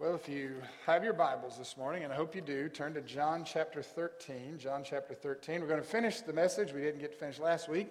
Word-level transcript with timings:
Well, 0.00 0.14
if 0.14 0.30
you 0.30 0.54
have 0.86 1.04
your 1.04 1.12
Bibles 1.12 1.58
this 1.58 1.76
morning, 1.76 2.04
and 2.04 2.12
I 2.12 2.16
hope 2.16 2.34
you 2.34 2.40
do, 2.40 2.70
turn 2.70 2.94
to 2.94 3.02
John 3.02 3.44
chapter 3.44 3.82
13. 3.82 4.56
John 4.58 4.82
chapter 4.82 5.12
13. 5.12 5.60
We're 5.60 5.66
going 5.66 5.78
to 5.78 5.86
finish 5.86 6.22
the 6.22 6.32
message. 6.32 6.72
We 6.72 6.80
didn't 6.80 7.02
get 7.02 7.12
to 7.12 7.18
finish 7.18 7.38
last 7.38 7.68
week. 7.68 7.88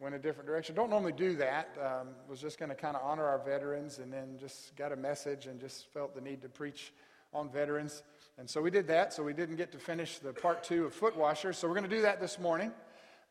Went 0.00 0.16
a 0.16 0.18
different 0.18 0.48
direction. 0.48 0.74
Don't 0.74 0.90
normally 0.90 1.12
do 1.12 1.36
that. 1.36 1.68
Um, 1.80 2.08
was 2.28 2.40
just 2.40 2.58
going 2.58 2.70
to 2.70 2.74
kind 2.74 2.96
of 2.96 3.02
honor 3.04 3.26
our 3.26 3.38
veterans, 3.38 4.00
and 4.00 4.12
then 4.12 4.38
just 4.40 4.74
got 4.74 4.90
a 4.90 4.96
message 4.96 5.46
and 5.46 5.60
just 5.60 5.86
felt 5.92 6.16
the 6.16 6.20
need 6.20 6.42
to 6.42 6.48
preach 6.48 6.92
on 7.32 7.48
veterans. 7.48 8.02
And 8.38 8.50
so 8.50 8.60
we 8.60 8.72
did 8.72 8.88
that. 8.88 9.12
So 9.12 9.22
we 9.22 9.32
didn't 9.32 9.54
get 9.54 9.70
to 9.70 9.78
finish 9.78 10.18
the 10.18 10.32
part 10.32 10.64
two 10.64 10.86
of 10.86 10.94
foot 10.94 11.16
washers. 11.16 11.58
So 11.58 11.68
we're 11.68 11.74
going 11.74 11.88
to 11.88 11.96
do 11.96 12.02
that 12.02 12.20
this 12.20 12.40
morning. 12.40 12.72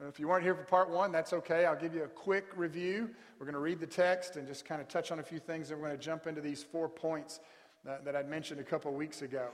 If 0.08 0.22
you 0.22 0.30
weren't 0.30 0.44
here 0.44 0.56
for 0.56 0.64
part 0.64 0.90
one, 0.90 1.12
that's 1.12 1.34
okay. 1.34 1.66
I'll 1.66 1.76
give 1.76 1.94
you 1.94 2.04
a 2.04 2.08
quick 2.08 2.46
review. 2.56 3.10
We're 3.40 3.46
going 3.46 3.56
to 3.56 3.60
read 3.60 3.82
the 3.82 3.88
text 3.88 4.38
and 4.38 4.48
just 4.48 4.64
kind 4.64 4.80
of 4.80 4.88
touch 4.88 5.12
on 5.12 5.20
a 5.20 5.24
few 5.24 5.40
things, 5.40 5.70
and 5.72 5.82
we're 5.82 5.88
going 5.88 6.00
to 6.00 6.04
jump 6.04 6.28
into 6.28 6.40
these 6.40 6.64
four 6.64 6.88
points 6.88 7.42
that, 7.86 8.04
that 8.06 8.16
I 8.16 8.24
mentioned 8.24 8.60
a 8.60 8.64
couple 8.64 8.92
weeks 8.94 9.22
ago. 9.22 9.50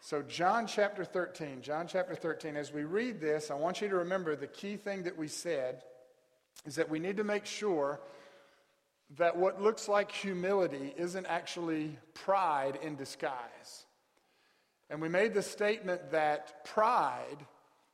So, 0.00 0.22
John 0.22 0.66
chapter 0.66 1.04
13, 1.04 1.62
John 1.62 1.86
chapter 1.88 2.14
13, 2.14 2.56
as 2.56 2.72
we 2.72 2.84
read 2.84 3.20
this, 3.20 3.50
I 3.50 3.54
want 3.54 3.80
you 3.80 3.88
to 3.88 3.96
remember 3.96 4.36
the 4.36 4.46
key 4.46 4.76
thing 4.76 5.04
that 5.04 5.16
we 5.16 5.28
said 5.28 5.82
is 6.66 6.76
that 6.76 6.88
we 6.88 6.98
need 6.98 7.16
to 7.16 7.24
make 7.24 7.46
sure 7.46 8.00
that 9.16 9.36
what 9.36 9.60
looks 9.60 9.88
like 9.88 10.12
humility 10.12 10.94
isn't 10.96 11.26
actually 11.26 11.98
pride 12.14 12.78
in 12.82 12.94
disguise. 12.96 13.86
And 14.90 15.00
we 15.00 15.08
made 15.08 15.34
the 15.34 15.42
statement 15.42 16.12
that 16.12 16.64
pride 16.64 17.38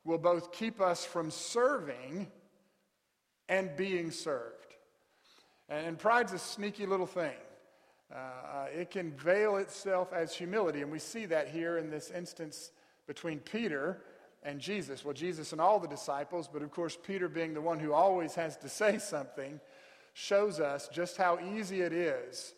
will 0.04 0.18
both 0.18 0.52
keep 0.52 0.80
us 0.80 1.04
from 1.04 1.30
serving 1.30 2.30
and 3.48 3.76
being 3.76 4.10
served. 4.10 4.74
And 5.68 5.98
pride's 5.98 6.32
a 6.32 6.38
sneaky 6.38 6.86
little 6.86 7.06
thing. 7.06 7.32
Uh, 8.12 8.16
uh, 8.16 8.66
it 8.72 8.90
can 8.90 9.12
veil 9.12 9.56
itself 9.56 10.12
as 10.12 10.34
humility, 10.34 10.82
and 10.82 10.90
we 10.90 10.98
see 10.98 11.26
that 11.26 11.48
here 11.48 11.78
in 11.78 11.90
this 11.90 12.10
instance 12.10 12.70
between 13.06 13.38
Peter 13.38 14.02
and 14.42 14.60
Jesus. 14.60 15.04
Well, 15.04 15.14
Jesus 15.14 15.52
and 15.52 15.60
all 15.60 15.80
the 15.80 15.88
disciples, 15.88 16.48
but 16.52 16.62
of 16.62 16.70
course, 16.70 16.98
Peter 17.02 17.28
being 17.28 17.54
the 17.54 17.60
one 17.60 17.80
who 17.80 17.92
always 17.92 18.34
has 18.34 18.56
to 18.58 18.68
say 18.68 18.98
something, 18.98 19.58
shows 20.12 20.60
us 20.60 20.88
just 20.88 21.16
how 21.16 21.38
easy 21.40 21.80
it 21.80 21.92
is 21.92 22.54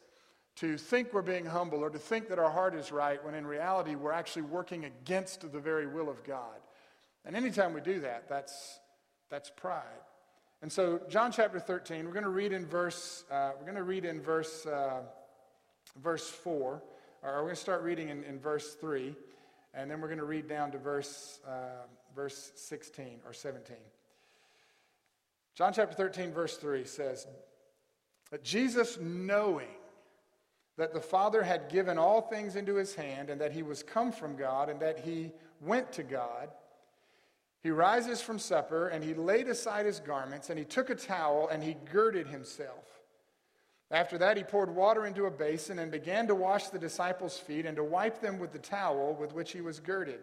to 0.56 0.76
think 0.76 1.12
we're 1.12 1.22
being 1.22 1.46
humble 1.46 1.78
or 1.78 1.90
to 1.90 1.98
think 1.98 2.28
that 2.28 2.38
our 2.38 2.50
heart 2.50 2.74
is 2.74 2.90
right 2.90 3.22
when 3.24 3.34
in 3.34 3.46
reality 3.46 3.94
we're 3.94 4.12
actually 4.12 4.42
working 4.42 4.84
against 4.84 5.40
the 5.52 5.60
very 5.60 5.86
will 5.86 6.08
of 6.10 6.22
God. 6.24 6.56
And 7.24 7.36
anytime 7.36 7.72
we 7.72 7.80
do 7.80 8.00
that, 8.00 8.28
that's, 8.28 8.78
that's 9.30 9.50
pride. 9.50 9.82
And 10.62 10.72
so, 10.72 11.00
John 11.08 11.32
chapter 11.32 11.60
13, 11.60 12.06
we're 12.06 12.12
going 12.12 12.24
to 12.24 12.30
read 12.30 12.52
in 12.52 12.66
verse, 12.66 13.24
uh, 13.30 13.50
we're 13.58 13.64
going 13.64 13.76
to 13.76 13.82
read 13.84 14.04
in 14.04 14.20
verse. 14.20 14.66
Uh, 14.66 15.02
verse 16.02 16.28
4, 16.28 16.62
or 16.62 16.82
we're 17.22 17.42
going 17.42 17.54
to 17.54 17.60
start 17.60 17.82
reading 17.82 18.08
in, 18.08 18.24
in 18.24 18.38
verse 18.38 18.74
3, 18.74 19.14
and 19.74 19.90
then 19.90 20.00
we're 20.00 20.08
going 20.08 20.18
to 20.18 20.24
read 20.24 20.48
down 20.48 20.70
to 20.72 20.78
verse, 20.78 21.40
uh, 21.46 21.86
verse 22.14 22.52
16 22.56 23.20
or 23.26 23.32
17. 23.32 23.76
John 25.54 25.72
chapter 25.72 25.94
13, 25.94 26.32
verse 26.32 26.56
3 26.56 26.84
says, 26.84 27.26
that 28.30 28.42
Jesus, 28.42 28.98
knowing 29.00 29.68
that 30.76 30.92
the 30.92 31.00
Father 31.00 31.42
had 31.42 31.70
given 31.70 31.96
all 31.96 32.20
things 32.20 32.56
into 32.56 32.74
his 32.74 32.94
hand, 32.94 33.30
and 33.30 33.40
that 33.40 33.52
he 33.52 33.62
was 33.62 33.82
come 33.82 34.12
from 34.12 34.36
God, 34.36 34.68
and 34.68 34.80
that 34.80 35.00
he 35.00 35.32
went 35.60 35.92
to 35.92 36.02
God, 36.02 36.50
he 37.62 37.70
rises 37.70 38.20
from 38.20 38.38
supper, 38.38 38.88
and 38.88 39.02
he 39.02 39.14
laid 39.14 39.48
aside 39.48 39.86
his 39.86 40.00
garments, 40.00 40.50
and 40.50 40.58
he 40.58 40.64
took 40.64 40.90
a 40.90 40.94
towel, 40.94 41.48
and 41.48 41.62
he 41.62 41.76
girded 41.90 42.26
himself. 42.26 42.95
After 43.90 44.18
that, 44.18 44.36
he 44.36 44.42
poured 44.42 44.74
water 44.74 45.06
into 45.06 45.26
a 45.26 45.30
basin 45.30 45.78
and 45.78 45.92
began 45.92 46.26
to 46.26 46.34
wash 46.34 46.68
the 46.68 46.78
disciples' 46.78 47.38
feet 47.38 47.66
and 47.66 47.76
to 47.76 47.84
wipe 47.84 48.20
them 48.20 48.38
with 48.38 48.52
the 48.52 48.58
towel 48.58 49.14
with 49.14 49.32
which 49.32 49.52
he 49.52 49.60
was 49.60 49.78
girded. 49.78 50.20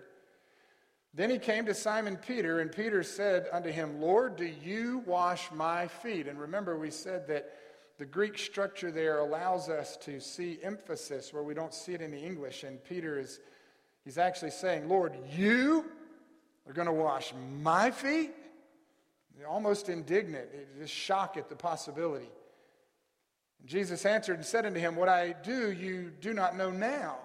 Then 1.14 1.30
he 1.30 1.38
came 1.38 1.66
to 1.68 1.74
Simon 1.74 2.18
Peter, 2.18 2.60
and 2.60 2.72
Peter 2.72 3.04
said 3.04 3.48
unto 3.54 3.70
him, 3.70 4.02
Lord, 4.02 4.36
do 4.36 4.46
you 4.46 5.04
wash 5.06 5.52
my 5.52 5.88
feet? 5.88 6.28
And 6.28 6.40
remember, 6.40 6.78
we 6.78 6.90
said 6.90 7.28
that 7.28 7.54
the 8.00 8.06
Greek 8.06 8.38
structure 8.38 8.92
there 8.92 9.20
allows 9.20 9.70
us 9.70 9.96
to 9.98 10.20
see 10.20 10.58
emphasis 10.64 11.32
where 11.32 11.44
we 11.44 11.54
don't 11.54 11.74
see 11.74 11.94
it 11.94 12.02
in 12.02 12.12
the 12.12 12.18
English. 12.18 12.64
And 12.64 12.84
Peter 12.84 13.20
is, 13.20 13.40
he's 14.04 14.18
actually 14.18 14.52
saying, 14.52 14.90
Lord, 14.90 15.16
you 15.32 15.86
are 16.68 16.74
going 16.74 16.88
to 16.88 16.92
wash 16.92 17.34
my 17.62 17.92
feet? 17.92 18.32
Almost 19.48 19.90
indignant, 19.90 20.48
just 20.80 20.94
shock 20.94 21.38
at 21.38 21.50
the 21.50 21.56
possibility. 21.56 22.30
Jesus 23.66 24.06
answered 24.06 24.36
and 24.36 24.46
said 24.46 24.66
unto 24.66 24.80
him, 24.80 24.96
What 24.96 25.10
I 25.10 25.34
do 25.44 25.72
you 25.72 26.12
do 26.22 26.34
not 26.34 26.58
know 26.58 26.70
now, 26.70 27.18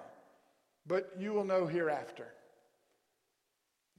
but 0.86 1.10
you 1.18 1.32
will 1.32 1.44
know 1.44 1.66
hereafter. 1.66 2.28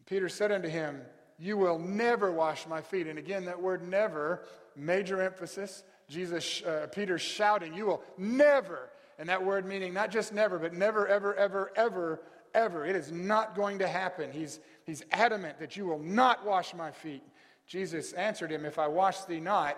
Peter 0.06 0.30
said 0.30 0.52
unto 0.52 0.70
him, 0.70 1.02
You 1.38 1.58
will 1.58 1.78
never 1.78 2.32
wash 2.32 2.66
my 2.66 2.82
feet. 2.82 3.08
And 3.08 3.20
again, 3.20 3.46
that 3.46 3.62
word 3.62 3.88
never, 3.88 4.44
major 4.76 5.22
emphasis. 5.22 5.84
Jesus, 6.08 6.64
uh, 6.64 6.88
Peter 6.92 7.20
shouting, 7.20 7.74
You 7.74 7.86
will 7.86 8.04
never. 8.18 8.90
And 9.20 9.28
that 9.28 9.44
word 9.44 9.66
meaning 9.66 9.94
not 9.94 10.12
just 10.12 10.34
never, 10.34 10.58
but 10.58 10.74
never, 10.74 11.06
ever, 11.08 11.36
ever, 11.36 11.74
ever, 11.76 12.22
ever. 12.54 12.86
It 12.86 12.96
is 12.96 13.12
not 13.12 13.54
going 13.54 13.80
to 13.80 13.88
happen. 13.88 14.32
He's, 14.32 14.62
he's 14.86 15.04
adamant 15.12 15.60
that 15.60 15.76
you 15.76 15.86
will 15.86 16.00
not 16.00 16.46
wash 16.46 16.74
my 16.74 16.90
feet. 16.90 17.24
Jesus 17.68 18.14
answered 18.14 18.50
him, 18.50 18.66
If 18.66 18.80
I 18.80 18.88
wash 18.88 19.26
thee 19.26 19.42
not, 19.42 19.78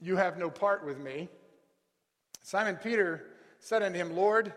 you 0.00 0.16
have 0.16 0.36
no 0.36 0.50
part 0.50 0.84
with 0.84 0.98
me. 0.98 1.28
Simon 2.42 2.76
Peter 2.76 3.24
said 3.60 3.82
unto 3.82 3.98
him, 3.98 4.16
Lord, 4.16 4.52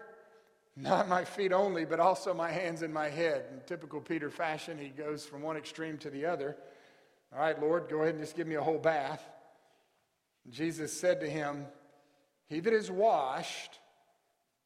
not 0.75 1.07
my 1.07 1.23
feet 1.23 1.53
only, 1.53 1.85
but 1.85 1.99
also 1.99 2.33
my 2.33 2.51
hands 2.51 2.81
and 2.81 2.93
my 2.93 3.09
head. 3.09 3.45
In 3.53 3.61
typical 3.65 4.01
Peter 4.01 4.29
fashion, 4.29 4.77
he 4.77 4.89
goes 4.89 5.25
from 5.25 5.41
one 5.41 5.55
extreme 5.55 5.97
to 5.99 6.09
the 6.09 6.25
other. 6.25 6.57
All 7.33 7.39
right, 7.39 7.59
Lord, 7.61 7.87
go 7.89 8.01
ahead 8.01 8.15
and 8.15 8.23
just 8.23 8.35
give 8.35 8.47
me 8.47 8.55
a 8.55 8.61
whole 8.61 8.77
bath. 8.77 9.23
Jesus 10.49 10.91
said 10.91 11.21
to 11.21 11.29
him, 11.29 11.65
He 12.47 12.59
that 12.59 12.73
is 12.73 12.91
washed 12.91 13.79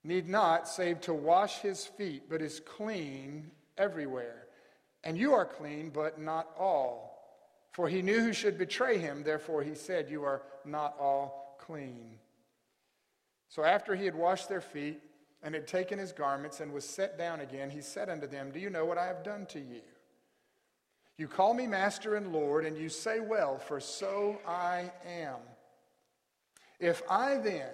need 0.03 0.27
not 0.27 0.67
save 0.67 1.01
to 1.01 1.13
wash 1.13 1.59
his 1.59 1.85
feet, 1.85 2.23
but 2.29 2.41
is 2.41 2.61
clean 2.61 3.51
everywhere. 3.77 4.47
And 5.03 5.17
you 5.17 5.33
are 5.33 5.45
clean, 5.45 5.89
but 5.89 6.19
not 6.19 6.49
all. 6.57 7.09
For 7.73 7.87
he 7.87 8.01
knew 8.01 8.19
who 8.19 8.33
should 8.33 8.57
betray 8.57 8.97
him, 8.97 9.23
therefore 9.23 9.61
he 9.63 9.75
said, 9.75 10.09
You 10.09 10.23
are 10.23 10.41
not 10.65 10.95
all 10.99 11.57
clean. 11.59 12.17
So 13.49 13.63
after 13.63 13.95
he 13.95 14.05
had 14.05 14.15
washed 14.15 14.47
their 14.47 14.61
feet 14.61 15.01
and 15.43 15.53
had 15.53 15.67
taken 15.67 15.99
his 15.99 16.11
garments 16.11 16.59
and 16.59 16.71
was 16.71 16.87
set 16.87 17.17
down 17.17 17.41
again, 17.41 17.69
he 17.69 17.81
said 17.81 18.09
unto 18.09 18.27
them, 18.27 18.51
Do 18.51 18.59
you 18.59 18.69
know 18.69 18.85
what 18.85 18.97
I 18.97 19.07
have 19.07 19.23
done 19.23 19.47
to 19.47 19.59
you? 19.59 19.81
You 21.17 21.27
call 21.27 21.53
me 21.53 21.67
Master 21.67 22.15
and 22.15 22.31
Lord, 22.31 22.65
and 22.65 22.77
you 22.77 22.87
say, 22.87 23.19
Well, 23.19 23.57
for 23.57 23.79
so 23.79 24.39
I 24.47 24.91
am. 25.05 25.35
If 26.79 27.01
I 27.09 27.37
then, 27.37 27.71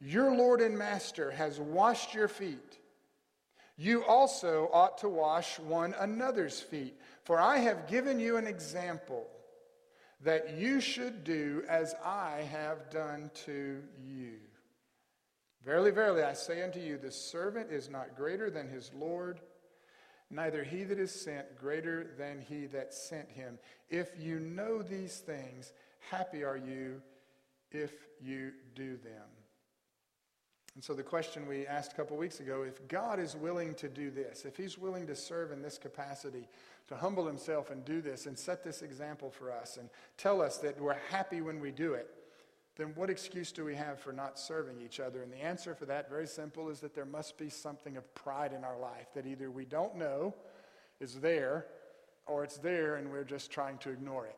your 0.00 0.34
Lord 0.34 0.60
and 0.60 0.78
Master, 0.78 1.30
has 1.32 1.60
washed 1.60 2.14
your 2.14 2.28
feet, 2.28 2.78
you 3.76 4.04
also 4.04 4.70
ought 4.72 4.98
to 4.98 5.08
wash 5.08 5.58
one 5.58 5.94
another's 5.98 6.60
feet. 6.60 6.94
For 7.24 7.40
I 7.40 7.58
have 7.58 7.88
given 7.88 8.20
you 8.20 8.36
an 8.36 8.46
example 8.46 9.26
that 10.20 10.56
you 10.56 10.80
should 10.80 11.24
do 11.24 11.64
as 11.68 11.94
I 12.04 12.48
have 12.50 12.90
done 12.90 13.30
to 13.46 13.82
you. 14.06 14.36
Verily, 15.64 15.90
verily, 15.90 16.22
I 16.22 16.34
say 16.34 16.62
unto 16.62 16.78
you, 16.78 16.98
the 16.98 17.10
servant 17.10 17.70
is 17.70 17.88
not 17.88 18.16
greater 18.16 18.50
than 18.50 18.68
his 18.68 18.90
Lord, 18.94 19.40
neither 20.30 20.62
he 20.62 20.84
that 20.84 20.98
is 20.98 21.10
sent 21.10 21.58
greater 21.58 22.06
than 22.18 22.40
he 22.40 22.66
that 22.66 22.92
sent 22.92 23.30
him. 23.30 23.58
If 23.88 24.10
you 24.18 24.40
know 24.40 24.82
these 24.82 25.18
things, 25.18 25.72
happy 26.10 26.44
are 26.44 26.56
you 26.56 27.00
if 27.70 27.92
you 28.20 28.52
do 28.74 28.96
them. 28.98 29.28
And 30.74 30.82
so, 30.82 30.92
the 30.92 31.04
question 31.04 31.46
we 31.46 31.66
asked 31.68 31.92
a 31.92 31.94
couple 31.94 32.16
weeks 32.16 32.40
ago 32.40 32.62
if 32.62 32.86
God 32.88 33.20
is 33.20 33.36
willing 33.36 33.74
to 33.76 33.88
do 33.88 34.10
this, 34.10 34.44
if 34.44 34.56
He's 34.56 34.76
willing 34.76 35.06
to 35.06 35.14
serve 35.14 35.52
in 35.52 35.62
this 35.62 35.78
capacity, 35.78 36.48
to 36.88 36.96
humble 36.96 37.26
Himself 37.26 37.70
and 37.70 37.84
do 37.84 38.00
this 38.00 38.26
and 38.26 38.36
set 38.36 38.64
this 38.64 38.82
example 38.82 39.30
for 39.30 39.52
us 39.52 39.76
and 39.76 39.88
tell 40.18 40.42
us 40.42 40.58
that 40.58 40.80
we're 40.80 40.98
happy 41.10 41.40
when 41.40 41.60
we 41.60 41.70
do 41.70 41.94
it, 41.94 42.10
then 42.76 42.92
what 42.96 43.08
excuse 43.08 43.52
do 43.52 43.64
we 43.64 43.74
have 43.76 44.00
for 44.00 44.12
not 44.12 44.38
serving 44.38 44.80
each 44.80 44.98
other? 44.98 45.22
And 45.22 45.32
the 45.32 45.42
answer 45.42 45.74
for 45.74 45.86
that, 45.86 46.08
very 46.10 46.26
simple, 46.26 46.68
is 46.70 46.80
that 46.80 46.94
there 46.94 47.04
must 47.04 47.38
be 47.38 47.48
something 47.48 47.96
of 47.96 48.14
pride 48.14 48.52
in 48.52 48.64
our 48.64 48.78
life 48.78 49.12
that 49.14 49.26
either 49.26 49.50
we 49.50 49.64
don't 49.64 49.96
know 49.96 50.34
is 51.00 51.14
there 51.20 51.66
or 52.26 52.42
it's 52.42 52.58
there 52.58 52.96
and 52.96 53.10
we're 53.10 53.24
just 53.24 53.50
trying 53.50 53.78
to 53.78 53.90
ignore 53.90 54.26
it. 54.26 54.36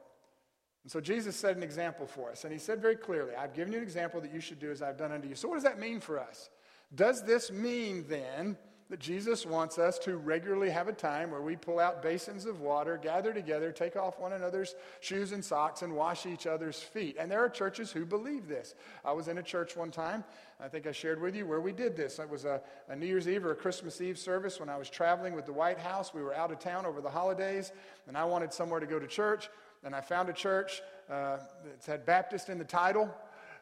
And 0.83 0.93
so 0.93 1.01
Jesus 1.01 1.35
set 1.35 1.57
an 1.57 1.63
example 1.63 2.07
for 2.07 2.31
us. 2.31 2.45
And 2.45 2.53
he 2.53 2.59
said 2.59 2.81
very 2.81 2.97
clearly, 2.97 3.35
I've 3.35 3.55
given 3.55 3.73
you 3.73 3.79
an 3.79 3.85
example 3.85 4.21
that 4.21 4.33
you 4.33 4.41
should 4.41 4.61
do 4.61 4.71
as 4.71 4.83
I've 4.83 4.99
done 4.99 5.13
unto 5.13 5.29
you. 5.29 5.35
So, 5.35 5.49
what 5.49 5.55
does 5.55 5.65
that 5.65 5.81
mean 5.81 5.99
for 5.99 6.21
us? 6.21 6.49
Does 6.95 7.25
this 7.25 7.51
mean 7.51 8.05
then 8.09 8.57
that 8.89 9.01
Jesus 9.01 9.45
wants 9.45 9.79
us 9.79 9.99
to 10.01 10.17
regularly 10.17 10.71
have 10.71 10.87
a 10.87 10.93
time 10.93 11.33
where 11.33 11.43
we 11.43 11.57
pull 11.57 11.81
out 11.81 12.03
basins 12.03 12.47
of 12.47 12.61
water, 12.61 12.97
gather 12.97 13.33
together, 13.33 13.73
take 13.73 13.97
off 13.97 14.21
one 14.21 14.33
another's 14.33 14.77
shoes 15.01 15.33
and 15.33 15.45
socks, 15.45 15.83
and 15.83 15.93
wash 15.95 16.25
each 16.25 16.47
other's 16.47 16.81
feet. 16.81 17.17
And 17.19 17.31
there 17.31 17.41
are 17.41 17.49
churches 17.49 17.91
who 17.91 18.07
believe 18.07 18.47
this. 18.47 18.75
I 19.05 19.13
was 19.13 19.27
in 19.27 19.39
a 19.39 19.43
church 19.43 19.77
one 19.77 19.91
time, 19.91 20.23
I 20.61 20.69
think 20.69 20.87
I 20.87 20.93
shared 20.93 21.21
with 21.21 21.35
you, 21.35 21.47
where 21.47 21.61
we 21.61 21.73
did 21.73 21.97
this. 21.97 22.19
It 22.21 22.31
was 22.31 22.45
a, 22.45 22.61
a 22.89 22.95
New 22.95 23.07
Year's 23.07 23.29
Eve 23.29 23.45
or 23.45 23.51
a 23.51 23.57
Christmas 23.57 24.01
Eve 24.01 24.19
service 24.19 24.61
when 24.61 24.69
I 24.69 24.77
was 24.77 24.89
traveling 24.89 25.35
with 25.35 25.47
the 25.47 25.53
White 25.53 25.79
House. 25.79 26.15
We 26.15 26.23
were 26.23 26.35
out 26.35 26.53
of 26.53 26.61
town 26.61 26.87
over 26.87 27.01
the 27.01 27.11
holidays, 27.11 27.73
and 28.07 28.17
I 28.17 28.25
wanted 28.25 28.53
somewhere 28.53 28.81
to 28.81 28.87
go 28.87 28.99
to 28.99 29.07
church. 29.07 29.51
And 29.85 29.95
I 29.95 30.01
found 30.01 30.29
a 30.29 30.33
church 30.33 30.81
uh, 31.11 31.39
that 31.65 31.85
had 31.87 32.07
Baptist 32.07 32.49
in 32.49 32.59
the 32.59 32.65
title. 32.65 33.13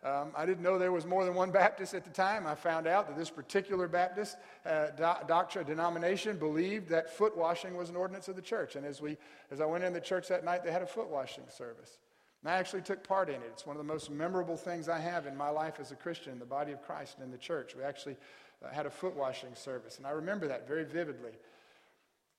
Um, 0.05 0.33
I 0.37 0.45
didn't 0.45 0.63
know 0.63 0.79
there 0.79 0.93
was 0.93 1.07
more 1.07 1.25
than 1.25 1.35
one 1.35 1.51
Baptist 1.51 1.95
at 1.95 2.05
the 2.05 2.11
time. 2.11 2.47
I 2.47 2.55
found 2.55 2.87
out 2.87 3.09
that 3.09 3.17
this 3.17 3.31
particular 3.31 3.89
Baptist 3.89 4.37
uh, 4.67 4.89
do- 4.91 5.27
doctrine 5.27 5.67
denomination 5.67 6.37
believed 6.37 6.91
that 6.91 7.09
foot 7.09 7.35
washing 7.35 7.75
was 7.75 7.89
an 7.89 7.97
ordinance 7.97 8.29
of 8.29 8.37
the 8.37 8.43
church. 8.43 8.77
And 8.77 8.85
as, 8.85 9.01
we, 9.01 9.17
as 9.51 9.63
I 9.63 9.65
went 9.65 9.83
in 9.83 9.95
the 9.95 10.01
church 10.03 10.29
that 10.29 10.45
night, 10.45 10.63
they 10.63 10.71
had 10.71 10.83
a 10.83 10.87
foot 10.87 11.09
washing 11.09 11.45
service. 11.49 11.97
And 12.43 12.53
I 12.53 12.59
actually 12.59 12.83
took 12.83 13.03
part 13.03 13.31
in 13.31 13.37
it. 13.37 13.51
It's 13.51 13.67
one 13.67 13.77
of 13.77 13.79
the 13.79 13.91
most 13.91 14.11
memorable 14.11 14.59
things 14.59 14.91
I 14.91 14.99
have 14.99 15.27
in 15.27 15.35
my 15.35 15.49
life 15.49 15.81
as 15.81 15.91
a 15.91 15.97
Christian 15.97 16.35
in 16.35 16.39
the 16.39 16.45
body 16.45 16.73
of 16.73 16.83
Christ 16.83 17.15
and 17.17 17.25
in 17.25 17.31
the 17.31 17.39
church. 17.39 17.75
We 17.75 17.83
actually 17.83 18.17
uh, 18.63 18.69
had 18.69 18.85
a 18.85 18.91
foot 18.91 19.17
washing 19.17 19.55
service. 19.55 19.97
And 19.97 20.07
I 20.07 20.11
remember 20.11 20.47
that 20.49 20.69
very 20.69 20.85
vividly. 20.85 21.33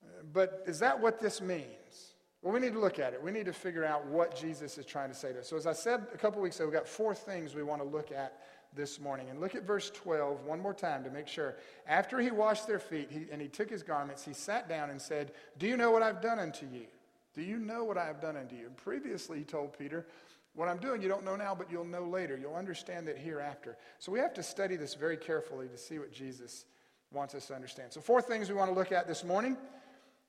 Uh, 0.04 0.22
but 0.32 0.62
is 0.68 0.78
that 0.78 1.00
what 1.00 1.18
this 1.18 1.40
means? 1.40 2.14
Well, 2.46 2.54
we 2.54 2.60
need 2.60 2.74
to 2.74 2.78
look 2.78 3.00
at 3.00 3.12
it. 3.12 3.20
We 3.20 3.32
need 3.32 3.46
to 3.46 3.52
figure 3.52 3.84
out 3.84 4.06
what 4.06 4.36
Jesus 4.36 4.78
is 4.78 4.86
trying 4.86 5.08
to 5.08 5.16
say 5.16 5.32
to 5.32 5.40
us. 5.40 5.48
So, 5.48 5.56
as 5.56 5.66
I 5.66 5.72
said 5.72 6.06
a 6.14 6.16
couple 6.16 6.40
weeks 6.40 6.54
ago, 6.60 6.66
we've 6.66 6.72
got 6.72 6.86
four 6.86 7.12
things 7.12 7.56
we 7.56 7.64
want 7.64 7.82
to 7.82 7.88
look 7.88 8.12
at 8.12 8.38
this 8.72 9.00
morning. 9.00 9.30
And 9.30 9.40
look 9.40 9.56
at 9.56 9.64
verse 9.64 9.90
12 9.90 10.44
one 10.44 10.60
more 10.60 10.72
time 10.72 11.02
to 11.02 11.10
make 11.10 11.26
sure. 11.26 11.56
After 11.88 12.20
he 12.20 12.30
washed 12.30 12.68
their 12.68 12.78
feet 12.78 13.10
he, 13.10 13.26
and 13.32 13.42
he 13.42 13.48
took 13.48 13.68
his 13.68 13.82
garments, 13.82 14.24
he 14.24 14.32
sat 14.32 14.68
down 14.68 14.90
and 14.90 15.02
said, 15.02 15.32
Do 15.58 15.66
you 15.66 15.76
know 15.76 15.90
what 15.90 16.04
I've 16.04 16.22
done 16.22 16.38
unto 16.38 16.66
you? 16.66 16.86
Do 17.34 17.42
you 17.42 17.58
know 17.58 17.82
what 17.82 17.98
I 17.98 18.04
have 18.04 18.20
done 18.20 18.36
unto 18.36 18.54
you? 18.54 18.66
And 18.66 18.76
previously, 18.76 19.38
he 19.38 19.44
told 19.44 19.76
Peter, 19.76 20.06
What 20.54 20.68
I'm 20.68 20.78
doing, 20.78 21.02
you 21.02 21.08
don't 21.08 21.24
know 21.24 21.34
now, 21.34 21.52
but 21.52 21.68
you'll 21.68 21.84
know 21.84 22.04
later. 22.04 22.38
You'll 22.40 22.54
understand 22.54 23.08
that 23.08 23.18
hereafter. 23.18 23.76
So, 23.98 24.12
we 24.12 24.20
have 24.20 24.34
to 24.34 24.44
study 24.44 24.76
this 24.76 24.94
very 24.94 25.16
carefully 25.16 25.66
to 25.66 25.76
see 25.76 25.98
what 25.98 26.12
Jesus 26.12 26.64
wants 27.10 27.34
us 27.34 27.48
to 27.48 27.56
understand. 27.56 27.92
So, 27.92 28.00
four 28.00 28.22
things 28.22 28.48
we 28.48 28.54
want 28.54 28.70
to 28.70 28.78
look 28.78 28.92
at 28.92 29.08
this 29.08 29.24
morning. 29.24 29.56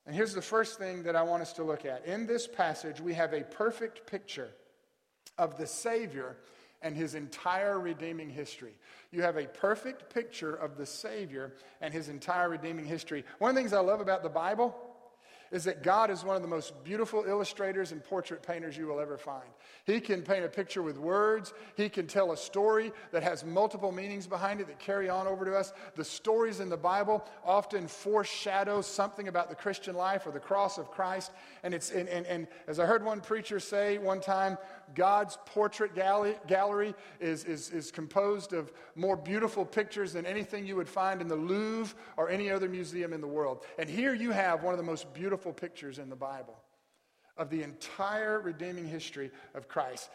And 0.07 0.15
here's 0.15 0.33
the 0.33 0.41
first 0.41 0.79
thing 0.79 1.03
that 1.03 1.17
I 1.17 1.23
want 1.23 1.41
us 1.41 1.51
to 1.53 1.63
look 1.63 1.85
at. 1.85 2.05
In 2.05 2.25
this 2.25 2.47
passage, 2.47 3.01
we 3.01 3.13
have 3.13 3.33
a 3.33 3.41
perfect 3.41 4.07
picture 4.09 4.49
of 5.37 5.57
the 5.57 5.67
Savior 5.67 6.37
and 6.81 6.95
his 6.95 7.13
entire 7.13 7.77
redeeming 7.77 8.29
history. 8.29 8.73
You 9.11 9.21
have 9.23 9.35
a 9.35 9.45
perfect 9.45 10.13
picture 10.13 10.55
of 10.55 10.77
the 10.77 10.85
Savior 10.85 11.55
and 11.81 11.93
his 11.93 12.07
entire 12.07 12.49
redeeming 12.49 12.85
history. 12.85 13.25
One 13.39 13.49
of 13.49 13.55
the 13.55 13.61
things 13.61 13.73
I 13.73 13.79
love 13.79 13.99
about 13.99 14.23
the 14.23 14.29
Bible 14.29 14.75
is 15.51 15.63
that 15.65 15.83
God 15.83 16.09
is 16.09 16.23
one 16.23 16.35
of 16.35 16.41
the 16.41 16.47
most 16.47 16.83
beautiful 16.83 17.23
illustrators 17.27 17.91
and 17.91 18.03
portrait 18.03 18.43
painters 18.43 18.77
you 18.77 18.87
will 18.87 18.99
ever 18.99 19.17
find. 19.17 19.47
He 19.85 19.99
can 19.99 20.21
paint 20.21 20.43
a 20.43 20.49
picture 20.49 20.81
with 20.81 20.97
words, 20.97 21.53
He 21.75 21.89
can 21.89 22.07
tell 22.07 22.31
a 22.31 22.37
story 22.37 22.91
that 23.11 23.23
has 23.23 23.45
multiple 23.45 23.91
meanings 23.91 24.27
behind 24.27 24.59
it 24.59 24.67
that 24.67 24.79
carry 24.79 25.09
on 25.09 25.27
over 25.27 25.45
to 25.45 25.55
us. 25.55 25.71
The 25.95 26.03
stories 26.03 26.59
in 26.59 26.69
the 26.69 26.77
Bible 26.77 27.25
often 27.45 27.87
foreshadow 27.87 28.81
something 28.81 29.27
about 29.27 29.49
the 29.49 29.55
Christian 29.55 29.95
life 29.95 30.27
or 30.27 30.31
the 30.31 30.39
cross 30.39 30.77
of 30.77 30.91
Christ. 30.91 31.31
And, 31.63 31.73
it's, 31.73 31.91
and, 31.91 32.09
and, 32.09 32.25
and 32.25 32.47
as 32.67 32.79
I 32.79 32.85
heard 32.85 33.03
one 33.03 33.21
preacher 33.21 33.59
say 33.59 33.97
one 33.97 34.19
time, 34.19 34.57
God's 34.95 35.37
portrait 35.45 35.95
gallery, 35.95 36.35
gallery 36.47 36.95
is, 37.19 37.43
is, 37.43 37.71
is 37.71 37.91
composed 37.91 38.53
of 38.53 38.71
more 38.95 39.17
beautiful 39.17 39.65
pictures 39.65 40.13
than 40.13 40.25
anything 40.25 40.65
you 40.65 40.75
would 40.75 40.87
find 40.87 41.21
in 41.21 41.27
the 41.27 41.35
Louvre 41.35 41.95
or 42.15 42.29
any 42.29 42.49
other 42.49 42.69
museum 42.69 43.13
in 43.13 43.21
the 43.21 43.27
world. 43.27 43.63
And 43.77 43.89
here 43.89 44.13
you 44.13 44.31
have 44.31 44.63
one 44.63 44.73
of 44.73 44.77
the 44.77 44.83
most 44.83 45.13
beautiful 45.13 45.36
pictures 45.53 45.99
in 45.99 46.09
the 46.09 46.15
Bible 46.15 46.57
of 47.37 47.49
the 47.49 47.63
entire 47.63 48.39
redeeming 48.39 48.85
history 48.85 49.31
of 49.53 49.67
Christ. 49.67 50.09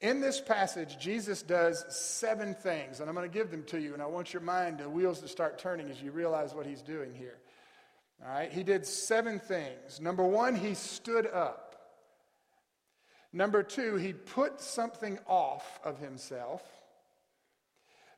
In 0.00 0.20
this 0.20 0.40
passage, 0.40 0.98
Jesus 0.98 1.42
does 1.42 1.84
seven 1.94 2.54
things, 2.54 3.00
and 3.00 3.08
I'm 3.08 3.14
going 3.14 3.30
to 3.30 3.38
give 3.38 3.50
them 3.50 3.64
to 3.64 3.78
you, 3.78 3.92
and 3.92 4.02
I 4.02 4.06
want 4.06 4.32
your 4.32 4.42
mind, 4.42 4.78
the 4.78 4.88
wheels 4.88 5.20
to 5.20 5.28
start 5.28 5.58
turning 5.58 5.90
as 5.90 6.00
you 6.00 6.10
realize 6.10 6.54
what 6.54 6.66
he's 6.66 6.82
doing 6.82 7.12
here. 7.14 7.38
All 8.22 8.32
right, 8.32 8.50
he 8.50 8.62
did 8.62 8.86
seven 8.86 9.38
things. 9.38 10.00
Number 10.00 10.24
one, 10.24 10.54
he 10.54 10.74
stood 10.74 11.26
up. 11.26 11.66
Number 13.32 13.62
two, 13.62 13.96
he 13.96 14.12
put 14.12 14.60
something 14.60 15.18
off 15.26 15.80
of 15.84 15.98
himself. 15.98 16.62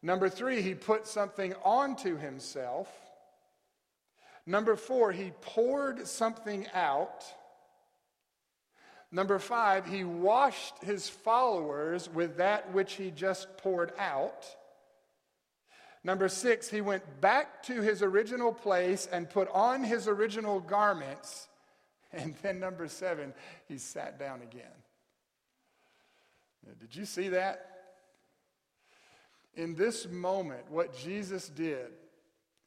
Number 0.02 0.28
three, 0.28 0.62
he 0.62 0.74
put 0.74 1.06
something 1.06 1.54
onto 1.64 2.16
himself. 2.16 2.88
Number 4.46 4.76
four, 4.76 5.12
he 5.12 5.32
poured 5.40 6.06
something 6.06 6.66
out. 6.74 7.24
Number 9.10 9.38
five, 9.38 9.86
he 9.86 10.04
washed 10.04 10.82
his 10.82 11.08
followers 11.08 12.08
with 12.08 12.38
that 12.38 12.72
which 12.72 12.94
he 12.94 13.10
just 13.10 13.56
poured 13.58 13.92
out. 13.98 14.46
Number 16.04 16.28
six, 16.28 16.68
he 16.68 16.80
went 16.80 17.20
back 17.20 17.62
to 17.64 17.80
his 17.80 18.02
original 18.02 18.52
place 18.52 19.06
and 19.10 19.30
put 19.30 19.48
on 19.52 19.84
his 19.84 20.08
original 20.08 20.60
garments. 20.60 21.48
And 22.14 22.34
then 22.42 22.60
number 22.60 22.88
seven, 22.88 23.32
he 23.68 23.78
sat 23.78 24.18
down 24.18 24.42
again. 24.42 24.82
Did 26.78 26.94
you 26.94 27.06
see 27.06 27.30
that? 27.30 27.66
In 29.54 29.74
this 29.74 30.06
moment, 30.06 30.70
what 30.70 30.94
Jesus 30.94 31.48
did, 31.48 31.86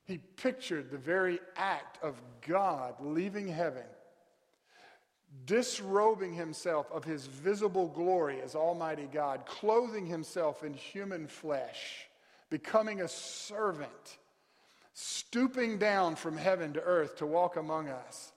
he 0.06 0.18
pictured 0.18 0.90
the 0.90 0.98
very 0.98 1.40
act 1.56 2.02
of 2.04 2.22
God 2.48 2.96
leaving 3.00 3.48
heaven, 3.48 3.84
disrobing 5.46 6.34
himself 6.34 6.92
of 6.92 7.04
his 7.04 7.26
visible 7.26 7.88
glory 7.88 8.42
as 8.42 8.56
Almighty 8.56 9.10
God, 9.12 9.46
clothing 9.46 10.06
himself 10.06 10.64
in 10.64 10.74
human 10.74 11.28
flesh, 11.28 12.08
becoming 12.50 13.02
a 13.02 13.08
servant, 13.08 14.18
stooping 14.94 15.78
down 15.78 16.16
from 16.16 16.38
heaven 16.38 16.74
to 16.74 16.82
earth 16.82 17.18
to 17.18 17.26
walk 17.26 17.56
among 17.56 17.90
us 17.90 18.32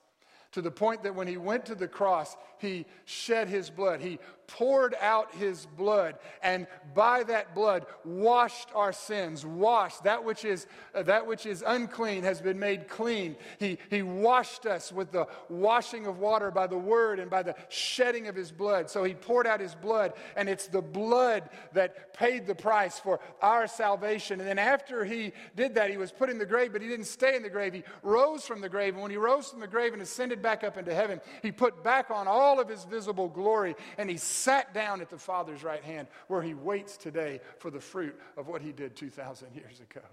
to 0.51 0.61
the 0.61 0.71
point 0.71 1.03
that 1.03 1.15
when 1.15 1.27
he 1.27 1.37
went 1.37 1.65
to 1.67 1.75
the 1.75 1.87
cross, 1.87 2.35
he 2.57 2.85
shed 3.05 3.47
his 3.47 3.69
blood. 3.69 4.01
He 4.01 4.19
poured 4.49 4.95
out 4.99 5.33
his 5.35 5.67
blood, 5.77 6.15
and 6.41 6.67
by 6.93 7.23
that 7.23 7.53
blood 7.53 7.85
washed 8.03 8.69
our 8.73 8.91
sins. 8.91 9.45
Washed 9.45 10.03
that 10.03 10.23
which 10.23 10.43
is 10.43 10.67
uh, 10.95 11.03
that 11.03 11.27
which 11.27 11.45
is 11.45 11.63
unclean 11.65 12.23
has 12.23 12.41
been 12.41 12.59
made 12.59 12.87
clean. 12.87 13.35
He 13.59 13.77
he 13.89 14.01
washed 14.01 14.65
us 14.65 14.91
with 14.91 15.11
the 15.11 15.27
washing 15.49 16.07
of 16.07 16.19
water 16.19 16.51
by 16.51 16.67
the 16.67 16.77
word 16.77 17.19
and 17.19 17.29
by 17.29 17.43
the 17.43 17.55
shedding 17.69 18.27
of 18.27 18.35
his 18.35 18.51
blood. 18.51 18.89
So 18.89 19.03
he 19.03 19.13
poured 19.13 19.45
out 19.45 19.59
his 19.59 19.75
blood, 19.75 20.13
and 20.35 20.49
it's 20.49 20.67
the 20.67 20.81
blood 20.81 21.49
that 21.73 22.13
paid 22.13 22.47
the 22.47 22.55
price 22.55 22.99
for 22.99 23.19
our 23.41 23.67
salvation. 23.67 24.39
And 24.39 24.49
then 24.49 24.59
after 24.59 25.05
he 25.05 25.31
did 25.55 25.75
that, 25.75 25.91
he 25.91 25.97
was 25.97 26.11
put 26.11 26.29
in 26.29 26.39
the 26.39 26.45
grave, 26.45 26.73
but 26.73 26.81
he 26.81 26.87
didn't 26.87 27.05
stay 27.05 27.35
in 27.35 27.43
the 27.43 27.49
grave. 27.49 27.73
He 27.73 27.83
rose 28.03 28.45
from 28.45 28.61
the 28.61 28.69
grave, 28.69 28.93
and 28.93 29.01
when 29.01 29.11
he 29.11 29.17
rose 29.17 29.49
from 29.49 29.59
the 29.59 29.67
grave 29.67 29.93
and 29.93 30.01
ascended 30.01 30.41
back 30.41 30.63
up 30.63 30.77
into 30.77 30.93
heaven, 30.93 31.21
he 31.41 31.51
put 31.51 31.83
back 31.83 32.09
on 32.09 32.27
all 32.27 32.59
of 32.59 32.67
his 32.67 32.83
visible 32.85 33.27
glory, 33.27 33.75
and 33.97 34.09
he 34.09 34.17
sat 34.39 34.73
down 34.73 35.01
at 35.01 35.09
the 35.09 35.17
Father's 35.17 35.63
right 35.63 35.83
hand 35.83 36.07
where 36.27 36.41
he 36.41 36.53
waits 36.53 36.97
today 36.97 37.41
for 37.57 37.69
the 37.69 37.79
fruit 37.79 38.17
of 38.37 38.47
what 38.47 38.61
he 38.61 38.71
did 38.71 38.95
2,000 38.95 39.53
years 39.55 39.79
ago. 39.79 40.05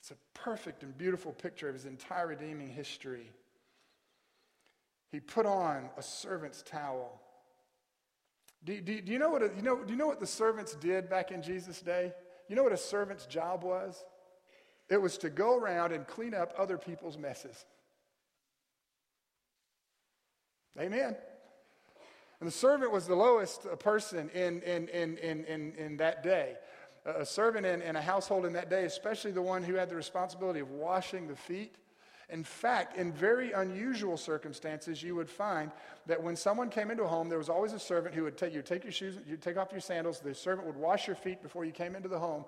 It's 0.00 0.10
a 0.10 0.16
perfect 0.34 0.82
and 0.82 0.96
beautiful 0.96 1.32
picture 1.32 1.68
of 1.68 1.74
his 1.74 1.86
entire 1.86 2.26
redeeming 2.26 2.68
history. 2.68 3.30
He 5.10 5.20
put 5.20 5.46
on 5.46 5.88
a 5.96 6.02
servant's 6.02 6.62
towel. 6.62 7.20
Do, 8.64 8.80
do, 8.80 9.00
do, 9.00 9.12
you 9.12 9.18
know 9.18 9.30
what 9.30 9.42
a, 9.42 9.50
you 9.56 9.62
know, 9.62 9.82
do 9.82 9.92
you 9.92 9.98
know 9.98 10.06
what 10.06 10.20
the 10.20 10.26
servants 10.26 10.74
did 10.74 11.08
back 11.08 11.30
in 11.30 11.42
Jesus' 11.42 11.80
day? 11.80 12.12
You 12.48 12.56
know 12.56 12.62
what 12.62 12.72
a 12.72 12.76
servant's 12.76 13.26
job 13.26 13.62
was? 13.62 14.04
It 14.90 15.00
was 15.00 15.16
to 15.18 15.30
go 15.30 15.56
around 15.56 15.92
and 15.92 16.06
clean 16.06 16.34
up 16.34 16.52
other 16.58 16.76
people's 16.76 17.16
messes. 17.16 17.64
Amen. 20.78 21.16
And 22.40 22.46
the 22.46 22.52
servant 22.52 22.92
was 22.92 23.06
the 23.06 23.14
lowest 23.14 23.66
person 23.78 24.28
in, 24.30 24.60
in, 24.62 24.88
in, 24.88 25.16
in, 25.18 25.44
in, 25.44 25.72
in 25.76 25.96
that 25.98 26.22
day. 26.22 26.56
A 27.04 27.24
servant 27.24 27.66
in, 27.66 27.82
in 27.82 27.96
a 27.96 28.02
household 28.02 28.46
in 28.46 28.54
that 28.54 28.70
day, 28.70 28.84
especially 28.84 29.30
the 29.30 29.42
one 29.42 29.62
who 29.62 29.74
had 29.74 29.88
the 29.88 29.94
responsibility 29.94 30.60
of 30.60 30.70
washing 30.70 31.28
the 31.28 31.36
feet. 31.36 31.76
In 32.30 32.42
fact, 32.42 32.96
in 32.96 33.12
very 33.12 33.52
unusual 33.52 34.16
circumstances, 34.16 35.02
you 35.02 35.14
would 35.14 35.28
find 35.28 35.70
that 36.06 36.22
when 36.22 36.36
someone 36.36 36.70
came 36.70 36.90
into 36.90 37.04
a 37.04 37.08
home, 37.08 37.28
there 37.28 37.38
was 37.38 37.50
always 37.50 37.74
a 37.74 37.78
servant 37.78 38.14
who 38.14 38.22
would 38.24 38.38
take 38.38 38.54
you 38.54 38.62
take 38.62 38.82
your 38.82 38.92
shoes, 38.92 39.16
you 39.26 39.36
take 39.36 39.58
off 39.58 39.70
your 39.70 39.82
sandals. 39.82 40.20
The 40.20 40.34
servant 40.34 40.66
would 40.66 40.76
wash 40.76 41.06
your 41.06 41.16
feet 41.16 41.42
before 41.42 41.66
you 41.66 41.72
came 41.72 41.94
into 41.94 42.08
the 42.08 42.18
home. 42.18 42.46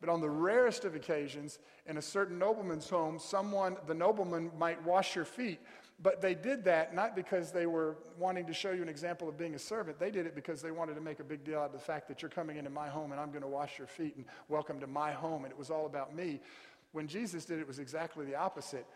But 0.00 0.10
on 0.10 0.20
the 0.20 0.30
rarest 0.30 0.84
of 0.84 0.94
occasions, 0.94 1.58
in 1.86 1.96
a 1.96 2.02
certain 2.02 2.38
nobleman's 2.38 2.88
home, 2.88 3.18
someone, 3.18 3.76
the 3.86 3.94
nobleman, 3.94 4.50
might 4.58 4.82
wash 4.84 5.16
your 5.16 5.24
feet 5.24 5.58
but 6.02 6.20
they 6.20 6.34
did 6.34 6.64
that 6.64 6.94
not 6.94 7.16
because 7.16 7.52
they 7.52 7.66
were 7.66 7.96
wanting 8.18 8.46
to 8.46 8.52
show 8.52 8.70
you 8.70 8.82
an 8.82 8.88
example 8.88 9.28
of 9.28 9.38
being 9.38 9.54
a 9.54 9.58
servant. 9.58 9.98
They 9.98 10.10
did 10.10 10.26
it 10.26 10.34
because 10.34 10.60
they 10.60 10.70
wanted 10.70 10.94
to 10.94 11.00
make 11.00 11.20
a 11.20 11.24
big 11.24 11.42
deal 11.44 11.60
out 11.60 11.66
of 11.66 11.72
the 11.72 11.78
fact 11.78 12.08
that 12.08 12.20
you're 12.20 12.30
coming 12.30 12.58
into 12.58 12.70
my 12.70 12.88
home 12.88 13.12
and 13.12 13.20
I'm 13.20 13.30
going 13.30 13.42
to 13.42 13.48
wash 13.48 13.78
your 13.78 13.86
feet 13.86 14.16
and 14.16 14.26
welcome 14.48 14.78
to 14.80 14.86
my 14.86 15.12
home. 15.12 15.44
And 15.44 15.52
it 15.52 15.58
was 15.58 15.70
all 15.70 15.86
about 15.86 16.14
me. 16.14 16.40
when 16.92 17.06
Jesus 17.08 17.44
did 17.44 17.58
it, 17.58 17.62
it 17.62 17.66
was 17.66 17.78
exactly 17.78 18.26
the 18.26 18.36
opposite. 18.36 18.86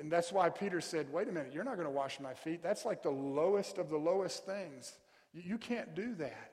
And 0.00 0.10
that's 0.10 0.32
why 0.32 0.48
Peter 0.50 0.80
said, 0.80 1.12
Wait 1.12 1.28
a 1.28 1.32
minute, 1.32 1.52
you're 1.52 1.64
not 1.64 1.74
going 1.74 1.86
to 1.86 1.92
wash 1.92 2.20
my 2.20 2.32
feet. 2.32 2.62
That's 2.62 2.84
like 2.84 3.02
the 3.02 3.10
lowest 3.10 3.78
of 3.78 3.90
the 3.90 3.98
lowest 3.98 4.46
things. 4.46 4.92
You, 5.32 5.58
can't 5.58 5.94
do 5.94 6.14
that. 6.16 6.52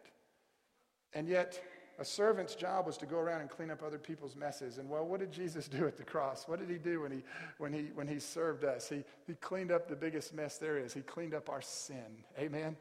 And 1.13 1.27
yet, 1.27 1.59
a 1.99 2.05
servant's 2.05 2.53
job 2.53 2.85
was 2.85 2.97
to 2.97 3.05
go 3.05 3.17
around 3.17 3.41
and 3.41 3.49
clean 3.49 3.71
up 3.71 3.81
other 3.81 3.97
people's 3.97 4.35
messes. 4.35 4.77
And 4.77 4.87
well, 4.89 5.05
what 5.05 5.19
did 5.19 5.31
Jesus 5.31 5.67
do 5.67 5.87
at 5.87 5.97
the 5.97 6.03
cross? 6.03 6.47
What 6.47 6.59
did 6.59 6.69
he 6.69 6.77
do 6.77 7.01
when 7.01 7.11
he, 7.11 7.23
when 7.57 7.73
he, 7.73 7.89
when 7.95 8.07
he 8.07 8.19
served 8.19 8.63
us? 8.63 8.87
He, 8.87 9.03
he 9.25 9.33
cleaned 9.35 9.71
up 9.71 9.87
the 9.87 9.95
biggest 9.95 10.33
mess 10.33 10.57
there 10.57 10.77
is. 10.77 10.93
He 10.93 11.01
cleaned 11.01 11.33
up 11.33 11.49
our 11.49 11.61
sin. 11.61 12.23
Amen? 12.37 12.77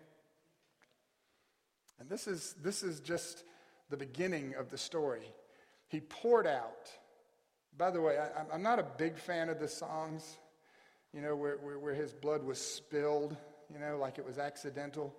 And 1.98 2.08
this 2.10 2.26
is, 2.26 2.54
this 2.62 2.82
is 2.82 3.00
just 3.00 3.44
the 3.88 3.96
beginning 3.96 4.54
of 4.58 4.70
the 4.70 4.78
story. 4.78 5.32
He 5.88 6.00
poured 6.00 6.46
out. 6.46 6.90
By 7.78 7.90
the 7.90 8.00
way, 8.00 8.18
I, 8.18 8.54
am 8.54 8.62
not 8.62 8.78
a 8.78 8.86
big 8.98 9.16
fan 9.16 9.48
of 9.48 9.58
the 9.60 9.68
songs, 9.68 10.38
you 11.12 11.20
know, 11.22 11.36
where, 11.36 11.56
where, 11.56 11.78
where 11.78 11.94
his 11.94 12.12
blood 12.12 12.42
was 12.42 12.60
spilled, 12.60 13.36
you 13.72 13.78
know, 13.78 13.98
like 13.98 14.18
it 14.18 14.26
was 14.26 14.38
accidental. 14.38 15.14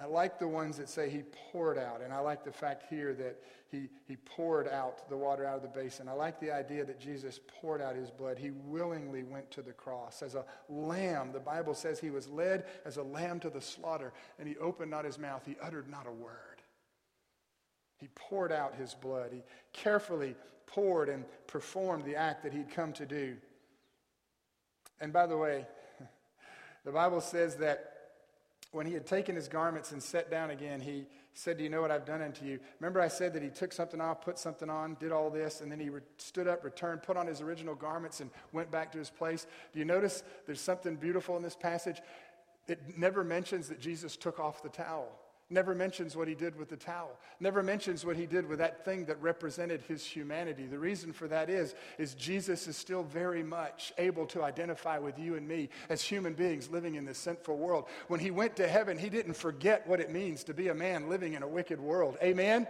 I 0.00 0.06
like 0.06 0.40
the 0.40 0.48
ones 0.48 0.76
that 0.78 0.88
say 0.88 1.08
he 1.08 1.22
poured 1.52 1.78
out, 1.78 2.00
and 2.02 2.12
I 2.12 2.18
like 2.18 2.44
the 2.44 2.50
fact 2.50 2.84
here 2.90 3.14
that 3.14 3.40
he, 3.70 3.88
he 4.06 4.16
poured 4.16 4.66
out 4.66 5.08
the 5.08 5.16
water 5.16 5.46
out 5.46 5.56
of 5.56 5.62
the 5.62 5.68
basin. 5.68 6.08
I 6.08 6.14
like 6.14 6.40
the 6.40 6.50
idea 6.50 6.84
that 6.84 6.98
Jesus 6.98 7.38
poured 7.60 7.80
out 7.80 7.94
his 7.94 8.10
blood. 8.10 8.36
He 8.36 8.50
willingly 8.50 9.22
went 9.22 9.52
to 9.52 9.62
the 9.62 9.72
cross. 9.72 10.20
As 10.20 10.34
a 10.34 10.44
lamb, 10.68 11.30
the 11.32 11.38
Bible 11.38 11.74
says 11.74 12.00
he 12.00 12.10
was 12.10 12.28
led 12.28 12.64
as 12.84 12.96
a 12.96 13.04
lamb 13.04 13.38
to 13.40 13.50
the 13.50 13.60
slaughter, 13.60 14.12
and 14.40 14.48
he 14.48 14.56
opened 14.56 14.90
not 14.90 15.04
his 15.04 15.18
mouth, 15.18 15.42
he 15.46 15.56
uttered 15.62 15.88
not 15.88 16.08
a 16.08 16.12
word. 16.12 16.62
He 17.98 18.08
poured 18.16 18.50
out 18.50 18.74
his 18.74 18.94
blood. 18.94 19.30
He 19.32 19.42
carefully 19.72 20.34
poured 20.66 21.08
and 21.08 21.24
performed 21.46 22.04
the 22.04 22.16
act 22.16 22.42
that 22.42 22.52
he'd 22.52 22.70
come 22.70 22.92
to 22.94 23.06
do. 23.06 23.36
And 25.00 25.12
by 25.12 25.26
the 25.26 25.36
way, 25.36 25.66
the 26.84 26.90
Bible 26.90 27.20
says 27.20 27.56
that 27.56 27.93
when 28.74 28.86
he 28.86 28.92
had 28.92 29.06
taken 29.06 29.36
his 29.36 29.48
garments 29.48 29.92
and 29.92 30.02
sat 30.02 30.30
down 30.30 30.50
again, 30.50 30.80
he 30.80 31.06
said, 31.32 31.58
Do 31.58 31.64
you 31.64 31.70
know 31.70 31.80
what 31.80 31.90
I've 31.90 32.04
done 32.04 32.22
unto 32.22 32.44
you? 32.44 32.58
Remember, 32.80 33.00
I 33.00 33.08
said 33.08 33.32
that 33.34 33.42
he 33.42 33.48
took 33.48 33.72
something 33.72 34.00
off, 34.00 34.20
put 34.20 34.38
something 34.38 34.68
on, 34.68 34.96
did 34.98 35.12
all 35.12 35.30
this, 35.30 35.60
and 35.60 35.70
then 35.70 35.78
he 35.78 35.88
re- 35.88 36.00
stood 36.18 36.48
up, 36.48 36.64
returned, 36.64 37.02
put 37.02 37.16
on 37.16 37.26
his 37.26 37.40
original 37.40 37.74
garments, 37.74 38.20
and 38.20 38.30
went 38.52 38.70
back 38.70 38.90
to 38.92 38.98
his 38.98 39.10
place. 39.10 39.46
Do 39.72 39.78
you 39.78 39.84
notice 39.84 40.22
there's 40.46 40.60
something 40.60 40.96
beautiful 40.96 41.36
in 41.36 41.42
this 41.42 41.56
passage? 41.56 42.00
It 42.66 42.98
never 42.98 43.22
mentions 43.22 43.68
that 43.68 43.80
Jesus 43.80 44.16
took 44.16 44.40
off 44.40 44.62
the 44.62 44.68
towel. 44.68 45.08
Never 45.50 45.74
mentions 45.74 46.16
what 46.16 46.26
he 46.26 46.34
did 46.34 46.56
with 46.56 46.70
the 46.70 46.76
towel. 46.76 47.18
Never 47.38 47.62
mentions 47.62 48.04
what 48.04 48.16
he 48.16 48.24
did 48.24 48.48
with 48.48 48.58
that 48.60 48.82
thing 48.82 49.04
that 49.04 49.20
represented 49.20 49.82
his 49.82 50.04
humanity. 50.04 50.64
The 50.66 50.78
reason 50.78 51.12
for 51.12 51.28
that 51.28 51.50
is, 51.50 51.74
is 51.98 52.14
Jesus 52.14 52.66
is 52.66 52.78
still 52.78 53.02
very 53.02 53.42
much 53.42 53.92
able 53.98 54.24
to 54.28 54.42
identify 54.42 54.98
with 54.98 55.18
you 55.18 55.34
and 55.34 55.46
me 55.46 55.68
as 55.90 56.00
human 56.00 56.32
beings 56.32 56.70
living 56.70 56.94
in 56.94 57.04
this 57.04 57.18
sinful 57.18 57.58
world. 57.58 57.84
When 58.08 58.20
he 58.20 58.30
went 58.30 58.56
to 58.56 58.66
heaven, 58.66 58.96
he 58.96 59.10
didn't 59.10 59.34
forget 59.34 59.86
what 59.86 60.00
it 60.00 60.10
means 60.10 60.44
to 60.44 60.54
be 60.54 60.68
a 60.68 60.74
man 60.74 61.10
living 61.10 61.34
in 61.34 61.42
a 61.42 61.48
wicked 61.48 61.78
world. 61.78 62.16
Amen? 62.22 62.66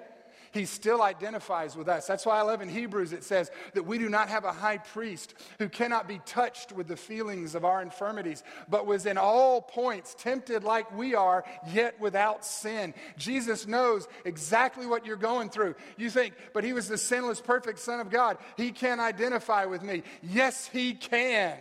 He 0.54 0.64
still 0.66 1.02
identifies 1.02 1.76
with 1.76 1.88
us. 1.88 2.06
That's 2.06 2.24
why 2.24 2.38
I 2.38 2.42
love 2.42 2.62
in 2.62 2.68
Hebrews 2.68 3.12
it 3.12 3.24
says 3.24 3.50
that 3.74 3.82
we 3.82 3.98
do 3.98 4.08
not 4.08 4.28
have 4.28 4.44
a 4.44 4.52
high 4.52 4.78
priest 4.78 5.34
who 5.58 5.68
cannot 5.68 6.06
be 6.06 6.20
touched 6.24 6.70
with 6.70 6.86
the 6.86 6.96
feelings 6.96 7.56
of 7.56 7.64
our 7.64 7.82
infirmities, 7.82 8.44
but 8.68 8.86
was 8.86 9.04
in 9.04 9.18
all 9.18 9.60
points 9.60 10.14
tempted 10.16 10.62
like 10.62 10.96
we 10.96 11.16
are, 11.16 11.44
yet 11.72 11.98
without 12.00 12.44
sin. 12.44 12.94
Jesus 13.18 13.66
knows 13.66 14.06
exactly 14.24 14.86
what 14.86 15.04
you're 15.04 15.16
going 15.16 15.50
through. 15.50 15.74
You 15.96 16.08
think, 16.08 16.34
but 16.52 16.62
he 16.62 16.72
was 16.72 16.86
the 16.86 16.98
sinless, 16.98 17.40
perfect 17.40 17.80
Son 17.80 17.98
of 17.98 18.08
God. 18.08 18.38
He 18.56 18.70
can 18.70 19.00
identify 19.00 19.64
with 19.64 19.82
me. 19.82 20.04
Yes, 20.22 20.68
he 20.72 20.94
can. 20.94 21.58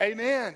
Amen. 0.00 0.54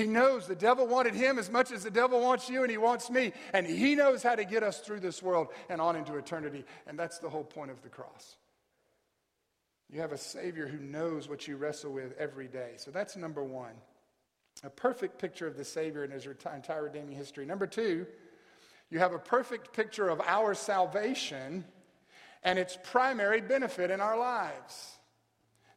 He 0.00 0.06
knows 0.06 0.46
the 0.46 0.54
devil 0.54 0.86
wanted 0.86 1.14
him 1.14 1.38
as 1.38 1.50
much 1.50 1.70
as 1.70 1.84
the 1.84 1.90
devil 1.90 2.22
wants 2.22 2.48
you, 2.48 2.62
and 2.62 2.70
he 2.70 2.78
wants 2.78 3.10
me. 3.10 3.34
And 3.52 3.66
he 3.66 3.94
knows 3.94 4.22
how 4.22 4.34
to 4.34 4.44
get 4.46 4.62
us 4.62 4.80
through 4.80 5.00
this 5.00 5.22
world 5.22 5.48
and 5.68 5.78
on 5.78 5.94
into 5.94 6.16
eternity. 6.16 6.64
And 6.86 6.98
that's 6.98 7.18
the 7.18 7.28
whole 7.28 7.44
point 7.44 7.70
of 7.70 7.82
the 7.82 7.90
cross. 7.90 8.36
You 9.92 10.00
have 10.00 10.12
a 10.12 10.18
Savior 10.18 10.66
who 10.66 10.78
knows 10.78 11.28
what 11.28 11.46
you 11.46 11.58
wrestle 11.58 11.92
with 11.92 12.16
every 12.18 12.48
day. 12.48 12.72
So 12.76 12.90
that's 12.90 13.14
number 13.14 13.44
one. 13.44 13.74
A 14.64 14.70
perfect 14.70 15.18
picture 15.18 15.46
of 15.46 15.58
the 15.58 15.66
Savior 15.66 16.02
in 16.02 16.10
his 16.10 16.26
entire 16.26 16.84
redeeming 16.84 17.14
history. 17.14 17.44
Number 17.44 17.66
two, 17.66 18.06
you 18.88 19.00
have 19.00 19.12
a 19.12 19.18
perfect 19.18 19.74
picture 19.74 20.08
of 20.08 20.22
our 20.22 20.54
salvation 20.54 21.62
and 22.42 22.58
its 22.58 22.78
primary 22.84 23.42
benefit 23.42 23.90
in 23.90 24.00
our 24.00 24.18
lives. 24.18 24.98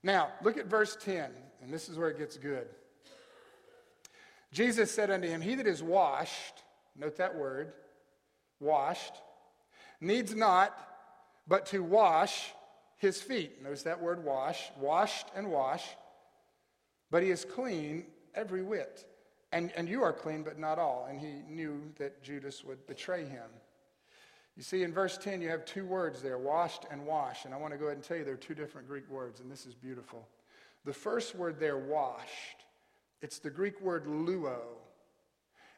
Now, 0.01 0.29
look 0.41 0.57
at 0.57 0.67
verse 0.67 0.95
10, 1.01 1.29
and 1.61 1.73
this 1.73 1.89
is 1.89 1.97
where 1.97 2.09
it 2.09 2.17
gets 2.17 2.37
good. 2.37 2.67
Jesus 4.53 4.91
said 4.91 5.12
unto 5.12 5.27
him, 5.27 5.41
He 5.41 5.55
that 5.55 5.67
is 5.67 5.83
washed, 5.83 6.63
note 6.95 7.17
that 7.17 7.36
word, 7.36 7.74
washed, 8.60 9.13
needs 10.00 10.33
not 10.33 10.77
but 11.48 11.65
to 11.67 11.83
wash 11.83 12.51
his 12.98 13.22
feet. 13.22 13.62
Notice 13.62 13.83
that 13.83 14.01
word 14.01 14.24
wash, 14.24 14.72
washed 14.79 15.27
and 15.36 15.51
wash. 15.51 15.83
But 17.12 17.24
he 17.24 17.31
is 17.31 17.43
clean 17.43 18.05
every 18.33 18.62
whit. 18.62 19.05
And, 19.51 19.72
and 19.75 19.89
you 19.89 20.01
are 20.03 20.13
clean, 20.13 20.43
but 20.43 20.57
not 20.57 20.79
all. 20.79 21.07
And 21.10 21.19
he 21.19 21.41
knew 21.50 21.81
that 21.98 22.24
Judas 22.24 22.63
would 22.63 22.88
betray 22.88 23.25
him. 23.25 23.50
You 24.55 24.63
see, 24.63 24.83
in 24.83 24.93
verse 24.93 25.17
10, 25.17 25.41
you 25.41 25.50
have 25.50 25.65
two 25.65 25.86
words 25.86 26.22
there 26.22 26.38
washed 26.38 26.86
and 26.89 27.05
wash. 27.05 27.45
And 27.45 27.53
I 27.53 27.57
want 27.57 27.74
to 27.74 27.77
go 27.77 27.86
ahead 27.86 27.98
and 27.98 28.03
tell 28.03 28.17
you 28.17 28.24
they're 28.24 28.36
two 28.36 28.55
different 28.55 28.88
Greek 28.88 29.10
words, 29.10 29.41
and 29.41 29.51
this 29.51 29.65
is 29.65 29.75
beautiful. 29.75 30.27
The 30.86 30.93
first 30.93 31.36
word 31.36 31.60
there, 31.60 31.77
washed, 31.77 32.62
it's 33.23 33.39
the 33.39 33.49
Greek 33.49 33.79
word 33.81 34.05
luo. 34.05 34.59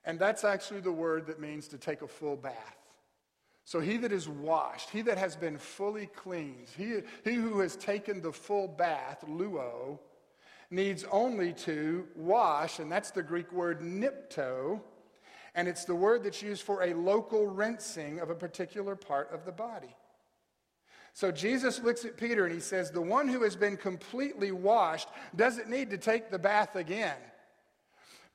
And 0.04 0.20
that's 0.20 0.44
actually 0.44 0.82
the 0.82 0.92
word 0.92 1.28
that 1.28 1.40
means 1.40 1.68
to 1.70 1.78
take 1.78 2.02
a 2.02 2.08
full 2.08 2.36
bath. 2.36 2.78
So 3.64 3.80
he 3.80 3.98
that 3.98 4.12
is 4.12 4.28
washed, 4.28 4.90
he 4.90 5.02
that 5.04 5.18
has 5.18 5.36
been 5.36 5.58
fully 5.58 6.08
cleansed, 6.08 6.76
he, 6.76 7.00
he 7.24 7.34
who 7.34 7.60
has 7.60 7.76
taken 7.76 8.22
the 8.22 8.32
full 8.32 8.68
bath, 8.68 9.24
luo, 9.28 10.00
needs 10.70 11.06
only 11.12 11.54
to 11.54 12.08
wash, 12.16 12.80
and 12.80 12.92
that's 12.92 13.12
the 13.12 13.24
Greek 13.24 13.52
word 13.52 13.82
nipto, 13.82 14.82
and 15.56 15.68
it's 15.68 15.86
the 15.86 15.96
word 15.96 16.24
that's 16.24 16.42
used 16.42 16.64
for 16.64 16.84
a 16.84 16.94
local 16.94 17.48
rinsing 17.48 18.20
of 18.20 18.30
a 18.30 18.36
particular 18.36 18.96
part 18.96 19.32
of 19.32 19.46
the 19.46 19.52
body. 19.52 19.96
So 21.14 21.32
Jesus 21.32 21.82
looks 21.82 22.06
at 22.06 22.18
Peter 22.18 22.46
and 22.46 22.54
he 22.54 22.60
says, 22.60 22.92
The 22.92 23.02
one 23.02 23.28
who 23.30 23.42
has 23.44 23.56
been 23.56 23.78
completely 23.78 24.52
washed 24.52 25.08
doesn't 25.36 25.70
need 25.70 25.90
to 25.92 25.98
take 25.98 26.30
the 26.30 26.38
bath 26.38 26.76
again. 26.76 27.16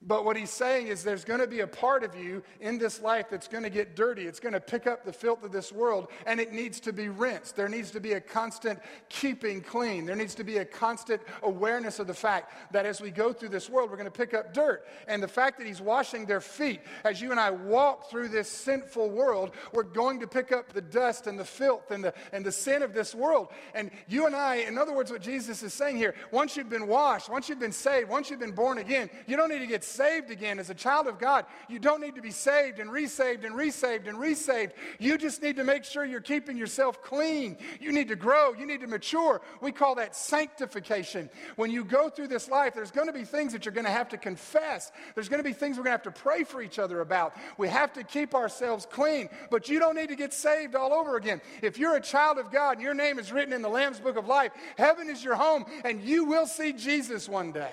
But 0.02 0.24
what 0.24 0.34
he's 0.34 0.50
saying 0.50 0.86
is 0.86 1.04
there's 1.04 1.26
going 1.26 1.40
to 1.40 1.46
be 1.46 1.60
a 1.60 1.66
part 1.66 2.04
of 2.04 2.16
you 2.16 2.42
in 2.58 2.78
this 2.78 3.02
life 3.02 3.26
that's 3.30 3.48
going 3.48 3.64
to 3.64 3.70
get 3.70 3.94
dirty. 3.94 4.22
It's 4.22 4.40
going 4.40 4.54
to 4.54 4.60
pick 4.60 4.86
up 4.86 5.04
the 5.04 5.12
filth 5.12 5.44
of 5.44 5.52
this 5.52 5.70
world 5.72 6.08
and 6.24 6.40
it 6.40 6.54
needs 6.54 6.80
to 6.80 6.92
be 6.94 7.10
rinsed. 7.10 7.54
There 7.54 7.68
needs 7.68 7.90
to 7.90 8.00
be 8.00 8.14
a 8.14 8.20
constant 8.20 8.78
keeping 9.10 9.60
clean. 9.60 10.06
There 10.06 10.16
needs 10.16 10.34
to 10.36 10.44
be 10.44 10.56
a 10.56 10.64
constant 10.64 11.20
awareness 11.42 11.98
of 11.98 12.06
the 12.06 12.14
fact 12.14 12.72
that 12.72 12.86
as 12.86 13.02
we 13.02 13.10
go 13.10 13.34
through 13.34 13.50
this 13.50 13.68
world, 13.68 13.90
we're 13.90 13.98
going 13.98 14.06
to 14.06 14.10
pick 14.10 14.32
up 14.32 14.54
dirt. 14.54 14.86
And 15.06 15.22
the 15.22 15.28
fact 15.28 15.58
that 15.58 15.66
he's 15.66 15.82
washing 15.82 16.24
their 16.24 16.40
feet, 16.40 16.80
as 17.04 17.20
you 17.20 17.30
and 17.30 17.38
I 17.38 17.50
walk 17.50 18.08
through 18.08 18.28
this 18.28 18.48
sinful 18.48 19.10
world, 19.10 19.50
we're 19.74 19.82
going 19.82 20.20
to 20.20 20.26
pick 20.26 20.50
up 20.50 20.72
the 20.72 20.80
dust 20.80 21.26
and 21.26 21.38
the 21.38 21.44
filth 21.44 21.90
and 21.90 22.02
the, 22.02 22.14
and 22.32 22.42
the 22.42 22.52
sin 22.52 22.82
of 22.82 22.94
this 22.94 23.14
world. 23.14 23.48
And 23.74 23.90
you 24.08 24.24
and 24.24 24.34
I, 24.34 24.56
in 24.56 24.78
other 24.78 24.94
words, 24.94 25.10
what 25.10 25.20
Jesus 25.20 25.62
is 25.62 25.74
saying 25.74 25.98
here, 25.98 26.14
once 26.30 26.56
you've 26.56 26.70
been 26.70 26.86
washed, 26.86 27.28
once 27.28 27.50
you've 27.50 27.60
been 27.60 27.70
saved, 27.70 28.08
once 28.08 28.30
you've 28.30 28.40
been 28.40 28.50
born 28.52 28.78
again, 28.78 29.10
you 29.26 29.36
don't 29.36 29.50
need 29.50 29.58
to 29.58 29.66
get 29.66 29.84
saved 29.90 30.30
again 30.30 30.58
as 30.58 30.70
a 30.70 30.74
child 30.74 31.06
of 31.06 31.18
God. 31.18 31.44
You 31.68 31.78
don't 31.78 32.00
need 32.00 32.14
to 32.14 32.22
be 32.22 32.30
saved 32.30 32.78
and 32.78 32.90
resaved 32.90 33.44
and 33.44 33.54
resaved 33.54 34.06
and 34.06 34.18
resaved. 34.18 34.72
You 34.98 35.18
just 35.18 35.42
need 35.42 35.56
to 35.56 35.64
make 35.64 35.84
sure 35.84 36.04
you're 36.04 36.20
keeping 36.20 36.56
yourself 36.56 37.02
clean. 37.02 37.56
You 37.80 37.92
need 37.92 38.08
to 38.08 38.16
grow. 38.16 38.52
You 38.54 38.66
need 38.66 38.80
to 38.80 38.86
mature. 38.86 39.40
We 39.60 39.72
call 39.72 39.96
that 39.96 40.16
sanctification. 40.16 41.30
When 41.56 41.70
you 41.70 41.84
go 41.84 42.08
through 42.08 42.28
this 42.28 42.48
life, 42.48 42.74
there's 42.74 42.90
going 42.90 43.08
to 43.08 43.12
be 43.12 43.24
things 43.24 43.52
that 43.52 43.64
you're 43.64 43.74
going 43.74 43.86
to 43.86 43.90
have 43.90 44.08
to 44.10 44.18
confess. 44.18 44.92
There's 45.14 45.28
going 45.28 45.42
to 45.42 45.48
be 45.48 45.52
things 45.52 45.76
we're 45.76 45.84
going 45.84 45.98
to 45.98 46.04
have 46.04 46.14
to 46.14 46.20
pray 46.22 46.44
for 46.44 46.62
each 46.62 46.78
other 46.78 47.00
about. 47.00 47.36
We 47.58 47.68
have 47.68 47.92
to 47.94 48.04
keep 48.04 48.34
ourselves 48.34 48.86
clean, 48.90 49.28
but 49.50 49.68
you 49.68 49.78
don't 49.78 49.96
need 49.96 50.08
to 50.08 50.16
get 50.16 50.32
saved 50.32 50.74
all 50.74 50.92
over 50.92 51.16
again. 51.16 51.40
If 51.62 51.78
you're 51.78 51.96
a 51.96 52.00
child 52.00 52.38
of 52.38 52.50
God 52.50 52.72
and 52.72 52.82
your 52.82 52.94
name 52.94 53.18
is 53.18 53.32
written 53.32 53.52
in 53.52 53.62
the 53.62 53.68
Lamb's 53.68 54.00
book 54.00 54.16
of 54.16 54.26
life, 54.26 54.52
heaven 54.76 55.08
is 55.08 55.22
your 55.22 55.34
home 55.34 55.64
and 55.84 56.00
you 56.00 56.24
will 56.24 56.46
see 56.46 56.72
Jesus 56.72 57.28
one 57.28 57.52
day. 57.52 57.72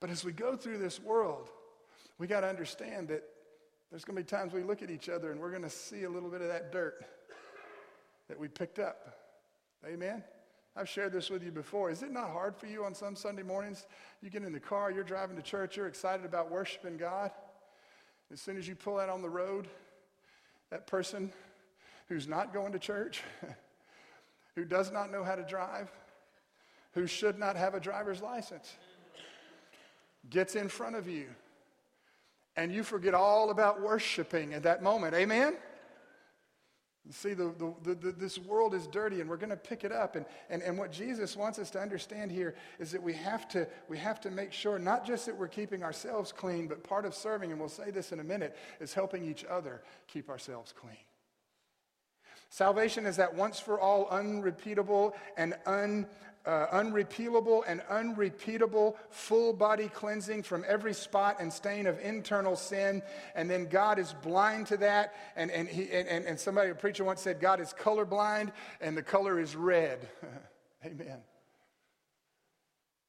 But 0.00 0.10
as 0.10 0.24
we 0.24 0.32
go 0.32 0.56
through 0.56 0.78
this 0.78 1.00
world, 1.00 1.50
we 2.18 2.26
got 2.26 2.40
to 2.40 2.48
understand 2.48 3.08
that 3.08 3.24
there's 3.90 4.04
going 4.04 4.16
to 4.16 4.22
be 4.22 4.26
times 4.26 4.52
we 4.52 4.62
look 4.62 4.82
at 4.82 4.90
each 4.90 5.08
other 5.08 5.32
and 5.32 5.40
we're 5.40 5.50
going 5.50 5.62
to 5.62 5.70
see 5.70 6.04
a 6.04 6.10
little 6.10 6.28
bit 6.28 6.40
of 6.40 6.48
that 6.48 6.72
dirt 6.72 7.04
that 8.28 8.38
we 8.38 8.48
picked 8.48 8.78
up. 8.78 9.16
Amen? 9.86 10.22
I've 10.76 10.88
shared 10.88 11.12
this 11.12 11.30
with 11.30 11.42
you 11.42 11.50
before. 11.50 11.90
Is 11.90 12.02
it 12.02 12.12
not 12.12 12.30
hard 12.30 12.56
for 12.56 12.66
you 12.66 12.84
on 12.84 12.94
some 12.94 13.16
Sunday 13.16 13.42
mornings? 13.42 13.86
You 14.20 14.30
get 14.30 14.44
in 14.44 14.52
the 14.52 14.60
car, 14.60 14.90
you're 14.90 15.02
driving 15.02 15.36
to 15.36 15.42
church, 15.42 15.76
you're 15.76 15.88
excited 15.88 16.24
about 16.24 16.50
worshiping 16.50 16.96
God. 16.96 17.30
As 18.32 18.40
soon 18.40 18.58
as 18.58 18.68
you 18.68 18.74
pull 18.74 18.98
out 18.98 19.08
on 19.08 19.22
the 19.22 19.30
road, 19.30 19.66
that 20.70 20.86
person 20.86 21.32
who's 22.08 22.28
not 22.28 22.52
going 22.52 22.72
to 22.72 22.78
church, 22.78 23.22
who 24.54 24.64
does 24.64 24.92
not 24.92 25.10
know 25.10 25.24
how 25.24 25.34
to 25.34 25.42
drive, 25.42 25.90
who 26.92 27.06
should 27.06 27.38
not 27.38 27.56
have 27.56 27.74
a 27.74 27.80
driver's 27.80 28.20
license, 28.20 28.76
gets 30.30 30.54
in 30.54 30.68
front 30.68 30.96
of 30.96 31.08
you, 31.08 31.26
and 32.56 32.72
you 32.72 32.82
forget 32.82 33.14
all 33.14 33.50
about 33.50 33.80
worshiping 33.80 34.54
at 34.54 34.64
that 34.64 34.82
moment. 34.82 35.14
Amen? 35.14 35.56
See, 37.10 37.32
the, 37.32 37.54
the, 37.82 37.94
the, 37.94 38.12
this 38.12 38.38
world 38.38 38.74
is 38.74 38.86
dirty 38.86 39.22
and 39.22 39.30
we're 39.30 39.38
going 39.38 39.48
to 39.48 39.56
pick 39.56 39.82
it 39.82 39.92
up. 39.92 40.14
And, 40.14 40.26
and, 40.50 40.62
and 40.62 40.76
what 40.76 40.92
Jesus 40.92 41.36
wants 41.36 41.58
us 41.58 41.70
to 41.70 41.80
understand 41.80 42.30
here 42.30 42.54
is 42.78 42.92
that 42.92 43.02
we 43.02 43.14
have, 43.14 43.48
to, 43.50 43.66
we 43.88 43.96
have 43.96 44.20
to 44.22 44.30
make 44.30 44.52
sure 44.52 44.78
not 44.78 45.06
just 45.06 45.24
that 45.24 45.34
we're 45.34 45.48
keeping 45.48 45.82
ourselves 45.82 46.32
clean, 46.32 46.66
but 46.66 46.84
part 46.84 47.06
of 47.06 47.14
serving, 47.14 47.50
and 47.50 47.58
we'll 47.58 47.70
say 47.70 47.90
this 47.90 48.12
in 48.12 48.20
a 48.20 48.24
minute, 48.24 48.56
is 48.78 48.92
helping 48.92 49.24
each 49.24 49.44
other 49.46 49.80
keep 50.06 50.28
ourselves 50.28 50.74
clean. 50.78 50.98
Salvation 52.50 53.06
is 53.06 53.16
that 53.16 53.34
once 53.34 53.58
for 53.58 53.80
all, 53.80 54.06
unrepeatable, 54.08 55.14
and 55.36 55.54
un, 55.66 56.06
uh, 56.46 56.66
unrepealable 56.72 57.62
and 57.66 57.82
unrepeatable 57.90 58.96
full 59.10 59.52
body 59.52 59.88
cleansing 59.88 60.42
from 60.42 60.64
every 60.66 60.94
spot 60.94 61.36
and 61.40 61.52
stain 61.52 61.86
of 61.86 61.98
internal 62.00 62.56
sin. 62.56 63.02
And 63.34 63.50
then 63.50 63.66
God 63.66 63.98
is 63.98 64.14
blind 64.22 64.66
to 64.68 64.76
that. 64.78 65.14
And, 65.36 65.50
and, 65.50 65.68
he, 65.68 65.90
and, 65.90 66.24
and 66.24 66.38
somebody, 66.40 66.70
a 66.70 66.74
preacher 66.74 67.04
once 67.04 67.20
said, 67.20 67.40
God 67.40 67.60
is 67.60 67.74
colorblind 67.78 68.52
and 68.80 68.96
the 68.96 69.02
color 69.02 69.38
is 69.38 69.54
red. 69.54 70.08
Amen. 70.84 71.18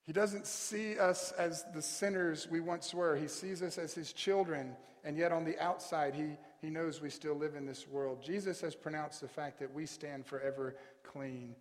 He 0.10 0.14
doesn't 0.14 0.48
see 0.48 0.98
us 0.98 1.32
as 1.34 1.66
the 1.72 1.84
sinners 1.84 2.48
we 2.50 2.62
once 2.62 2.96
were. 2.96 3.16
He 3.16 3.28
sees 3.28 3.62
us 3.62 3.78
as 3.78 3.94
his 3.94 4.12
children, 4.12 4.76
and 5.04 5.16
yet 5.16 5.32
on 5.32 5.46
the 5.46 5.56
outside, 5.60 6.16
he, 6.16 6.36
he 6.64 6.72
knows 6.72 7.00
we 7.00 7.12
still 7.12 7.36
live 7.36 7.54
in 7.54 7.68
this 7.68 7.88
world. 7.88 8.24
Jesus 8.24 8.60
has 8.62 8.74
pronounced 8.74 9.22
the 9.22 9.28
fact 9.28 9.60
that 9.60 9.72
we 9.72 9.86
stand 9.86 10.26
forever 10.26 10.76
clean. 11.04 11.56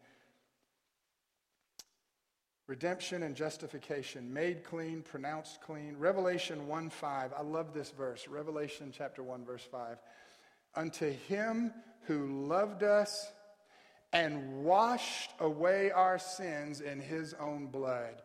Redemption 2.69 3.23
and 3.23 3.35
justification, 3.35 4.31
made 4.31 4.63
clean, 4.63 5.01
pronounced 5.01 5.63
clean. 5.63 5.97
Revelation 5.99 6.69
1 6.69 6.91
5, 6.91 7.33
I 7.37 7.41
love 7.41 7.73
this 7.73 7.91
verse. 7.91 8.29
Revelation 8.29 8.93
chapter 8.95 9.23
1, 9.23 9.47
verse 9.47 9.67
5. 9.73 9.97
Unto 10.77 11.11
him 11.11 11.73
who 12.03 12.47
loved 12.47 12.83
us 12.83 13.33
and 14.13 14.65
washed 14.65 15.31
away 15.41 15.91
our 15.91 16.19
sins 16.19 16.83
in 16.83 17.01
his 17.01 17.33
own 17.41 17.69
blood. 17.69 18.21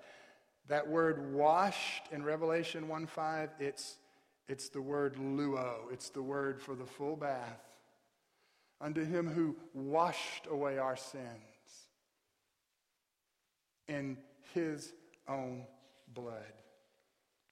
That 0.68 0.90
word 0.90 1.34
washed 1.34 2.12
in 2.12 2.22
Revelation 2.22 2.90
1 2.90 3.08
5, 3.08 3.50
it's, 3.60 3.96
it's 4.50 4.68
the 4.68 4.82
word 4.82 5.16
luo, 5.16 5.90
it's 5.90 6.10
the 6.10 6.22
word 6.22 6.62
for 6.62 6.76
the 6.76 6.86
full 6.86 7.16
bath. 7.16 7.62
Unto 8.82 9.06
him 9.06 9.26
who 9.26 9.56
washed 9.74 10.48
away 10.50 10.80
our 10.80 10.98
sins 10.98 11.24
in 13.88 14.18
his 14.54 14.94
own 15.28 15.66
blood. 16.14 16.54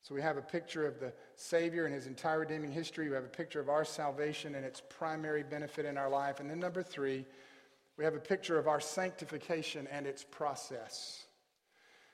So 0.04 0.16
we 0.16 0.22
have 0.22 0.38
a 0.38 0.42
picture 0.42 0.88
of 0.88 1.00
the 1.00 1.14
Savior 1.36 1.86
and 1.86 1.94
his 1.94 2.08
entire 2.08 2.40
redeeming 2.40 2.72
history. 2.72 3.08
We 3.08 3.16
have 3.16 3.24
a 3.24 3.28
picture 3.28 3.60
of 3.60 3.70
our 3.70 3.86
salvation 3.86 4.56
and 4.56 4.66
its 4.66 4.82
primary 4.90 5.44
benefit 5.44 5.86
in 5.86 5.98
our 5.98 6.10
life. 6.10 6.40
And 6.40 6.50
then, 6.50 6.60
number 6.60 6.82
three, 6.82 7.26
we 7.98 8.04
have 8.04 8.16
a 8.16 8.20
picture 8.20 8.58
of 8.58 8.68
our 8.68 8.80
sanctification 8.80 9.88
and 9.92 10.08
its 10.08 10.24
process. 10.24 11.26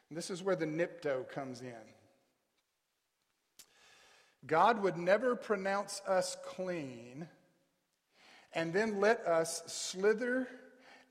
And 0.10 0.18
this 0.18 0.30
is 0.30 0.44
where 0.44 0.56
the 0.56 0.66
nipto 0.66 1.30
comes 1.30 1.62
in. 1.62 1.74
God 4.46 4.82
would 4.82 4.98
never 4.98 5.36
pronounce 5.36 6.02
us 6.08 6.38
clean 6.46 7.28
and 8.54 8.74
then 8.74 9.00
let 9.00 9.26
us 9.26 9.64
slither 9.68 10.48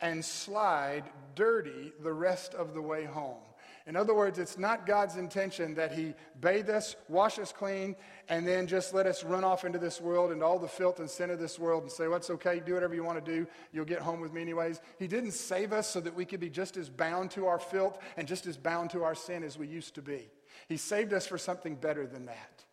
and 0.00 0.24
slide 0.24 1.04
dirty 1.34 1.92
the 2.02 2.12
rest 2.12 2.54
of 2.54 2.74
the 2.74 2.82
way 2.82 3.04
home. 3.04 3.42
In 3.86 3.94
other 3.94 4.14
words, 4.14 4.40
it's 4.40 4.58
not 4.58 4.84
God's 4.84 5.16
intention 5.16 5.74
that 5.74 5.92
He 5.92 6.14
bathe 6.40 6.68
us, 6.68 6.96
wash 7.08 7.38
us 7.38 7.52
clean, 7.52 7.94
and 8.28 8.46
then 8.46 8.66
just 8.66 8.92
let 8.92 9.06
us 9.06 9.22
run 9.22 9.44
off 9.44 9.64
into 9.64 9.78
this 9.78 10.00
world 10.00 10.32
and 10.32 10.42
all 10.42 10.58
the 10.58 10.66
filth 10.66 10.98
and 10.98 11.08
sin 11.08 11.30
of 11.30 11.38
this 11.38 11.56
world 11.56 11.84
and 11.84 11.92
say, 11.92 12.08
What's 12.08 12.28
okay, 12.30 12.60
do 12.64 12.74
whatever 12.74 12.96
you 12.96 13.04
want 13.04 13.24
to 13.24 13.32
do, 13.32 13.46
you'll 13.72 13.84
get 13.84 14.00
home 14.00 14.20
with 14.20 14.32
me 14.32 14.42
anyways. 14.42 14.80
He 14.98 15.06
didn't 15.06 15.32
save 15.32 15.72
us 15.72 15.86
so 15.86 16.00
that 16.00 16.14
we 16.14 16.24
could 16.24 16.40
be 16.40 16.50
just 16.50 16.76
as 16.76 16.88
bound 16.88 17.30
to 17.32 17.46
our 17.46 17.60
filth 17.60 17.98
and 18.16 18.26
just 18.26 18.46
as 18.46 18.56
bound 18.56 18.90
to 18.90 19.04
our 19.04 19.14
sin 19.14 19.44
as 19.44 19.56
we 19.56 19.68
used 19.68 19.94
to 19.94 20.02
be. 20.02 20.30
He 20.68 20.76
saved 20.76 21.12
us 21.12 21.26
for 21.26 21.38
something 21.38 21.76
better 21.76 22.08
than 22.08 22.26
that. 22.26 22.64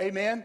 Amen? 0.00 0.44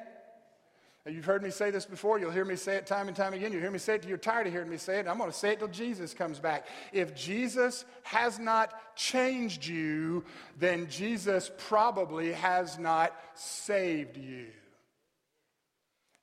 You've 1.08 1.26
heard 1.26 1.42
me 1.42 1.50
say 1.50 1.72
this 1.72 1.86
before. 1.86 2.20
You'll 2.20 2.32
hear 2.32 2.46
me 2.46 2.56
say 2.56 2.76
it 2.76 2.86
time 2.86 3.08
and 3.08 3.18
time 3.18 3.34
again. 3.34 3.52
You'll 3.52 3.62
hear 3.62 3.72
me 3.72 3.80
say 3.80 3.96
it 3.96 4.04
till 4.04 4.10
you're 4.10 4.20
tired 4.20 4.46
of 4.46 4.54
hearing 4.54 4.70
me 4.70 4.78
say 4.78 5.00
it. 5.00 5.08
I'm 5.08 5.18
going 5.18 5.32
to 5.32 5.38
say 5.38 5.54
it 5.54 5.60
till 5.60 5.68
Jesus 5.68 6.14
comes 6.14 6.40
back. 6.40 6.68
If 6.94 7.16
Jesus 7.16 7.86
has 8.04 8.38
not 8.38 8.96
changed 8.96 9.66
you, 9.66 10.24
then 10.60 10.88
Jesus 10.90 11.50
probably 11.58 12.34
has 12.34 12.78
not 12.78 13.16
saved 13.34 14.16
you. 14.16 14.48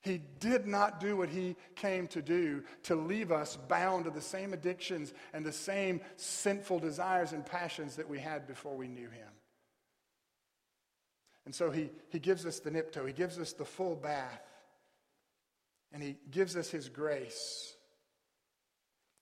He 0.03 0.23
did 0.39 0.69
not 0.69 1.01
do 1.01 1.17
what 1.17 1.29
he 1.29 1.57
came 1.75 2.07
to 2.09 2.23
do 2.23 2.63
to 2.85 2.95
leave 2.95 3.33
us 3.33 3.57
bound 3.57 4.05
to 4.05 4.11
the 4.11 4.21
same 4.21 4.53
addictions 4.53 5.13
and 5.33 5.45
the 5.45 5.53
same 5.53 6.01
sinful 6.17 6.79
desires 6.79 7.33
and 7.33 7.45
passions 7.45 7.97
that 7.97 8.09
we 8.09 8.21
had 8.21 8.47
before 8.47 8.77
we 8.77 8.87
knew 8.87 9.11
him. 9.11 9.29
And 11.47 11.55
so 11.55 11.73
he, 11.73 11.91
he 12.11 12.21
gives 12.21 12.47
us 12.47 12.61
the 12.61 12.71
nipto, 12.71 13.07
he 13.07 13.13
gives 13.13 13.41
us 13.41 13.53
the 13.55 13.65
full 13.65 13.97
bath. 13.97 14.41
And 15.93 16.03
he 16.03 16.17
gives 16.31 16.57
us 16.57 16.71
his 16.71 16.89
grace. 16.89 17.75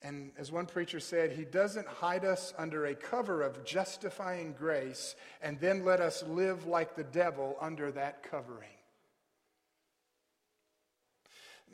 And 0.02 0.33
as 0.38 0.52
one 0.52 0.66
preacher 0.66 1.00
said, 1.00 1.33
he 1.33 1.44
doesn't 1.44 1.87
hide 1.87 2.24
us 2.24 2.52
under 2.59 2.87
a 2.87 2.94
cover 2.94 3.42
of 3.42 3.64
justifying 3.64 4.55
grace 4.57 5.16
and 5.42 5.59
then 5.59 5.85
let 5.85 6.00
us 6.00 6.22
live 6.24 6.66
like 6.66 6.94
the 6.94 7.05
devil 7.05 7.57
under 7.61 7.90
that 7.92 8.22
covering. 8.22 8.68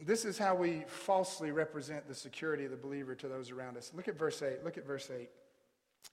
This 0.01 0.25
is 0.25 0.39
how 0.39 0.55
we 0.55 0.85
falsely 0.87 1.51
represent 1.51 2.09
the 2.09 2.15
security 2.15 2.65
of 2.65 2.71
the 2.71 2.77
believer 2.77 3.15
to 3.17 3.29
those 3.29 3.51
around 3.51 3.77
us. 3.77 3.93
Look 3.95 4.09
at 4.09 4.19
verse 4.19 4.41
8. 4.43 4.65
Look 4.65 4.79
at 4.79 4.87
verse 4.87 5.11
8. 5.15 5.29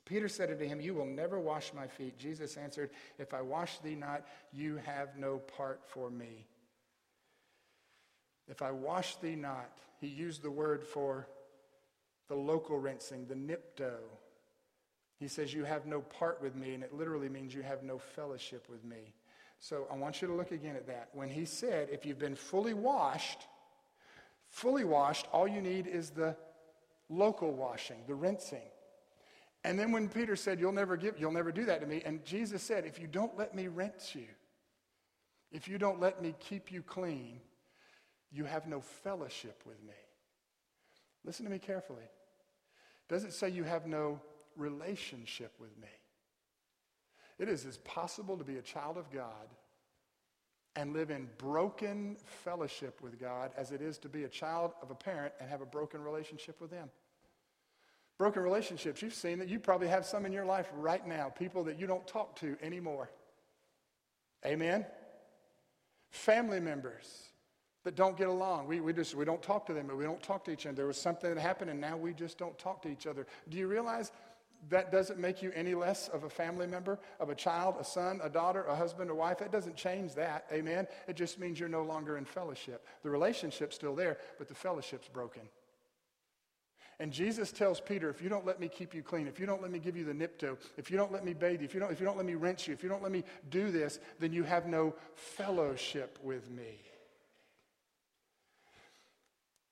Peter 0.06 0.28
said 0.28 0.52
unto 0.52 0.66
him, 0.66 0.82
You 0.82 0.94
will 0.94 1.06
never 1.06 1.40
wash 1.40 1.74
my 1.74 1.88
feet. 1.88 2.18
Jesus 2.18 2.58
answered, 2.58 2.92
If 3.18 3.34
I 3.34 3.42
wash 3.42 3.80
thee 3.80 3.96
not, 3.96 4.28
you 4.52 4.78
have 4.78 5.18
no 5.18 5.38
part 5.38 5.82
for 5.86 6.10
me. 6.10 6.46
If 8.50 8.62
I 8.62 8.72
wash 8.72 9.16
thee 9.18 9.36
not, 9.36 9.70
he 10.02 10.08
used 10.08 10.42
the 10.42 10.52
word 10.52 10.84
for 10.84 11.28
the 12.28 12.36
local 12.36 12.80
rinsing, 12.80 13.28
the 13.28 13.36
nipto. 13.36 13.96
He 15.18 15.28
says, 15.28 15.54
You 15.54 15.66
have 15.66 15.86
no 15.86 16.02
part 16.02 16.42
with 16.42 16.56
me, 16.56 16.74
and 16.74 16.84
it 16.84 16.94
literally 16.94 17.30
means 17.30 17.54
you 17.54 17.62
have 17.62 17.84
no 17.84 18.00
fellowship 18.00 18.68
with 18.70 18.84
me. 18.84 19.14
So 19.60 19.88
I 19.92 19.96
want 19.96 20.22
you 20.22 20.28
to 20.30 20.34
look 20.34 20.52
again 20.52 20.76
at 20.76 20.88
that. 20.88 21.10
When 21.14 21.30
he 21.30 21.46
said, 21.46 21.90
If 21.92 22.06
you've 22.06 22.20
been 22.20 22.36
fully 22.36 22.74
washed, 22.74 23.42
fully 24.50 24.84
washed, 24.84 25.28
all 25.32 25.48
you 25.48 25.62
need 25.62 25.86
is 25.86 26.12
the 26.12 26.36
local 27.10 27.52
washing, 27.52 27.98
the 28.08 28.16
rinsing. 28.16 28.70
And 29.66 29.78
then 29.78 29.92
when 29.92 30.08
Peter 30.08 30.36
said, 30.36 30.60
You'll 30.60 30.72
never 30.72 30.96
give, 30.96 31.20
you'll 31.20 31.32
never 31.32 31.52
do 31.52 31.66
that 31.66 31.82
to 31.82 31.88
me, 31.88 32.02
and 32.06 32.24
Jesus 32.24 32.64
said, 32.64 32.86
If 32.86 33.00
you 33.00 33.08
don't 33.08 33.38
let 33.38 33.54
me 33.54 33.68
rinse 33.68 34.16
you, 34.16 34.28
if 35.52 35.68
you 35.68 35.78
don't 35.78 36.00
let 36.00 36.22
me 36.22 36.36
keep 36.40 36.72
you 36.72 36.82
clean, 36.82 37.42
you 38.32 38.46
have 38.46 38.68
no 38.68 38.82
fellowship 38.82 39.62
with 39.66 39.82
me. 39.84 39.94
Listen 41.24 41.46
to 41.46 41.52
me 41.52 41.60
carefully. 41.60 42.04
Does 43.08 43.24
it 43.24 43.34
say 43.34 43.50
you 43.50 43.64
have 43.64 43.88
no 43.88 44.22
relationship 44.56 45.54
with 45.60 45.76
me? 45.78 45.88
It 47.40 47.50
is 47.50 47.66
as 47.66 47.78
possible 47.80 48.38
to 48.38 48.44
be 48.44 48.58
a 48.58 48.62
child 48.62 48.98
of 48.98 49.12
God 49.12 49.48
and 50.76 50.94
live 50.94 51.10
in 51.10 51.28
broken 51.38 52.18
fellowship 52.26 53.02
with 53.02 53.20
God 53.20 53.52
as 53.58 53.72
it 53.72 53.82
is 53.82 53.98
to 54.00 54.10
be 54.10 54.26
a 54.26 54.30
child 54.30 54.74
of 54.82 54.92
a 54.92 54.96
parent 54.96 55.34
and 55.40 55.50
have 55.50 55.62
a 55.62 55.66
broken 55.66 56.04
relationship 56.04 56.62
with 56.62 56.70
them. 56.70 56.90
Broken 58.18 58.44
relationships, 58.44 59.02
you've 59.02 59.14
seen 59.14 59.40
that 59.40 59.48
you 59.48 59.60
probably 59.60 59.88
have 59.88 60.06
some 60.06 60.26
in 60.26 60.34
your 60.34 60.46
life 60.46 60.70
right 60.76 61.06
now, 61.08 61.30
people 61.30 61.64
that 61.64 61.80
you 61.80 61.88
don't 61.88 62.06
talk 62.06 62.36
to 62.42 62.58
anymore. 62.62 63.10
Amen? 64.46 64.86
Family 66.12 66.60
members 66.60 67.29
that 67.84 67.96
don't 67.96 68.18
get 68.18 68.28
along. 68.28 68.68
We, 68.68 68.82
we 68.82 68.94
just 68.94 69.16
we 69.16 69.26
don't 69.26 69.42
talk 69.42 69.66
to 69.68 69.74
them, 69.74 69.88
but 69.88 69.98
we 69.98 70.04
don't 70.04 70.22
talk 70.22 70.44
to 70.46 70.52
each 70.52 70.66
other. 70.66 70.76
There 70.76 70.88
was 70.88 70.98
something 70.98 71.34
that 71.34 71.40
happened, 71.40 71.72
and 71.72 71.80
now 71.80 71.98
we 71.98 72.14
just 72.14 72.38
don't 72.38 72.58
talk 72.60 72.82
to 72.84 72.90
each 72.90 73.08
other. 73.08 73.26
Do 73.50 73.58
you 73.58 73.68
realize 73.68 74.12
that 74.70 74.92
doesn't 74.92 75.18
make 75.18 75.42
you 75.42 75.52
any 75.56 75.74
less 75.74 76.10
of 76.10 76.26
a 76.26 76.30
family 76.30 76.68
member, 76.68 77.00
of 77.20 77.30
a 77.30 77.36
child, 77.36 77.76
a 77.80 77.84
son, 77.84 78.20
a 78.22 78.30
daughter, 78.30 78.66
a 78.66 78.76
husband, 78.76 79.10
a 79.10 79.16
wife? 79.16 79.38
That 79.40 79.52
doesn't 79.52 79.78
change 79.78 80.16
that. 80.16 80.46
Amen. 80.52 80.88
It 81.08 81.16
just 81.16 81.40
means 81.40 81.60
you're 81.60 81.70
no 81.70 81.84
longer 81.84 82.18
in 82.18 82.26
fellowship. 82.26 82.86
The 83.04 83.10
relationship's 83.10 83.76
still 83.76 83.96
there, 83.96 84.18
but 84.38 84.50
the 84.50 84.56
fellowship's 84.56 85.08
broken. 85.08 85.44
And 87.02 87.14
Jesus 87.14 87.54
tells 87.54 87.80
Peter, 87.80 88.10
if 88.10 88.22
you 88.22 88.28
don't 88.28 88.46
let 88.46 88.60
me 88.60 88.68
keep 88.68 88.94
you 88.94 89.02
clean, 89.02 89.26
if 89.26 89.40
you 89.40 89.46
don't 89.46 89.62
let 89.62 89.72
me 89.72 89.80
give 89.80 89.96
you 89.96 90.04
the 90.04 90.12
nipto, 90.12 90.58
if 90.76 90.92
you 90.92 90.98
don't 90.98 91.14
let 91.14 91.24
me 91.24 91.34
bathe 91.34 91.62
you, 91.62 91.66
if 91.66 91.74
you 91.74 91.80
don't, 91.80 91.94
if 91.94 92.02
you 92.02 92.06
don't 92.06 92.18
let 92.18 92.26
me 92.26 92.36
rinse 92.36 92.68
you, 92.68 92.74
if 92.74 92.84
you 92.84 92.90
don't 92.90 93.02
let 93.02 93.14
me 93.14 93.24
do 93.50 93.72
this, 93.72 94.00
then 94.20 94.34
you 94.34 94.44
have 94.44 94.68
no 94.68 94.94
fellowship 95.16 96.20
with 96.22 96.52
me. 96.52 96.82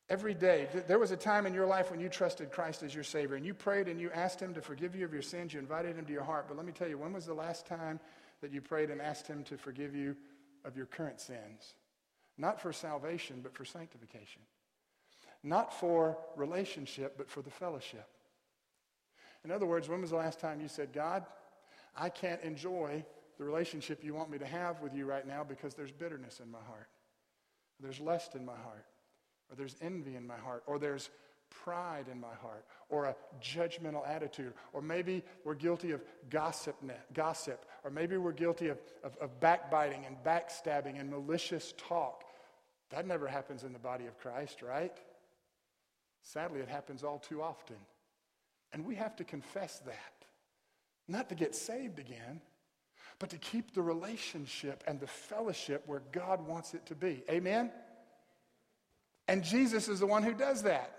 Every 0.10 0.34
day. 0.34 0.70
There 0.88 1.00
was 1.00 1.12
a 1.12 1.18
time 1.18 1.46
in 1.46 1.54
your 1.54 1.66
life 1.66 1.92
when 1.92 2.00
you 2.00 2.08
trusted 2.08 2.50
Christ 2.50 2.82
as 2.82 2.96
your 2.96 3.04
Savior 3.04 3.36
and 3.36 3.46
you 3.46 3.54
prayed 3.54 3.90
and 3.90 4.00
you 4.00 4.10
asked 4.12 4.40
Him 4.40 4.54
to 4.54 4.62
forgive 4.62 4.96
you 4.96 5.04
of 5.04 5.12
your 5.12 5.22
sins. 5.22 5.54
You 5.54 5.60
invited 5.60 5.98
Him 5.98 6.06
to 6.06 6.14
your 6.14 6.24
heart. 6.24 6.46
But 6.48 6.56
let 6.56 6.66
me 6.66 6.72
tell 6.72 6.88
you, 6.88 6.98
when 6.98 7.12
was 7.12 7.26
the 7.26 7.34
last 7.34 7.66
time 7.66 8.00
that 8.42 8.54
you 8.54 8.62
prayed 8.62 8.90
and 8.90 9.02
asked 9.02 9.28
Him 9.28 9.44
to 9.46 9.58
forgive 9.58 9.94
you 9.94 10.16
of 10.64 10.78
your 10.78 10.86
current 10.86 11.20
sins? 11.20 11.76
Not 12.38 12.62
for 12.62 12.72
salvation, 12.72 13.42
but 13.44 13.54
for 13.54 13.66
sanctification. 13.66 14.42
Not 15.44 15.74
for 15.78 16.18
relationship, 16.38 17.16
but 17.18 17.30
for 17.30 17.42
the 17.42 17.50
fellowship. 17.50 18.08
In 19.44 19.52
other 19.52 19.66
words, 19.66 19.90
when 19.90 20.02
was 20.02 20.12
the 20.12 20.16
last 20.16 20.40
time 20.40 20.62
you 20.62 20.70
said, 20.70 20.94
God, 20.94 21.26
I 21.96 22.10
can't 22.10 22.42
enjoy 22.42 23.04
the 23.38 23.44
relationship 23.44 24.04
you 24.04 24.14
want 24.14 24.30
me 24.30 24.38
to 24.38 24.46
have 24.46 24.82
with 24.82 24.94
you 24.94 25.06
right 25.06 25.28
now 25.28 25.44
because 25.44 25.74
there's 25.74 25.92
bitterness 25.92 26.40
in 26.40 26.50
my 26.50 26.62
heart, 26.66 26.88
there's 27.80 28.00
lust 28.00 28.36
in 28.36 28.46
my 28.46 28.56
heart, 28.56 28.86
or 29.50 29.56
there's 29.56 29.76
envy 29.82 30.16
in 30.16 30.26
my 30.26 30.38
heart, 30.38 30.64
or 30.66 30.80
there's 30.80 31.10
pride 31.50 32.06
in 32.12 32.20
my 32.20 32.34
heart, 32.42 32.66
or 32.90 33.06
a 33.06 33.16
judgmental 33.42 34.08
attitude, 34.08 34.54
or 34.74 34.82
maybe 34.82 35.24
we're 35.44 35.56
guilty 35.56 35.92
of 35.92 36.02
gossip, 36.30 36.76
gossip 37.14 37.66
or 37.84 37.90
maybe 37.90 38.18
we're 38.18 38.34
guilty 38.34 38.68
of, 38.68 38.78
of, 39.02 39.16
of 39.22 39.40
backbiting 39.40 40.06
and 40.06 40.18
backstabbing 40.26 41.00
and 41.00 41.10
malicious 41.10 41.74
talk. 41.78 42.26
That 42.90 43.08
never 43.08 43.28
happens 43.28 43.64
in 43.64 43.72
the 43.72 43.80
body 43.80 44.06
of 44.08 44.18
Christ, 44.18 44.62
right? 44.62 44.96
Sadly, 46.22 46.60
it 46.60 46.68
happens 46.68 47.04
all 47.04 47.20
too 47.20 47.42
often. 47.42 47.78
And 48.74 48.86
we 48.86 48.96
have 48.96 49.16
to 49.18 49.24
confess 49.24 49.80
that. 49.86 50.26
Not 51.08 51.30
to 51.30 51.36
get 51.36 51.56
saved 51.56 52.00
again, 52.00 52.42
but 53.20 53.30
to 53.30 53.38
keep 53.38 53.74
the 53.74 53.82
relationship 53.82 54.84
and 54.86 55.00
the 55.00 55.08
fellowship 55.08 55.84
where 55.86 56.02
God 56.12 56.46
wants 56.46 56.74
it 56.74 56.86
to 56.88 56.96
be. 56.96 57.24
Amen? 57.30 57.72
And 59.28 59.44
Jesus 59.44 59.88
is 59.88 60.00
the 60.00 60.08
one 60.08 60.24
who 60.24 60.34
does 60.34 60.64
that. 60.64 60.94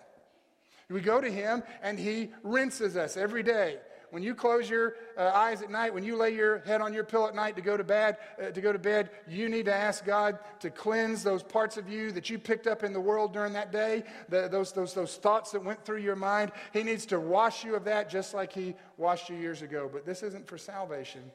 We 0.90 1.00
go 1.00 1.20
to 1.20 1.30
him 1.30 1.62
and 1.82 1.98
he 1.98 2.30
rinses 2.42 2.96
us 2.96 3.16
every 3.16 3.42
day. 3.42 3.78
When 4.10 4.22
you 4.22 4.34
close 4.34 4.70
your 4.70 4.94
uh, 5.18 5.30
eyes 5.34 5.60
at 5.60 5.70
night, 5.70 5.92
when 5.92 6.02
you 6.02 6.16
lay 6.16 6.34
your 6.34 6.60
head 6.60 6.80
on 6.80 6.94
your 6.94 7.04
pillow 7.04 7.28
at 7.28 7.34
night 7.34 7.56
to 7.56 7.62
go 7.62 7.76
to 7.76 7.84
bed, 7.84 8.16
uh, 8.42 8.50
to 8.50 8.60
go 8.62 8.72
to 8.72 8.78
bed, 8.78 9.10
you 9.28 9.50
need 9.50 9.66
to 9.66 9.74
ask 9.74 10.02
God 10.04 10.38
to 10.60 10.70
cleanse 10.70 11.22
those 11.22 11.42
parts 11.42 11.76
of 11.76 11.90
you 11.90 12.10
that 12.12 12.30
you 12.30 12.38
picked 12.38 12.66
up 12.66 12.84
in 12.84 12.94
the 12.94 13.00
world 13.00 13.34
during 13.34 13.52
that 13.52 13.70
day, 13.70 14.04
the, 14.30 14.48
those, 14.48 14.72
those, 14.72 14.94
those 14.94 15.16
thoughts 15.16 15.50
that 15.50 15.62
went 15.62 15.84
through 15.84 16.00
your 16.00 16.16
mind. 16.16 16.52
He 16.72 16.82
needs 16.82 17.04
to 17.06 17.20
wash 17.20 17.64
you 17.64 17.74
of 17.76 17.84
that 17.84 18.08
just 18.08 18.32
like 18.32 18.50
he 18.50 18.74
washed 18.96 19.28
you 19.28 19.36
years 19.36 19.60
ago. 19.60 19.90
But 19.92 20.06
this 20.06 20.22
isn't 20.22 20.48
for 20.48 20.56
salvation. 20.56 21.30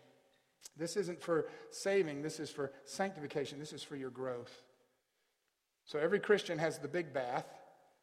This 0.76 0.98
isn't 0.98 1.22
for 1.22 1.46
saving. 1.70 2.24
This 2.24 2.40
is 2.40 2.50
for 2.50 2.72
sanctification. 2.86 3.60
This 3.60 3.74
is 3.74 3.84
for 3.84 3.96
your 3.96 4.10
growth. 4.10 4.63
So 5.86 6.00
every 6.00 6.20
Christian 6.20 6.58
has 6.60 6.80
the 6.80 6.88
big 6.88 7.14
bath, 7.14 7.46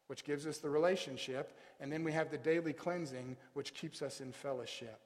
which 0.07 0.23
gives 0.23 0.45
us 0.45 0.57
the 0.57 0.69
relationship, 0.69 1.57
and 1.79 1.91
then 1.91 2.03
we 2.03 2.11
have 2.11 2.31
the 2.31 2.37
daily 2.37 2.73
cleansing, 2.73 3.37
which 3.53 3.73
keeps 3.73 4.01
us 4.01 4.21
in 4.21 4.31
fellowship. 4.31 4.99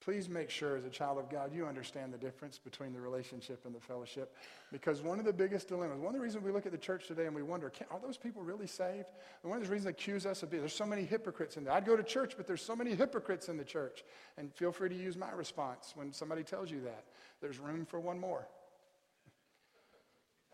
Please 0.00 0.30
make 0.30 0.48
sure, 0.48 0.76
as 0.76 0.86
a 0.86 0.90
child 0.90 1.18
of 1.18 1.28
God, 1.28 1.52
you 1.52 1.66
understand 1.66 2.14
the 2.14 2.18
difference 2.18 2.58
between 2.58 2.94
the 2.94 3.00
relationship 3.00 3.66
and 3.66 3.74
the 3.74 3.80
fellowship. 3.80 4.34
Because 4.72 5.02
one 5.02 5.18
of 5.18 5.26
the 5.26 5.32
biggest 5.32 5.68
dilemmas, 5.68 5.98
one 5.98 6.14
of 6.14 6.14
the 6.14 6.24
reasons 6.24 6.42
we 6.42 6.52
look 6.52 6.64
at 6.64 6.72
the 6.72 6.78
church 6.78 7.06
today 7.06 7.26
and 7.26 7.34
we 7.34 7.42
wonder, 7.42 7.70
are 7.90 8.00
those 8.00 8.16
people 8.16 8.42
really 8.42 8.66
saved? 8.66 9.08
And 9.42 9.50
one 9.50 9.60
of 9.60 9.66
the 9.66 9.70
reasons 9.70 9.84
they 9.84 9.90
accuse 9.90 10.24
us 10.24 10.42
of 10.42 10.50
being, 10.50 10.62
there's 10.62 10.72
so 10.72 10.86
many 10.86 11.04
hypocrites 11.04 11.58
in 11.58 11.64
there. 11.64 11.74
I'd 11.74 11.84
go 11.84 11.96
to 11.96 12.02
church, 12.02 12.32
but 12.34 12.46
there's 12.46 12.62
so 12.62 12.74
many 12.74 12.94
hypocrites 12.94 13.50
in 13.50 13.58
the 13.58 13.64
church. 13.64 14.02
And 14.38 14.54
feel 14.54 14.72
free 14.72 14.88
to 14.88 14.94
use 14.94 15.18
my 15.18 15.32
response 15.32 15.92
when 15.94 16.14
somebody 16.14 16.44
tells 16.44 16.70
you 16.70 16.80
that. 16.82 17.04
There's 17.42 17.58
room 17.58 17.84
for 17.84 18.00
one 18.00 18.18
more. 18.18 18.48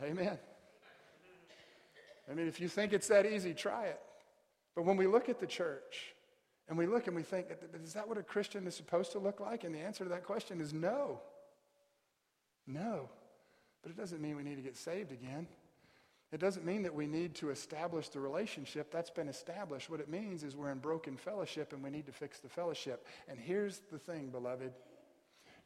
Amen. 0.02 0.38
I 2.30 2.34
mean, 2.34 2.48
if 2.48 2.60
you 2.60 2.68
think 2.68 2.92
it's 2.92 3.08
that 3.08 3.26
easy, 3.26 3.54
try 3.54 3.86
it. 3.86 4.00
But 4.74 4.84
when 4.84 4.96
we 4.96 5.06
look 5.06 5.28
at 5.28 5.40
the 5.40 5.46
church 5.46 6.14
and 6.68 6.76
we 6.76 6.86
look 6.86 7.06
and 7.06 7.16
we 7.16 7.22
think, 7.22 7.46
is 7.82 7.94
that 7.94 8.08
what 8.08 8.18
a 8.18 8.22
Christian 8.22 8.66
is 8.66 8.74
supposed 8.74 9.12
to 9.12 9.18
look 9.18 9.40
like? 9.40 9.64
And 9.64 9.74
the 9.74 9.80
answer 9.80 10.04
to 10.04 10.10
that 10.10 10.24
question 10.24 10.60
is 10.60 10.72
no. 10.72 11.20
No. 12.66 13.08
But 13.82 13.92
it 13.92 13.96
doesn't 13.96 14.20
mean 14.20 14.36
we 14.36 14.42
need 14.42 14.56
to 14.56 14.62
get 14.62 14.76
saved 14.76 15.12
again. 15.12 15.46
It 16.32 16.40
doesn't 16.40 16.66
mean 16.66 16.82
that 16.82 16.94
we 16.94 17.06
need 17.06 17.36
to 17.36 17.50
establish 17.50 18.08
the 18.08 18.18
relationship. 18.18 18.90
That's 18.90 19.10
been 19.10 19.28
established. 19.28 19.88
What 19.88 20.00
it 20.00 20.08
means 20.08 20.42
is 20.42 20.56
we're 20.56 20.72
in 20.72 20.78
broken 20.78 21.16
fellowship 21.16 21.72
and 21.72 21.82
we 21.82 21.90
need 21.90 22.06
to 22.06 22.12
fix 22.12 22.40
the 22.40 22.48
fellowship. 22.48 23.06
And 23.28 23.38
here's 23.38 23.80
the 23.92 23.98
thing, 23.98 24.30
beloved. 24.30 24.72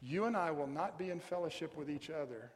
You 0.03 0.27
and 0.27 0.37
I 0.37 0.51
will 0.51 0.67
not 0.67 0.99
be 0.99 1.11
in 1.11 1.19
fellowship 1.19 1.77
with 1.77 1.91
each 1.91 2.11
other 2.11 2.53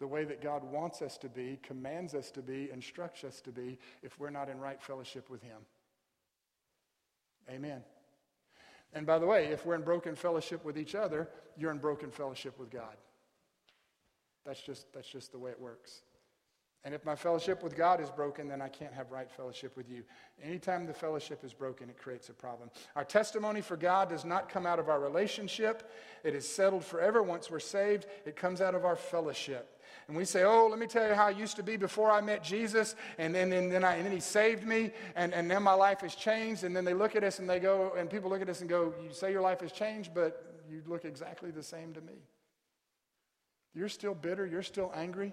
the 0.00 0.06
way 0.06 0.24
that 0.24 0.42
God 0.42 0.64
wants 0.64 1.02
us 1.02 1.16
to 1.18 1.28
be, 1.28 1.58
commands 1.62 2.14
us 2.14 2.30
to 2.32 2.42
be, 2.42 2.70
instructs 2.72 3.24
us 3.24 3.40
to 3.42 3.50
be, 3.50 3.78
if 4.02 4.18
we're 4.18 4.30
not 4.30 4.48
in 4.48 4.58
right 4.58 4.82
fellowship 4.82 5.30
with 5.30 5.42
Him. 5.42 5.58
Amen. 7.48 7.82
And 8.92 9.06
by 9.06 9.18
the 9.18 9.26
way, 9.26 9.46
if 9.46 9.66
we're 9.66 9.74
in 9.74 9.82
broken 9.82 10.14
fellowship 10.14 10.64
with 10.64 10.78
each 10.78 10.94
other, 10.94 11.28
you're 11.56 11.70
in 11.70 11.78
broken 11.78 12.10
fellowship 12.10 12.58
with 12.58 12.70
God. 12.70 12.96
That's 14.44 14.60
just, 14.60 14.92
that's 14.92 15.08
just 15.08 15.32
the 15.32 15.38
way 15.38 15.50
it 15.50 15.60
works. 15.60 16.02
And 16.84 16.94
if 16.94 17.04
my 17.04 17.16
fellowship 17.16 17.62
with 17.62 17.74
God 17.74 17.98
is 18.00 18.10
broken, 18.10 18.46
then 18.46 18.60
I 18.60 18.68
can't 18.68 18.92
have 18.92 19.10
right 19.10 19.30
fellowship 19.30 19.74
with 19.74 19.88
you. 19.88 20.02
Anytime 20.42 20.86
the 20.86 20.92
fellowship 20.92 21.42
is 21.42 21.54
broken, 21.54 21.88
it 21.88 21.98
creates 21.98 22.28
a 22.28 22.34
problem. 22.34 22.68
Our 22.94 23.04
testimony 23.04 23.62
for 23.62 23.78
God 23.78 24.10
does 24.10 24.26
not 24.26 24.50
come 24.50 24.66
out 24.66 24.78
of 24.78 24.90
our 24.90 25.00
relationship, 25.00 25.90
it 26.24 26.34
is 26.34 26.46
settled 26.46 26.84
forever 26.84 27.22
once 27.22 27.50
we're 27.50 27.58
saved. 27.58 28.06
It 28.26 28.36
comes 28.36 28.60
out 28.60 28.74
of 28.74 28.84
our 28.84 28.96
fellowship 28.96 29.73
and 30.08 30.16
we 30.16 30.24
say, 30.24 30.44
Oh, 30.44 30.68
let 30.68 30.78
me 30.78 30.86
tell 30.86 31.06
you 31.08 31.14
how 31.14 31.26
I 31.26 31.30
used 31.30 31.56
to 31.56 31.62
be 31.62 31.76
before 31.76 32.10
I 32.10 32.20
met 32.20 32.42
Jesus, 32.42 32.94
and 33.18 33.34
then, 33.34 33.52
and 33.52 33.72
then, 33.72 33.84
I, 33.84 33.96
and 33.96 34.04
then 34.06 34.12
he 34.12 34.20
saved 34.20 34.64
me, 34.64 34.90
and, 35.16 35.32
and 35.32 35.48
now 35.48 35.60
my 35.60 35.74
life 35.74 36.00
has 36.00 36.14
changed. 36.14 36.64
And 36.64 36.74
then 36.74 36.84
they 36.84 36.94
look 36.94 37.16
at 37.16 37.24
us 37.24 37.38
and 37.38 37.48
they 37.48 37.60
go, 37.60 37.92
and 37.96 38.10
people 38.10 38.30
look 38.30 38.42
at 38.42 38.48
us 38.48 38.60
and 38.60 38.68
go, 38.68 38.92
You 39.02 39.12
say 39.12 39.32
your 39.32 39.42
life 39.42 39.60
has 39.60 39.72
changed, 39.72 40.12
but 40.14 40.62
you 40.70 40.82
look 40.86 41.04
exactly 41.04 41.50
the 41.50 41.62
same 41.62 41.92
to 41.94 42.00
me. 42.00 42.14
You're 43.74 43.88
still 43.88 44.14
bitter, 44.14 44.46
you're 44.46 44.62
still 44.62 44.92
angry. 44.94 45.32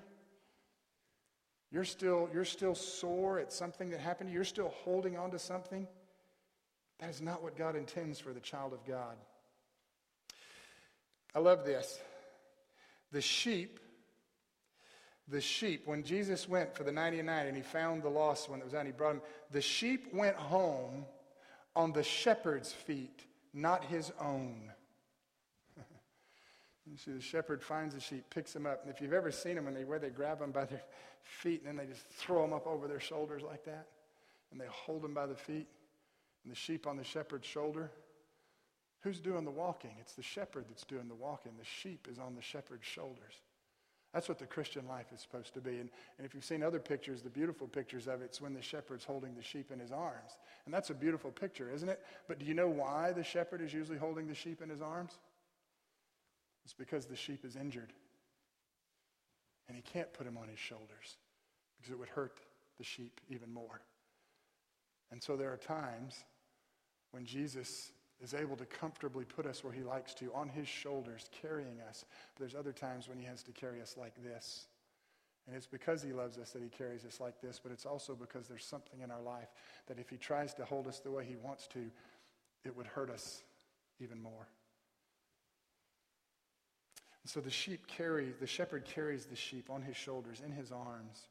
You're 1.71 1.86
still, 1.86 2.30
you're 2.34 2.43
still 2.43 2.76
sore 2.76 3.39
at 3.39 3.54
something 3.54 3.91
that 3.91 4.02
happened 4.02 4.28
to 4.28 4.32
you. 4.32 4.39
You're 4.39 4.45
still 4.45 4.74
holding 4.84 5.17
on 5.17 5.32
to 5.32 5.39
something. 5.39 5.88
That 7.00 7.10
is 7.10 7.21
not 7.21 7.41
what 7.41 7.58
God 7.58 7.76
intends 7.76 8.19
for 8.19 8.34
the 8.34 8.41
child 8.41 8.74
of 8.74 8.86
God. 8.86 9.15
I 11.34 11.39
love 11.39 11.65
this. 11.65 12.00
The 13.12 13.21
sheep 13.21 13.80
the 15.27 15.41
sheep, 15.41 15.84
when 15.86 16.03
Jesus 16.03 16.47
went 16.47 16.75
for 16.75 16.84
the 16.84 16.91
99 16.91 17.47
and 17.47 17.55
he 17.55 17.63
found 17.63 18.03
the 18.03 18.10
lost 18.10 18.49
one 18.49 18.60
that 18.60 18.65
was 18.65 18.73
out, 18.73 18.86
he 18.86 18.91
brought 18.91 19.15
him, 19.15 19.21
the 19.51 19.62
sheep 19.62 20.13
went 20.13 20.36
home 20.36 21.05
on 21.75 21.93
the 21.93 22.03
shepherd's 22.03 22.71
feet, 22.71 23.25
not 23.53 23.86
his 23.86 24.12
own. 24.19 24.71
you 26.86 26.97
see, 26.97 27.12
the 27.12 27.21
shepherd 27.21 27.63
finds 27.63 27.93
the 27.93 28.01
sheep, 28.01 28.25
picks 28.29 28.53
them 28.53 28.65
up, 28.65 28.81
and 28.84 28.93
if 28.93 29.01
you've 29.01 29.13
ever 29.13 29.31
seen 29.31 29.55
them, 29.55 29.65
when 29.65 29.73
they, 29.73 29.84
where 29.84 29.99
they 29.99 30.10
grab 30.10 30.39
them 30.39 30.51
by 30.51 30.65
their 30.65 30.84
feet 31.23 31.62
and 31.62 31.67
then 31.67 31.77
they 31.77 31.91
just 31.91 32.07
throw 32.07 32.41
them 32.41 32.53
up 32.53 32.67
over 32.67 32.88
their 32.88 32.99
shoulders 32.99 33.41
like 33.41 33.63
that, 33.65 33.88
and 34.51 34.60
they 34.60 34.67
hold 34.69 35.01
them 35.01 35.13
by 35.13 35.25
the 35.25 35.36
feet, 35.36 35.67
and 36.43 36.51
the 36.51 36.55
sheep 36.55 36.88
on 36.88 36.97
the 36.97 37.03
shepherd's 37.03 37.47
shoulder, 37.47 37.91
who's 39.01 39.19
doing 39.19 39.45
the 39.45 39.51
walking? 39.51 39.91
It's 39.99 40.13
the 40.13 40.23
shepherd 40.23 40.65
that's 40.67 40.84
doing 40.84 41.07
the 41.07 41.15
walking. 41.15 41.53
The 41.57 41.65
sheep 41.65 42.07
is 42.12 42.19
on 42.19 42.36
the 42.36 42.41
shepherd's 42.41 42.86
shoulders. 42.86 43.36
That's 44.13 44.28
what 44.28 44.39
the 44.39 44.45
Christian 44.45 44.88
life 44.88 45.06
is 45.13 45.21
supposed 45.21 45.54
to 45.54 45.62
be. 45.62 45.71
And, 45.71 45.89
and 46.17 46.26
if 46.26 46.34
you've 46.34 46.43
seen 46.43 46.63
other 46.63 46.80
pictures, 46.80 47.21
the 47.21 47.30
beautiful 47.30 47.67
pictures 47.67 48.08
of 48.08 48.21
it, 48.21 48.26
it's 48.26 48.41
when 48.41 48.54
the 48.54 48.62
shepherd's 48.62 49.06
holding 49.06 49.36
the 49.36 49.41
sheep 49.41 49.71
in 49.71 49.80
his 49.80 49.91
arms. 49.91 50.38
And 50.65 50.74
that's 50.74 50.89
a 50.89 50.93
beautiful 50.93 51.32
picture, 51.32 51.71
isn't 51.74 51.88
it? 51.88 52.02
But 52.28 52.38
do 52.39 52.45
you 52.45 52.54
know 52.54 52.67
why 52.67 53.13
the 53.13 53.24
shepherd 53.24 53.62
is 53.62 53.74
usually 53.74 53.97
holding 53.97 54.28
the 54.28 54.36
sheep 54.36 54.62
in 54.62 54.69
his 54.69 54.82
arms? 54.82 55.17
It's 56.65 56.74
because 56.74 57.06
the 57.06 57.15
sheep 57.15 57.45
is 57.45 57.56
injured. 57.56 57.93
And 59.67 59.78
he 59.78 59.82
can't 59.82 60.12
put 60.12 60.28
him 60.28 60.38
on 60.38 60.50
his 60.50 60.60
shoulders 60.60 61.17
because 61.78 61.93
it 61.93 62.00
would 62.00 62.10
hurt 62.10 62.39
the 62.78 62.84
sheep 62.84 63.21
even 63.30 63.54
more. 63.54 63.82
And 65.12 65.24
so 65.24 65.38
there 65.38 65.52
are 65.52 65.58
times 65.58 66.24
when 67.12 67.26
Jesus 67.26 67.91
is 68.21 68.34
able 68.34 68.55
to 68.55 68.65
comfortably 68.65 69.25
put 69.25 69.45
us 69.45 69.63
where 69.63 69.73
he 69.73 69.81
likes 69.81 70.13
to, 70.15 70.31
on 70.34 70.47
his 70.47 70.67
shoulders, 70.67 71.29
carrying 71.41 71.81
us. 71.89 72.05
But 72.36 72.41
there's 72.41 72.55
other 72.55 72.71
times 72.71 73.10
when 73.10 73.17
he 73.17 73.25
has 73.25 73.43
to 73.43 73.51
carry 73.51 73.81
us 73.81 73.95
like 73.97 74.13
this. 74.23 74.67
And 75.47 75.55
it's 75.55 75.65
because 75.65 76.03
he 76.03 76.13
loves 76.13 76.38
us 76.38 76.51
that 76.51 76.62
he 76.62 76.69
carries 76.69 77.03
us 77.03 77.19
like 77.19 77.41
this, 77.41 77.60
but 77.62 77.71
it's 77.71 77.86
also 77.86 78.13
because 78.13 78.47
there's 78.47 78.63
something 78.63 79.01
in 79.01 79.10
our 79.10 79.21
life 79.21 79.49
that 79.88 79.97
if 79.97 80.10
he 80.10 80.17
tries 80.17 80.53
to 80.55 80.65
hold 80.65 80.88
us 80.88 80.99
the 80.99 81.10
way 81.10 81.25
he 81.25 81.36
wants 81.36 81.67
to, 81.67 81.79
it 82.63 82.77
would 82.77 82.86
hurt 82.86 83.10
us 83.10 83.41
even 83.99 84.21
more. 84.21 84.47
And 87.23 87.29
so 87.29 87.39
the 87.39 87.51
sheep 87.51 87.88
carry, 87.88 88.34
the 88.39 88.47
shepherd 88.47 88.86
carries 88.86 89.25
the 89.25 89.36
sheep 89.36 89.69
on 89.69 89.81
his 89.81 89.95
shoulders, 89.95 90.41
in 90.45 90.51
his 90.51 90.71
arms. 90.71 91.27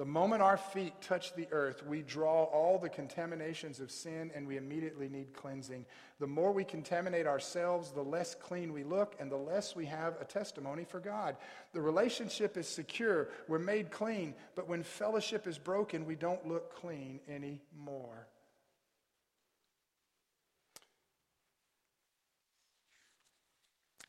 The 0.00 0.06
moment 0.06 0.40
our 0.40 0.56
feet 0.56 0.94
touch 1.02 1.34
the 1.34 1.46
earth, 1.52 1.84
we 1.86 2.00
draw 2.00 2.44
all 2.44 2.78
the 2.78 2.88
contaminations 2.88 3.80
of 3.80 3.90
sin 3.90 4.30
and 4.34 4.48
we 4.48 4.56
immediately 4.56 5.10
need 5.10 5.34
cleansing. 5.34 5.84
The 6.18 6.26
more 6.26 6.52
we 6.52 6.64
contaminate 6.64 7.26
ourselves, 7.26 7.90
the 7.90 8.00
less 8.00 8.34
clean 8.34 8.72
we 8.72 8.82
look 8.82 9.14
and 9.20 9.30
the 9.30 9.36
less 9.36 9.76
we 9.76 9.84
have 9.84 10.14
a 10.18 10.24
testimony 10.24 10.84
for 10.84 11.00
God. 11.00 11.36
The 11.74 11.82
relationship 11.82 12.56
is 12.56 12.66
secure, 12.66 13.28
we're 13.46 13.58
made 13.58 13.90
clean, 13.90 14.32
but 14.54 14.66
when 14.66 14.82
fellowship 14.82 15.46
is 15.46 15.58
broken, 15.58 16.06
we 16.06 16.14
don't 16.14 16.48
look 16.48 16.74
clean 16.74 17.20
anymore. 17.28 18.26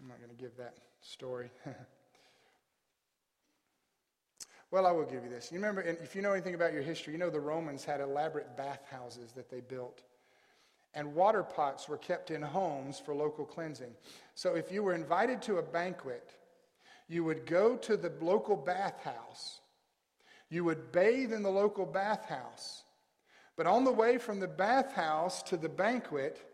I'm 0.01 0.07
not 0.07 0.19
going 0.19 0.29
to 0.29 0.41
give 0.41 0.55
that 0.55 0.77
story. 1.01 1.49
well, 4.71 4.85
I 4.85 4.91
will 4.91 5.05
give 5.05 5.23
you 5.23 5.29
this. 5.29 5.51
You 5.51 5.57
remember, 5.57 5.81
if 5.81 6.15
you 6.15 6.21
know 6.21 6.31
anything 6.31 6.55
about 6.55 6.73
your 6.73 6.81
history, 6.81 7.13
you 7.13 7.19
know 7.19 7.29
the 7.29 7.39
Romans 7.39 7.83
had 7.85 8.01
elaborate 8.01 8.55
bathhouses 8.57 9.31
that 9.33 9.49
they 9.49 9.59
built. 9.59 10.01
And 10.93 11.13
water 11.13 11.43
pots 11.43 11.87
were 11.87 11.97
kept 11.97 12.31
in 12.31 12.41
homes 12.41 12.99
for 12.99 13.13
local 13.13 13.45
cleansing. 13.45 13.93
So 14.35 14.55
if 14.55 14.71
you 14.71 14.83
were 14.83 14.93
invited 14.93 15.41
to 15.43 15.57
a 15.57 15.61
banquet, 15.61 16.31
you 17.07 17.23
would 17.23 17.45
go 17.45 17.77
to 17.77 17.97
the 17.97 18.11
local 18.21 18.55
bathhouse. 18.55 19.59
You 20.49 20.63
would 20.65 20.91
bathe 20.91 21.31
in 21.31 21.43
the 21.43 21.49
local 21.49 21.85
bathhouse. 21.85 22.83
But 23.55 23.67
on 23.67 23.83
the 23.83 23.91
way 23.91 24.17
from 24.17 24.39
the 24.39 24.47
bathhouse 24.47 25.43
to 25.43 25.57
the 25.57 25.69
banquet, 25.69 26.45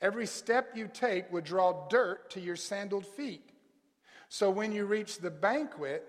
Every 0.00 0.26
step 0.26 0.70
you 0.74 0.88
take 0.92 1.30
would 1.32 1.44
draw 1.44 1.86
dirt 1.88 2.30
to 2.30 2.40
your 2.40 2.56
sandaled 2.56 3.06
feet. 3.06 3.50
So 4.28 4.50
when 4.50 4.72
you 4.72 4.86
reach 4.86 5.18
the 5.18 5.30
banquet, 5.30 6.08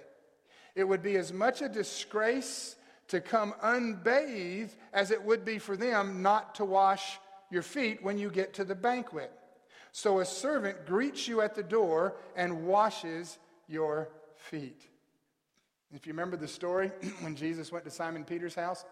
it 0.75 0.83
would 0.83 1.03
be 1.03 1.17
as 1.17 1.33
much 1.33 1.61
a 1.61 1.69
disgrace 1.69 2.75
to 3.07 3.19
come 3.19 3.53
unbathed 3.61 4.75
as 4.93 5.11
it 5.11 5.21
would 5.21 5.43
be 5.43 5.57
for 5.57 5.75
them 5.75 6.21
not 6.21 6.55
to 6.55 6.65
wash 6.65 7.19
your 7.49 7.61
feet 7.61 8.01
when 8.01 8.17
you 8.17 8.29
get 8.29 8.53
to 8.53 8.63
the 8.63 8.75
banquet. 8.75 9.31
So 9.91 10.19
a 10.19 10.25
servant 10.25 10.85
greets 10.85 11.27
you 11.27 11.41
at 11.41 11.53
the 11.53 11.63
door 11.63 12.15
and 12.35 12.65
washes 12.65 13.37
your 13.67 14.09
feet. 14.37 14.87
If 15.93 16.07
you 16.07 16.13
remember 16.13 16.37
the 16.37 16.47
story 16.47 16.91
when 17.19 17.35
Jesus 17.35 17.71
went 17.71 17.83
to 17.85 17.91
Simon 17.91 18.23
Peter's 18.23 18.55
house 18.55 18.85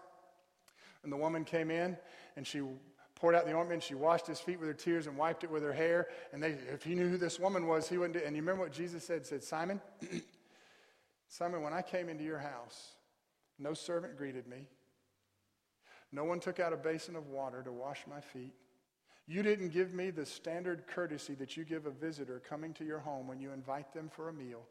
and 1.02 1.10
the 1.10 1.16
woman 1.16 1.44
came 1.44 1.70
in 1.70 1.96
and 2.36 2.46
she 2.46 2.60
poured 3.20 3.34
out 3.34 3.44
the 3.44 3.54
ointment. 3.54 3.82
She 3.82 3.94
washed 3.94 4.26
his 4.26 4.40
feet 4.40 4.58
with 4.58 4.68
her 4.68 4.74
tears 4.74 5.06
and 5.06 5.16
wiped 5.16 5.44
it 5.44 5.50
with 5.50 5.62
her 5.62 5.72
hair. 5.72 6.08
And 6.32 6.42
they, 6.42 6.56
if 6.72 6.82
he 6.82 6.94
knew 6.94 7.08
who 7.08 7.18
this 7.18 7.38
woman 7.38 7.66
was, 7.66 7.88
he 7.88 7.98
wouldn't 7.98 8.14
do 8.14 8.20
it. 8.20 8.26
And 8.26 8.34
you 8.34 8.42
remember 8.42 8.62
what 8.62 8.72
Jesus 8.72 9.04
said? 9.04 9.26
Said, 9.26 9.44
Simon, 9.44 9.80
Simon, 11.30 11.62
when 11.62 11.72
I 11.72 11.80
came 11.80 12.08
into 12.08 12.24
your 12.24 12.40
house, 12.40 12.90
no 13.56 13.72
servant 13.72 14.18
greeted 14.18 14.48
me. 14.48 14.66
No 16.10 16.24
one 16.24 16.40
took 16.40 16.58
out 16.58 16.72
a 16.72 16.76
basin 16.76 17.14
of 17.14 17.28
water 17.28 17.62
to 17.62 17.70
wash 17.70 18.04
my 18.08 18.20
feet. 18.20 18.52
You 19.28 19.44
didn't 19.44 19.68
give 19.68 19.94
me 19.94 20.10
the 20.10 20.26
standard 20.26 20.88
courtesy 20.88 21.34
that 21.34 21.56
you 21.56 21.64
give 21.64 21.86
a 21.86 21.92
visitor 21.92 22.42
coming 22.48 22.74
to 22.74 22.84
your 22.84 22.98
home 22.98 23.28
when 23.28 23.38
you 23.40 23.52
invite 23.52 23.94
them 23.94 24.10
for 24.12 24.28
a 24.28 24.32
meal. 24.32 24.66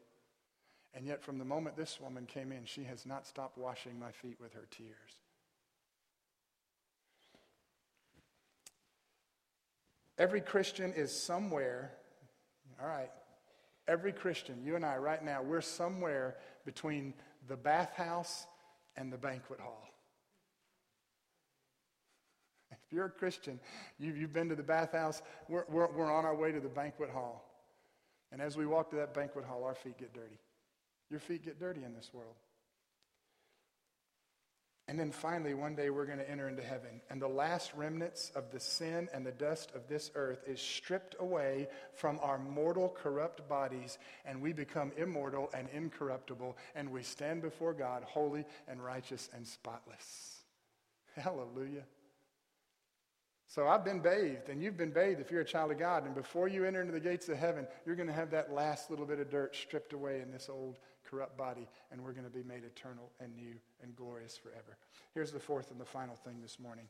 And 0.92 1.06
yet, 1.06 1.22
from 1.22 1.38
the 1.38 1.46
moment 1.46 1.78
this 1.78 1.98
woman 1.98 2.26
came 2.26 2.52
in, 2.52 2.66
she 2.66 2.84
has 2.84 3.06
not 3.06 3.26
stopped 3.26 3.56
washing 3.56 3.98
my 3.98 4.10
feet 4.10 4.36
with 4.38 4.52
her 4.52 4.66
tears. 4.70 5.22
Every 10.18 10.42
Christian 10.42 10.92
is 10.92 11.10
somewhere, 11.10 11.92
all 12.78 12.86
right, 12.86 13.10
every 13.88 14.12
Christian, 14.12 14.62
you 14.64 14.76
and 14.76 14.84
I 14.84 14.96
right 14.96 15.24
now, 15.24 15.42
we're 15.42 15.60
somewhere 15.60 16.36
between 16.64 17.14
the 17.48 17.56
bathhouse 17.56 18.46
and 18.96 19.12
the 19.12 19.18
banquet 19.18 19.60
hall. 19.60 19.86
If 22.72 22.94
you're 22.96 23.06
a 23.06 23.10
Christian, 23.10 23.60
you've, 24.00 24.16
you've 24.16 24.32
been 24.32 24.48
to 24.48 24.56
the 24.56 24.64
bathhouse, 24.64 25.22
we're, 25.48 25.64
we're, 25.68 25.88
we're 25.92 26.12
on 26.12 26.24
our 26.24 26.34
way 26.34 26.50
to 26.50 26.58
the 26.58 26.68
banquet 26.68 27.10
hall. 27.10 27.44
And 28.32 28.42
as 28.42 28.56
we 28.56 28.66
walk 28.66 28.90
to 28.90 28.96
that 28.96 29.14
banquet 29.14 29.44
hall, 29.44 29.62
our 29.62 29.76
feet 29.76 29.96
get 29.98 30.12
dirty. 30.12 30.38
Your 31.08 31.20
feet 31.20 31.44
get 31.44 31.60
dirty 31.60 31.84
in 31.84 31.94
this 31.94 32.10
world. 32.12 32.34
And 34.90 34.98
then 34.98 35.12
finally, 35.12 35.54
one 35.54 35.76
day 35.76 35.88
we're 35.88 36.04
going 36.04 36.18
to 36.18 36.28
enter 36.28 36.48
into 36.48 36.64
heaven. 36.64 37.00
And 37.10 37.22
the 37.22 37.28
last 37.28 37.72
remnants 37.76 38.32
of 38.34 38.50
the 38.50 38.58
sin 38.58 39.08
and 39.14 39.24
the 39.24 39.30
dust 39.30 39.70
of 39.76 39.86
this 39.86 40.10
earth 40.16 40.42
is 40.48 40.60
stripped 40.60 41.14
away 41.20 41.68
from 41.94 42.18
our 42.20 42.38
mortal, 42.38 42.88
corrupt 43.00 43.48
bodies, 43.48 43.98
and 44.24 44.42
we 44.42 44.52
become 44.52 44.90
immortal 44.96 45.48
and 45.54 45.68
incorruptible, 45.72 46.56
and 46.74 46.90
we 46.90 47.04
stand 47.04 47.40
before 47.40 47.72
God 47.72 48.02
holy 48.02 48.44
and 48.66 48.82
righteous 48.84 49.28
and 49.32 49.46
spotless. 49.46 50.38
Hallelujah. 51.14 51.84
So 53.46 53.68
I've 53.68 53.84
been 53.84 54.00
bathed, 54.00 54.48
and 54.48 54.60
you've 54.60 54.76
been 54.76 54.90
bathed 54.90 55.20
if 55.20 55.30
you're 55.30 55.42
a 55.42 55.44
child 55.44 55.70
of 55.70 55.78
God. 55.78 56.04
And 56.04 56.16
before 56.16 56.48
you 56.48 56.64
enter 56.64 56.80
into 56.80 56.92
the 56.92 56.98
gates 56.98 57.28
of 57.28 57.38
heaven, 57.38 57.68
you're 57.86 57.94
going 57.94 58.08
to 58.08 58.12
have 58.12 58.32
that 58.32 58.52
last 58.52 58.90
little 58.90 59.06
bit 59.06 59.20
of 59.20 59.30
dirt 59.30 59.54
stripped 59.54 59.92
away 59.92 60.20
in 60.20 60.32
this 60.32 60.48
old 60.48 60.78
corrupt 61.10 61.36
body, 61.36 61.68
and 61.90 62.00
we're 62.02 62.12
going 62.12 62.24
to 62.24 62.30
be 62.30 62.42
made 62.42 62.64
eternal 62.64 63.10
and 63.20 63.34
new 63.34 63.54
and 63.82 63.96
glorious 63.96 64.36
forever. 64.36 64.76
Here's 65.14 65.32
the 65.32 65.40
fourth 65.40 65.70
and 65.70 65.80
the 65.80 65.84
final 65.84 66.14
thing 66.14 66.40
this 66.40 66.60
morning. 66.60 66.86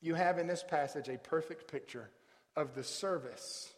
You 0.00 0.14
have 0.14 0.38
in 0.38 0.46
this 0.46 0.62
passage 0.62 1.08
a 1.08 1.18
perfect 1.18 1.70
picture 1.70 2.10
of 2.56 2.74
the 2.74 2.84
service, 2.84 3.72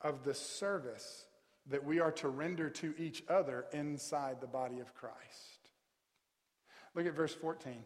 of 0.00 0.24
the 0.24 0.34
service 0.34 1.26
that 1.70 1.84
we 1.84 2.00
are 2.00 2.12
to 2.12 2.28
render 2.28 2.70
to 2.70 2.94
each 2.98 3.22
other 3.28 3.66
inside 3.72 4.40
the 4.40 4.46
body 4.46 4.80
of 4.80 4.94
Christ. 4.94 5.70
Look 6.94 7.06
at 7.06 7.14
verse 7.14 7.34
14. 7.34 7.84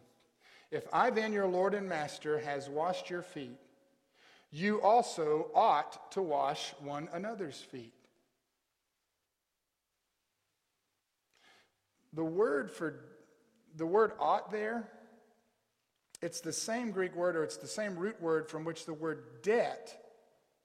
If 0.71 0.87
I 0.91 1.09
then, 1.09 1.33
your 1.33 1.47
Lord 1.47 1.73
and 1.73 1.87
Master, 1.87 2.39
has 2.39 2.69
washed 2.69 3.09
your 3.09 3.21
feet, 3.21 3.59
you 4.51 4.81
also 4.81 5.51
ought 5.53 6.11
to 6.11 6.21
wash 6.21 6.73
one 6.79 7.09
another's 7.13 7.59
feet. 7.59 7.93
The 12.13 12.23
word 12.23 12.71
for 12.71 12.99
the 13.75 13.85
word 13.85 14.11
ought 14.19 14.51
there, 14.51 14.87
it's 16.21 16.41
the 16.41 16.53
same 16.53 16.91
Greek 16.91 17.15
word 17.15 17.35
or 17.35 17.43
it's 17.43 17.57
the 17.57 17.67
same 17.67 17.97
root 17.97 18.21
word 18.21 18.47
from 18.47 18.63
which 18.63 18.85
the 18.85 18.93
word 18.93 19.23
debt 19.41 19.99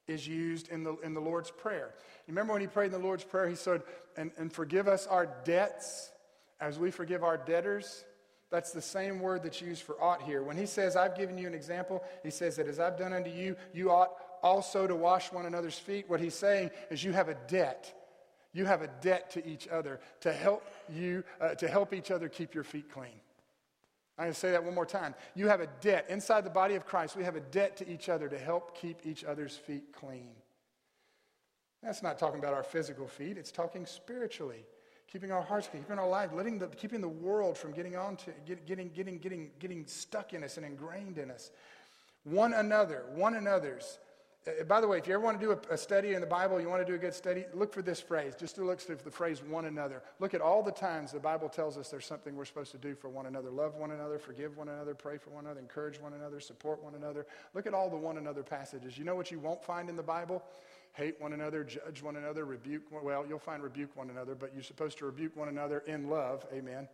is 0.07 0.27
used 0.27 0.69
in 0.69 0.85
the, 0.85 0.97
in 0.99 1.15
the 1.15 1.21
Lord's 1.21 1.51
Prayer. 1.51 1.95
You 2.27 2.33
remember 2.33 2.53
when 2.53 2.63
he 2.63 2.69
prayed 2.69 2.87
in 2.87 2.93
the 2.93 3.07
Lord's 3.07 3.25
Prayer, 3.25 3.49
he 3.49 3.55
said, 3.55 3.83
and, 4.17 4.31
and 4.39 4.53
forgive 4.53 4.89
us 4.89 5.07
our 5.07 5.29
debts 5.45 6.11
as 6.61 6.79
we 6.79 6.91
forgive 6.91 7.25
our 7.25 7.37
debtors? 7.37 8.05
That's 8.51 8.73
the 8.73 8.83
same 8.83 9.21
word 9.21 9.43
that's 9.43 9.61
used 9.61 9.83
for 9.83 10.03
ought 10.03 10.23
here. 10.23 10.43
When 10.43 10.57
he 10.57 10.65
says, 10.65 10.97
I've 10.97 11.17
given 11.17 11.37
you 11.37 11.47
an 11.47 11.55
example, 11.55 12.03
he 12.23 12.31
says 12.31 12.57
that 12.57 12.67
as 12.67 12.81
I've 12.81 12.97
done 12.97 13.13
unto 13.13 13.31
you, 13.31 13.57
you 13.75 13.91
ought 13.91 14.11
also 14.43 14.87
to 14.87 14.95
wash 14.95 15.33
one 15.33 15.45
another's 15.45 15.79
feet. 15.79 16.09
What 16.09 16.21
he's 16.21 16.35
saying 16.35 16.71
is 16.91 17.05
you 17.05 17.13
have 17.13 17.29
a 17.29 17.37
debt 17.49 17.93
you 18.59 18.67
have 18.67 18.83
a 18.83 18.89
debt 19.01 19.31
to 19.31 19.47
each 19.47 19.69
other 19.69 20.01
to 20.21 20.33
help 20.33 20.65
you, 20.93 21.23
uh, 21.41 21.55
to 21.55 21.69
help 21.69 21.95
each 21.95 22.11
other 22.11 22.29
keep 22.29 22.55
your 22.55 22.65
feet 22.65 22.91
clean. 22.93 23.21
I'm 24.19 24.25
going 24.25 24.35
to 24.35 24.39
say 24.39 24.51
that 24.51 24.65
one 24.65 24.75
more 24.75 24.85
time. 24.85 25.15
You 25.37 25.47
have 25.47 25.61
a 25.61 25.69
debt. 25.81 26.07
Inside 26.09 26.43
the 26.43 26.51
body 26.51 26.75
of 26.75 26.85
Christ, 26.85 27.17
we 27.17 27.23
have 27.23 27.37
a 27.37 27.41
debt 27.41 27.77
to 27.77 27.89
each 27.89 28.09
other 28.09 28.29
to 28.29 28.37
help 28.37 28.77
keep 28.77 29.07
each 29.07 29.23
other's 29.23 29.57
feet 29.57 29.93
clean. 29.93 30.31
That's 31.85 32.03
not 32.03 32.19
talking 32.19 32.41
about 32.41 32.53
our 32.53 32.65
physical 32.65 33.07
feet, 33.07 33.39
it's 33.39 33.53
talking 33.53 33.87
spiritually. 33.87 34.65
Keeping 35.11 35.33
our 35.33 35.41
hearts 35.41 35.69
clean, 35.69 35.83
keeping 35.85 35.99
our 35.99 36.09
lives, 36.09 36.35
letting 36.35 36.59
the, 36.59 36.67
keeping 36.67 37.01
the 37.01 37.09
world 37.09 37.57
from 37.57 37.73
getting 37.73 37.97
on 37.97 38.17
to 38.17 38.31
get, 38.45 38.67
getting, 38.67 38.91
getting, 38.91 39.17
getting, 39.19 39.51
getting 39.59 39.87
stuck 39.87 40.35
in 40.35 40.45
us 40.45 40.59
and 40.59 40.67
ingrained 40.67 41.17
in 41.17 41.31
us. 41.31 41.51
One 42.25 42.53
another, 42.53 43.05
one 43.15 43.35
another's 43.35 43.99
Uh, 44.49 44.65
by 44.65 44.81
the 44.81 44.89
way, 44.89 44.99
if 44.99 45.07
you 45.07 45.15
ever 45.15 45.23
want 45.23 45.39
to 45.39 45.47
do 45.47 45.53
a, 45.53 45.75
a, 45.75 45.77
study 45.77 46.15
in 46.15 46.21
the 46.21 46.27
Bible, 46.27 46.61
you 46.61 46.69
want 46.69 46.81
to 46.81 46.91
do 46.91 46.95
a 46.95 46.99
good 46.99 47.15
study, 47.15 47.45
look 47.55 47.73
for 47.73 47.83
this 47.83 48.01
phrase. 48.01 48.35
Just 48.39 48.55
to 48.57 48.65
look 48.65 48.81
for 48.81 48.95
the 48.95 49.11
phrase 49.11 49.43
one 49.43 49.67
another. 49.67 50.03
Look 50.21 50.35
at 50.35 50.41
all 50.41 50.63
the 50.63 50.73
times 50.73 51.13
the 51.13 51.21
Bible 51.21 51.49
tells 51.49 51.77
us 51.77 51.89
there's 51.89 52.07
something 52.07 52.37
we're 52.37 52.45
supposed 52.45 52.71
to 52.73 52.79
do 52.79 52.95
for 52.95 53.09
one 53.09 53.27
another. 53.27 53.51
Love 53.51 53.75
one 53.75 53.91
another, 53.91 54.19
forgive 54.19 54.57
one 54.57 54.69
another, 54.69 54.95
pray 54.95 55.19
for 55.19 55.31
one 55.31 55.45
another, 55.45 55.61
encourage 55.61 56.01
one 56.01 56.13
another, 56.13 56.41
support 56.41 56.83
one 56.83 56.95
another. 56.95 57.27
Look 57.55 57.67
at 57.67 57.75
all 57.75 57.91
the 57.91 57.97
one 57.97 58.19
another 58.19 58.43
passages. 58.43 58.97
You 58.97 59.05
know 59.05 59.17
what 59.17 59.31
you 59.31 59.39
won't 59.39 59.63
find 59.63 59.89
in 59.91 59.97
the 59.97 60.03
Bible? 60.03 60.43
Hate 60.93 61.21
one 61.21 61.33
another, 61.33 61.65
judge 61.65 62.03
one 62.03 62.17
another, 62.17 62.45
rebuke. 62.45 62.83
Well, 62.91 63.25
you'll 63.29 63.39
find 63.39 63.63
rebuke 63.63 63.97
one 63.97 64.11
another, 64.11 64.35
but 64.35 64.53
you're 64.55 64.63
supposed 64.63 64.99
to 64.99 65.07
rebuke 65.07 65.37
one 65.37 65.49
another 65.49 65.81
in 65.87 66.09
love. 66.09 66.47
Amen. 66.53 66.89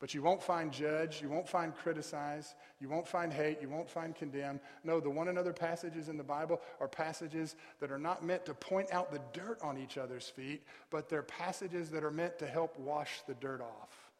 But 0.00 0.14
you 0.14 0.22
won't 0.22 0.42
find 0.42 0.72
judge, 0.72 1.20
you 1.20 1.28
won't 1.28 1.46
find 1.46 1.76
criticize, 1.76 2.54
you 2.80 2.88
won't 2.88 3.06
find 3.06 3.30
hate, 3.30 3.58
you 3.60 3.68
won't 3.68 3.88
find 3.88 4.16
condemn. 4.16 4.58
No, 4.82 4.98
the 4.98 5.10
one 5.10 5.28
another 5.28 5.52
passages 5.52 6.08
in 6.08 6.16
the 6.16 6.24
Bible 6.24 6.58
are 6.80 6.88
passages 6.88 7.54
that 7.80 7.92
are 7.92 7.98
not 7.98 8.24
meant 8.24 8.46
to 8.46 8.54
point 8.54 8.90
out 8.92 9.12
the 9.12 9.20
dirt 9.34 9.60
on 9.62 9.76
each 9.76 9.98
other's 9.98 10.26
feet, 10.26 10.62
but 10.88 11.10
they're 11.10 11.22
passages 11.22 11.90
that 11.90 12.02
are 12.02 12.10
meant 12.10 12.38
to 12.38 12.46
help 12.46 12.78
wash 12.78 13.20
the 13.28 13.34
dirt 13.34 13.60
off. 13.60 14.10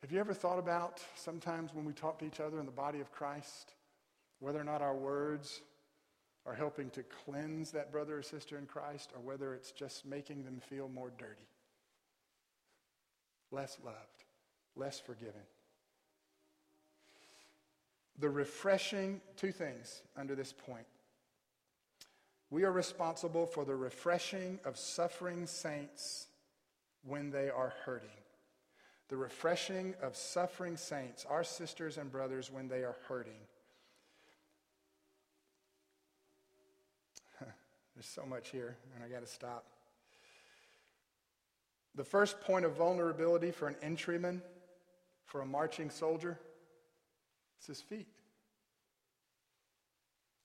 Have 0.00 0.10
you 0.10 0.20
ever 0.20 0.32
thought 0.32 0.58
about 0.58 1.02
sometimes 1.14 1.74
when 1.74 1.84
we 1.84 1.92
talk 1.92 2.18
to 2.20 2.24
each 2.24 2.40
other 2.40 2.58
in 2.58 2.64
the 2.64 2.72
body 2.72 3.00
of 3.00 3.12
Christ, 3.12 3.74
whether 4.40 4.58
or 4.58 4.64
not 4.64 4.80
our 4.80 4.94
words 4.94 5.60
are 6.46 6.54
helping 6.54 6.88
to 6.90 7.02
cleanse 7.02 7.72
that 7.72 7.92
brother 7.92 8.16
or 8.16 8.22
sister 8.22 8.56
in 8.56 8.64
Christ, 8.64 9.10
or 9.14 9.20
whether 9.20 9.52
it's 9.52 9.70
just 9.70 10.06
making 10.06 10.44
them 10.44 10.62
feel 10.66 10.88
more 10.88 11.12
dirty? 11.18 11.46
Less 13.50 13.78
loved, 13.84 14.24
less 14.76 15.00
forgiven. 15.00 15.40
The 18.18 18.28
refreshing, 18.28 19.20
two 19.36 19.52
things 19.52 20.02
under 20.16 20.34
this 20.34 20.52
point. 20.52 20.86
We 22.50 22.64
are 22.64 22.72
responsible 22.72 23.46
for 23.46 23.64
the 23.64 23.76
refreshing 23.76 24.58
of 24.64 24.76
suffering 24.76 25.46
saints 25.46 26.26
when 27.04 27.30
they 27.30 27.50
are 27.50 27.74
hurting. 27.84 28.08
The 29.08 29.16
refreshing 29.16 29.94
of 30.02 30.16
suffering 30.16 30.76
saints, 30.76 31.24
our 31.28 31.44
sisters 31.44 31.96
and 31.96 32.10
brothers, 32.10 32.50
when 32.50 32.68
they 32.68 32.84
are 32.84 32.96
hurting. 33.06 33.40
There's 37.94 38.06
so 38.06 38.26
much 38.26 38.50
here, 38.50 38.76
and 38.94 39.04
I 39.04 39.08
got 39.08 39.20
to 39.20 39.32
stop. 39.32 39.64
The 41.98 42.04
first 42.04 42.40
point 42.40 42.64
of 42.64 42.76
vulnerability 42.76 43.50
for 43.50 43.66
an 43.66 43.74
infantryman, 43.82 44.40
for 45.24 45.40
a 45.40 45.46
marching 45.46 45.90
soldier, 45.90 46.38
is 47.60 47.66
his 47.66 47.80
feet. 47.80 48.06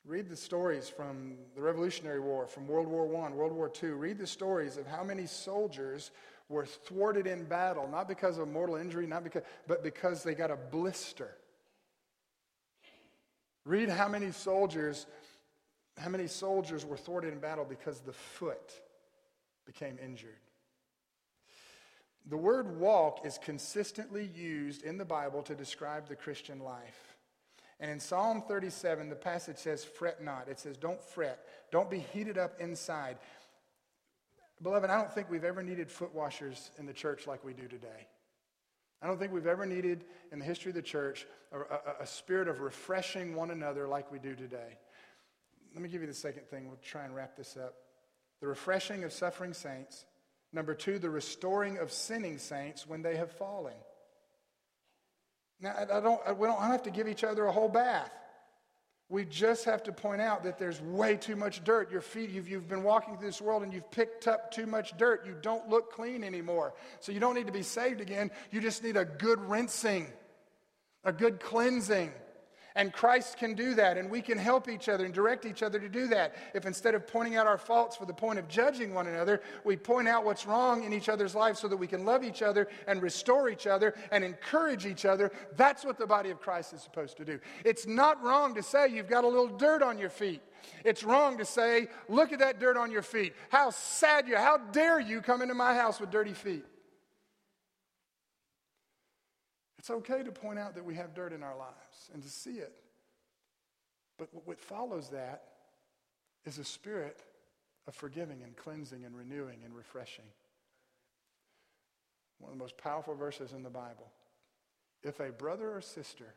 Read 0.04 0.30
the 0.30 0.36
stories 0.36 0.90
from 0.90 1.36
the 1.56 1.62
Revolutionary 1.62 2.20
War, 2.20 2.48
from 2.48 2.68
World 2.68 2.88
War 2.88 3.06
I, 3.24 3.30
World 3.30 3.52
War 3.52 3.72
II. 3.82 3.92
Read 3.92 4.18
the 4.18 4.26
stories 4.26 4.78
of 4.78 4.88
how 4.88 5.04
many 5.04 5.28
soldiers 5.28 6.10
were 6.50 6.66
thwarted 6.66 7.28
in 7.28 7.44
battle, 7.44 7.88
not 7.88 8.08
because 8.08 8.40
of 8.40 8.48
mortal 8.48 8.76
injury, 8.76 9.06
not 9.06 9.24
because, 9.24 9.44
but 9.68 9.84
because 9.84 10.24
they 10.24 10.34
got 10.34 10.50
a 10.50 10.58
blister. 10.58 11.38
Read 13.64 13.90
how 13.90 14.08
many 14.08 14.32
soldiers, 14.32 15.06
how 16.00 16.10
many 16.10 16.26
soldiers 16.26 16.84
were 16.84 16.98
thwarted 16.98 17.32
in 17.32 17.38
battle 17.38 17.64
because 17.64 18.00
the 18.00 18.12
foot 18.12 18.74
became 19.68 20.00
injured. 20.04 20.40
The 22.30 22.38
word 22.38 22.80
walk 22.80 23.26
is 23.26 23.38
consistently 23.38 24.30
used 24.34 24.84
in 24.84 24.98
the 24.98 25.06
Bible 25.06 25.42
to 25.44 25.56
describe 25.56 26.08
the 26.08 26.16
Christian 26.16 26.60
life. 26.60 27.16
And 27.80 27.92
in 27.92 28.00
Psalm 28.00 28.44
37, 28.48 29.10
the 29.10 29.16
passage 29.16 29.58
says, 29.58 29.84
fret 29.84 30.24
not. 30.24 30.48
It 30.48 30.60
says, 30.60 30.78
don't 30.78 31.02
fret. 31.02 31.46
Don't 31.72 31.90
be 31.90 32.00
heated 32.00 32.38
up 32.38 32.62
inside. 32.62 33.18
Beloved, 34.62 34.90
I 34.90 34.96
don't 34.96 35.12
think 35.12 35.30
we've 35.30 35.44
ever 35.44 35.62
needed 35.62 35.92
foot 35.92 36.14
washers 36.16 36.72
in 36.78 36.86
the 36.86 36.94
church 36.94 37.28
like 37.28 37.44
we 37.44 37.54
do 37.54 37.68
today. 37.68 38.08
I 39.02 39.08
don't 39.08 39.20
think 39.20 39.34
we've 39.34 39.48
ever 39.48 39.66
needed 39.66 40.06
in 40.32 40.40
the 40.40 40.46
history 40.46 40.70
of 40.70 40.76
the 40.76 40.82
church 40.82 41.28
a, 41.52 41.60
a, 41.60 42.04
a 42.04 42.08
spirit 42.08 42.48
of 42.48 42.62
refreshing 42.62 43.36
one 43.36 43.52
another 43.52 43.86
like 43.86 44.10
we 44.10 44.20
do 44.20 44.34
today. 44.34 44.78
Let 45.74 45.84
me 45.84 45.90
give 45.90 46.00
you 46.00 46.08
the 46.08 46.14
second 46.14 46.48
thing. 46.48 46.68
We'll 46.68 46.80
try 46.82 47.04
and 47.04 47.14
wrap 47.14 47.36
this 47.36 47.58
up. 47.58 47.74
The 48.40 48.48
refreshing 48.48 49.04
of 49.04 49.12
suffering 49.12 49.54
saints 49.54 50.06
Number 50.54 50.76
two, 50.76 51.00
the 51.00 51.10
restoring 51.10 51.80
of 51.80 51.92
sinning 51.92 52.38
saints 52.38 52.88
when 52.88 53.02
they 53.02 53.18
have 53.18 53.32
fallen. 53.32 53.74
Now, 55.60 55.76
I 55.78 56.00
don't, 56.00 56.38
we 56.38 56.48
don't 56.48 56.62
have 56.62 56.84
to 56.84 56.92
give 56.92 57.08
each 57.08 57.24
other 57.24 57.46
a 57.46 57.52
whole 57.52 57.70
bath. 57.70 58.12
We 59.10 59.26
just 59.26 59.66
have 59.66 59.84
to 59.84 59.92
point 59.92 60.22
out 60.22 60.44
that 60.44 60.58
there's 60.58 60.82
way 60.82 61.18
too 61.18 61.36
much 61.36 61.64
dirt. 61.64 61.92
Your 61.92 62.02
feet, 62.02 62.30
you've, 62.30 62.48
you've 62.48 62.68
been 62.68 62.84
walking 62.84 63.18
through 63.18 63.28
this 63.28 63.42
world 63.42 63.64
and 63.64 63.74
you've 63.74 63.90
picked 63.92 64.28
up 64.28 64.52
too 64.52 64.66
much 64.66 64.98
dirt. 64.98 65.26
You 65.26 65.36
don't 65.42 65.70
look 65.70 65.92
clean 65.92 66.24
anymore. 66.24 66.74
So 67.00 67.12
you 67.12 67.20
don't 67.20 67.36
need 67.36 67.48
to 67.48 67.54
be 67.54 67.64
saved 67.64 68.02
again. 68.02 68.32
You 68.52 68.62
just 68.62 68.84
need 68.84 68.98
a 68.98 69.06
good 69.06 69.40
rinsing, 69.40 70.08
a 71.04 71.14
good 71.14 71.40
cleansing. 71.40 72.12
And 72.76 72.92
Christ 72.92 73.38
can 73.38 73.54
do 73.54 73.76
that, 73.76 73.98
and 73.98 74.10
we 74.10 74.22
can 74.22 74.38
help 74.38 74.68
each 74.68 74.90
other 74.90 75.06
and 75.06 75.14
direct 75.14 75.46
each 75.46 75.62
other 75.62 75.80
to 75.80 75.90
do 75.90 76.08
that. 76.08 76.36
If 76.54 76.66
instead 76.66 76.96
of 76.96 77.06
pointing 77.06 77.36
out 77.36 77.46
our 77.46 77.58
faults 77.58 77.96
for 77.96 78.06
the 78.06 78.14
point 78.14 78.40
of 78.40 78.48
judging 78.48 78.94
one 78.94 79.08
another, 79.08 79.42
we 79.64 79.78
point 79.78 80.08
out 80.08 80.26
what's 80.26 80.48
wrong 80.48 80.84
in 80.84 80.94
each 80.94 81.10
other's 81.10 81.36
lives 81.36 81.60
so 81.60 81.68
that 81.68 81.78
we 81.78 81.88
can 81.88 82.04
love 82.06 82.24
each 82.24 82.42
other 82.42 82.68
and 82.88 83.02
restore 83.02 83.50
each 83.50 83.68
other 83.68 83.94
and 84.12 84.24
encourage 84.24 84.86
each 84.86 85.06
other, 85.06 85.32
that's 85.56 85.86
what 85.86 85.98
the 85.98 86.08
body 86.08 86.32
of 86.32 86.42
Christ 86.42 86.74
is 86.74 86.82
supposed 86.82 87.18
to 87.18 87.26
do. 87.26 87.40
It's 87.64 87.86
not 87.86 88.22
wrong 88.24 88.56
to 88.56 88.64
say 88.64 88.88
you've 88.88 89.10
got 89.10 89.24
a 89.24 89.28
little 89.28 89.56
dirt 89.58 89.84
on 89.84 89.98
your 89.98 90.10
feet. 90.10 90.42
It's 90.84 91.04
wrong 91.04 91.38
to 91.38 91.46
say, 91.46 91.88
look 92.08 92.32
at 92.32 92.40
that 92.40 92.60
dirt 92.60 92.78
on 92.78 92.92
your 92.92 93.02
feet. 93.02 93.34
How 93.50 93.70
sad 93.70 94.28
you, 94.28 94.38
how 94.38 94.58
dare 94.58 95.00
you 95.00 95.22
come 95.22 95.42
into 95.42 95.54
my 95.54 95.74
house 95.76 96.00
with 96.00 96.10
dirty 96.10 96.34
feet? 96.34 96.66
It's 99.84 99.90
okay 99.90 100.24
to 100.24 100.32
point 100.32 100.58
out 100.58 100.76
that 100.76 100.86
we 100.86 100.96
have 100.96 101.14
dirt 101.14 101.34
in 101.34 101.44
our 101.44 101.58
lives 101.58 102.10
and 102.14 102.24
to 102.24 102.30
see 102.30 102.52
it. 102.52 102.72
But 104.18 104.30
what 104.46 104.58
follows 104.58 105.10
that 105.10 105.44
is 106.46 106.58
a 106.58 106.64
spirit 106.64 107.22
of 107.86 107.94
forgiving 107.94 108.44
and 108.44 108.56
cleansing 108.56 109.04
and 109.04 109.14
renewing 109.14 109.60
and 109.66 109.76
refreshing. 109.76 110.24
One 112.40 112.54
of 112.54 112.58
the 112.58 112.64
most 112.64 112.78
powerful 112.78 113.14
verses 113.14 113.52
in 113.52 113.62
the 113.62 113.70
Bible. 113.70 114.10
If 115.04 115.20
a 115.20 115.34
brother 115.34 115.76
or 115.76 115.82
sister 115.82 116.34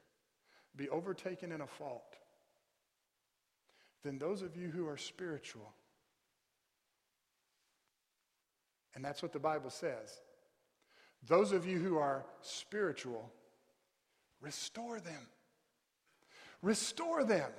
be 0.74 0.88
overtaken 0.88 1.52
in 1.52 1.60
a 1.60 1.68
fault, 1.68 2.16
then 4.02 4.18
those 4.18 4.42
of 4.42 4.56
you 4.56 4.70
who 4.70 4.88
are 4.88 4.96
spiritual, 4.96 5.72
and 8.96 9.04
that's 9.04 9.22
what 9.22 9.32
the 9.32 9.38
Bible 9.38 9.70
says, 9.70 10.18
those 11.26 11.52
of 11.52 11.66
you 11.66 11.78
who 11.78 11.96
are 11.96 12.24
spiritual, 12.40 13.32
restore 14.40 15.00
them. 15.00 15.28
Restore 16.62 17.24
them. 17.24 17.50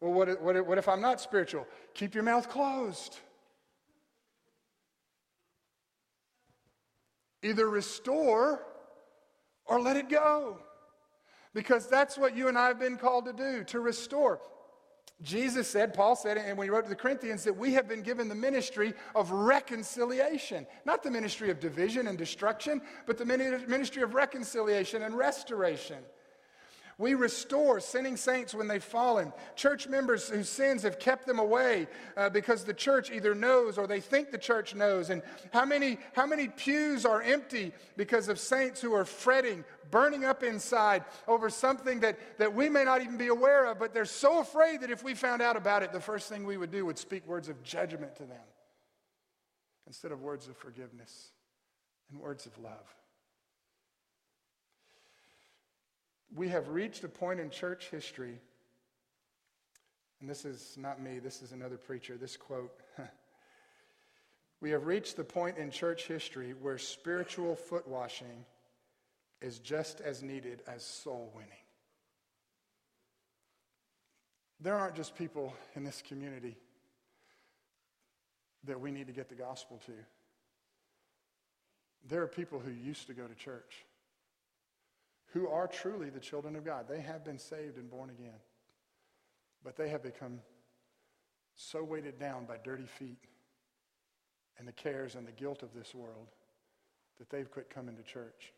Well, 0.00 0.12
what 0.12 0.40
what, 0.40 0.66
what 0.66 0.78
if 0.78 0.88
I'm 0.88 1.00
not 1.00 1.20
spiritual? 1.20 1.66
Keep 1.94 2.14
your 2.14 2.24
mouth 2.24 2.48
closed. 2.48 3.18
Either 7.42 7.68
restore 7.68 8.62
or 9.64 9.80
let 9.80 9.96
it 9.96 10.08
go. 10.08 10.58
Because 11.52 11.88
that's 11.88 12.16
what 12.16 12.36
you 12.36 12.48
and 12.48 12.56
I 12.56 12.68
have 12.68 12.78
been 12.78 12.96
called 12.96 13.24
to 13.24 13.32
do, 13.32 13.64
to 13.64 13.80
restore. 13.80 14.40
Jesus 15.22 15.68
said, 15.68 15.92
Paul 15.92 16.16
said, 16.16 16.38
and 16.38 16.56
when 16.56 16.66
he 16.66 16.70
wrote 16.70 16.84
to 16.84 16.88
the 16.88 16.96
Corinthians, 16.96 17.44
that 17.44 17.56
we 17.56 17.74
have 17.74 17.86
been 17.86 18.02
given 18.02 18.28
the 18.28 18.34
ministry 18.34 18.94
of 19.14 19.30
reconciliation. 19.30 20.66
Not 20.86 21.02
the 21.02 21.10
ministry 21.10 21.50
of 21.50 21.60
division 21.60 22.06
and 22.06 22.16
destruction, 22.16 22.80
but 23.06 23.18
the 23.18 23.26
ministry 23.26 24.02
of 24.02 24.14
reconciliation 24.14 25.02
and 25.02 25.14
restoration. 25.14 25.98
We 27.00 27.14
restore 27.14 27.80
sinning 27.80 28.18
saints 28.18 28.52
when 28.52 28.68
they've 28.68 28.84
fallen. 28.84 29.32
Church 29.56 29.88
members 29.88 30.28
whose 30.28 30.50
sins 30.50 30.82
have 30.82 30.98
kept 30.98 31.26
them 31.26 31.38
away 31.38 31.88
uh, 32.14 32.28
because 32.28 32.62
the 32.62 32.74
church 32.74 33.10
either 33.10 33.34
knows 33.34 33.78
or 33.78 33.86
they 33.86 34.00
think 34.00 34.30
the 34.30 34.36
church 34.36 34.74
knows. 34.74 35.08
And 35.08 35.22
how 35.50 35.64
many, 35.64 35.96
how 36.12 36.26
many 36.26 36.48
pews 36.48 37.06
are 37.06 37.22
empty 37.22 37.72
because 37.96 38.28
of 38.28 38.38
saints 38.38 38.82
who 38.82 38.92
are 38.92 39.06
fretting, 39.06 39.64
burning 39.90 40.26
up 40.26 40.42
inside 40.42 41.04
over 41.26 41.48
something 41.48 42.00
that, 42.00 42.18
that 42.36 42.54
we 42.54 42.68
may 42.68 42.84
not 42.84 43.00
even 43.00 43.16
be 43.16 43.28
aware 43.28 43.64
of, 43.64 43.78
but 43.78 43.94
they're 43.94 44.04
so 44.04 44.40
afraid 44.40 44.82
that 44.82 44.90
if 44.90 45.02
we 45.02 45.14
found 45.14 45.40
out 45.40 45.56
about 45.56 45.82
it, 45.82 45.94
the 45.94 46.00
first 46.00 46.28
thing 46.28 46.44
we 46.44 46.58
would 46.58 46.70
do 46.70 46.84
would 46.84 46.98
speak 46.98 47.26
words 47.26 47.48
of 47.48 47.62
judgment 47.62 48.14
to 48.16 48.24
them 48.24 48.44
instead 49.86 50.12
of 50.12 50.20
words 50.20 50.48
of 50.48 50.56
forgiveness 50.58 51.30
and 52.10 52.20
words 52.20 52.44
of 52.44 52.58
love. 52.58 52.99
We 56.34 56.48
have 56.48 56.68
reached 56.68 57.04
a 57.04 57.08
point 57.08 57.40
in 57.40 57.50
church 57.50 57.88
history, 57.90 58.38
and 60.20 60.28
this 60.28 60.44
is 60.44 60.76
not 60.78 61.00
me, 61.00 61.18
this 61.18 61.42
is 61.42 61.52
another 61.52 61.76
preacher, 61.76 62.16
this 62.16 62.36
quote. 62.36 62.72
we 64.60 64.70
have 64.70 64.86
reached 64.86 65.16
the 65.16 65.24
point 65.24 65.58
in 65.58 65.70
church 65.70 66.06
history 66.06 66.52
where 66.52 66.78
spiritual 66.78 67.56
foot 67.56 67.88
washing 67.88 68.44
is 69.40 69.58
just 69.58 70.00
as 70.00 70.22
needed 70.22 70.62
as 70.66 70.84
soul 70.84 71.32
winning. 71.34 71.50
There 74.60 74.76
aren't 74.76 74.94
just 74.94 75.16
people 75.16 75.54
in 75.74 75.84
this 75.84 76.02
community 76.06 76.56
that 78.64 78.78
we 78.78 78.90
need 78.90 79.06
to 79.06 79.12
get 79.12 79.30
the 79.30 79.34
gospel 79.34 79.80
to. 79.86 79.92
There 82.08 82.22
are 82.22 82.26
people 82.26 82.58
who 82.58 82.70
used 82.70 83.06
to 83.06 83.14
go 83.14 83.26
to 83.26 83.34
church 83.34 83.84
who 85.32 85.48
are 85.48 85.66
truly 85.66 86.10
the 86.10 86.20
children 86.20 86.56
of 86.56 86.64
God. 86.64 86.86
They 86.88 87.00
have 87.00 87.24
been 87.24 87.38
saved 87.38 87.76
and 87.76 87.90
born 87.90 88.10
again. 88.10 88.38
But 89.62 89.76
they 89.76 89.88
have 89.90 90.02
become 90.02 90.40
so 91.54 91.84
weighted 91.84 92.18
down 92.18 92.46
by 92.46 92.56
dirty 92.62 92.86
feet 92.86 93.18
and 94.58 94.66
the 94.66 94.72
cares 94.72 95.14
and 95.14 95.26
the 95.26 95.32
guilt 95.32 95.62
of 95.62 95.72
this 95.74 95.94
world 95.94 96.28
that 97.18 97.30
they've 97.30 97.50
quit 97.50 97.70
coming 97.70 97.96
to 97.96 98.02
church. 98.02 98.52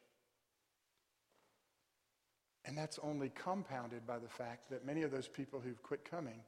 And 2.65 2.79
that's 2.79 2.99
only 3.03 3.29
compounded 3.31 4.07
by 4.07 4.19
the 4.19 4.29
fact 4.29 4.71
that 4.71 4.87
many 4.87 5.03
of 5.03 5.11
those 5.11 5.29
people 5.29 5.61
who've 5.61 5.83
quit 5.83 6.09
coming 6.09 6.41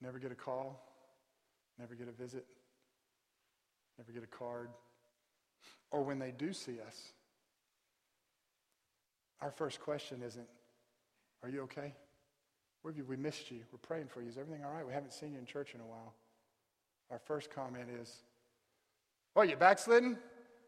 never 0.00 0.18
get 0.18 0.32
a 0.32 0.36
call, 0.36 0.84
never 1.78 1.94
get 1.94 2.08
a 2.08 2.12
visit, 2.12 2.46
never 3.96 4.10
get 4.12 4.24
a 4.24 4.26
card, 4.26 4.70
or 5.92 6.02
when 6.02 6.18
they 6.18 6.32
do 6.32 6.52
see 6.52 6.80
us, 6.86 7.12
our 9.42 9.50
first 9.50 9.80
question 9.80 10.22
isn't, 10.22 10.48
Are 11.42 11.48
you 11.48 11.62
okay? 11.62 11.94
Where 12.82 12.92
have 12.92 12.98
you? 12.98 13.04
We 13.04 13.16
missed 13.16 13.50
you. 13.50 13.60
We're 13.72 13.78
praying 13.78 14.08
for 14.08 14.22
you. 14.22 14.28
Is 14.28 14.38
everything 14.38 14.64
all 14.64 14.72
right? 14.72 14.86
We 14.86 14.92
haven't 14.92 15.12
seen 15.12 15.32
you 15.32 15.38
in 15.38 15.46
church 15.46 15.74
in 15.74 15.80
a 15.80 15.86
while. 15.86 16.14
Our 17.10 17.18
first 17.18 17.50
comment 17.50 17.88
is, 18.00 18.14
Oh, 19.36 19.42
you 19.42 19.56
backslidden? 19.56 20.18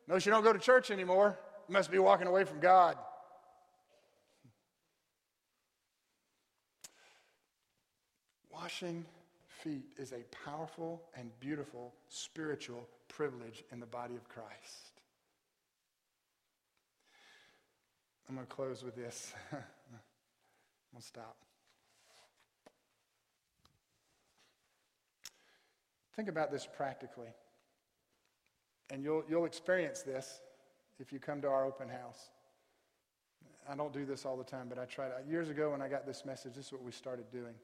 Notice 0.09 0.27
you 0.27 0.33
don't 0.33 0.45
go 0.45 0.53
to 0.53 0.59
church 0.59 0.91
anymore. 0.91 1.39
You 1.69 1.73
must 1.73 1.91
be 1.91 1.99
walking 1.99 2.27
away 2.27 2.45
from 2.45 2.61
God. 2.61 2.97
Washing 8.51 9.05
feet 9.63 9.87
is 9.97 10.13
a 10.13 10.25
powerful 10.45 11.03
and 11.17 11.31
beautiful 11.41 11.95
spiritual 12.09 12.89
privilege 13.09 13.65
in 13.73 13.81
the 13.81 13.87
body 13.87 14.15
of 14.15 14.29
Christ. 14.29 15.02
I'm 18.29 18.35
going 18.35 18.47
to 18.47 18.53
close 18.53 18.83
with 18.83 18.97
this. 18.97 19.33
I'm 19.53 19.59
going 20.93 21.01
to 21.01 21.07
stop. 21.07 21.37
Think 26.15 26.29
about 26.29 26.51
this 26.51 26.67
practically. 26.77 27.29
And 28.91 29.03
you'll, 29.03 29.25
you'll 29.29 29.47
experience 29.47 30.03
this 30.03 30.41
if 30.99 31.13
you 31.13 31.19
come 31.19 31.41
to 31.43 31.49
our 31.49 31.65
open 31.65 31.89
house. 31.89 32.31
I 33.69 33.75
don't 33.75 33.93
do 33.93 34.05
this 34.05 34.27
all 34.27 34.37
the 34.37 34.45
time, 34.45 34.67
but 34.69 34.79
I 34.79 34.85
tried. 34.85 35.11
Years 35.29 35.49
ago, 35.49 35.71
when 35.71 35.81
I 35.81 35.89
got 35.89 36.07
this 36.07 36.25
message, 36.25 36.55
this 36.55 36.67
is 36.67 36.73
what 36.73 36.83
we 36.83 36.93
started 36.93 37.31
doing. 37.31 37.55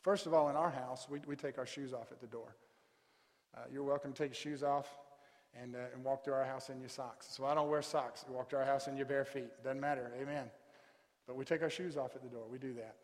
First 0.00 0.26
of 0.26 0.32
all, 0.32 0.48
in 0.48 0.56
our 0.56 0.70
house, 0.70 1.06
we, 1.10 1.20
we 1.26 1.36
take 1.36 1.58
our 1.58 1.66
shoes 1.66 1.92
off 1.92 2.12
at 2.12 2.20
the 2.20 2.26
door. 2.26 2.56
Uh, 3.54 3.60
you're 3.70 3.82
welcome 3.82 4.12
to 4.12 4.18
take 4.22 4.30
your 4.30 4.54
shoes 4.54 4.62
off 4.62 4.88
and, 5.60 5.76
uh, 5.76 5.80
and 5.94 6.04
walk 6.04 6.24
through 6.24 6.34
our 6.34 6.44
house 6.44 6.70
in 6.70 6.80
your 6.80 6.88
socks. 6.88 7.26
So 7.30 7.44
I 7.44 7.54
don't 7.54 7.68
wear 7.68 7.82
socks. 7.82 8.24
Walk 8.28 8.48
to 8.50 8.56
our 8.56 8.64
house 8.64 8.88
in 8.88 8.96
your 8.96 9.06
bare 9.06 9.24
feet. 9.24 9.50
Doesn't 9.62 9.80
matter. 9.80 10.10
Amen. 10.20 10.50
But 11.26 11.36
we 11.36 11.44
take 11.44 11.62
our 11.62 11.70
shoes 11.70 11.96
off 11.96 12.14
at 12.14 12.22
the 12.22 12.28
door. 12.28 12.44
We 12.50 12.58
do 12.58 12.74
that. 12.74 12.96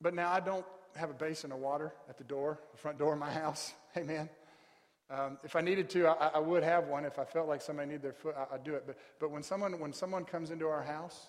But 0.00 0.14
now 0.14 0.30
I 0.30 0.40
don't 0.40 0.66
have 0.96 1.10
a 1.10 1.14
basin 1.14 1.52
of 1.52 1.58
water 1.58 1.92
at 2.08 2.18
the 2.18 2.24
door, 2.24 2.60
the 2.72 2.78
front 2.78 2.98
door 2.98 3.12
of 3.12 3.18
my 3.18 3.30
house. 3.30 3.72
Amen. 3.96 4.28
Um, 5.10 5.38
if 5.42 5.56
I 5.56 5.60
needed 5.60 5.88
to, 5.90 6.06
I, 6.06 6.32
I, 6.34 6.38
would 6.38 6.62
have 6.62 6.86
one. 6.86 7.06
If 7.06 7.18
I 7.18 7.24
felt 7.24 7.48
like 7.48 7.62
somebody 7.62 7.88
needed 7.88 8.02
their 8.02 8.12
foot, 8.12 8.34
I, 8.36 8.52
would 8.52 8.64
do 8.64 8.74
it. 8.74 8.84
But, 8.86 8.98
but 9.18 9.30
when, 9.30 9.42
someone, 9.42 9.78
when 9.80 9.92
someone 9.92 10.24
comes 10.24 10.50
into 10.50 10.66
our 10.66 10.82
house, 10.82 11.28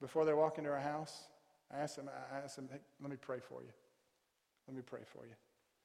before 0.00 0.26
they 0.26 0.34
walk 0.34 0.58
into 0.58 0.70
our 0.70 0.80
house, 0.80 1.22
I 1.72 1.78
ask 1.78 1.96
them, 1.96 2.10
I 2.10 2.38
ask 2.44 2.56
them 2.56 2.68
hey, 2.70 2.78
let 3.00 3.10
me 3.10 3.16
pray 3.16 3.38
for 3.40 3.62
you. 3.62 3.70
Let 4.68 4.76
me 4.76 4.82
pray 4.84 5.00
for 5.10 5.24
you. 5.24 5.32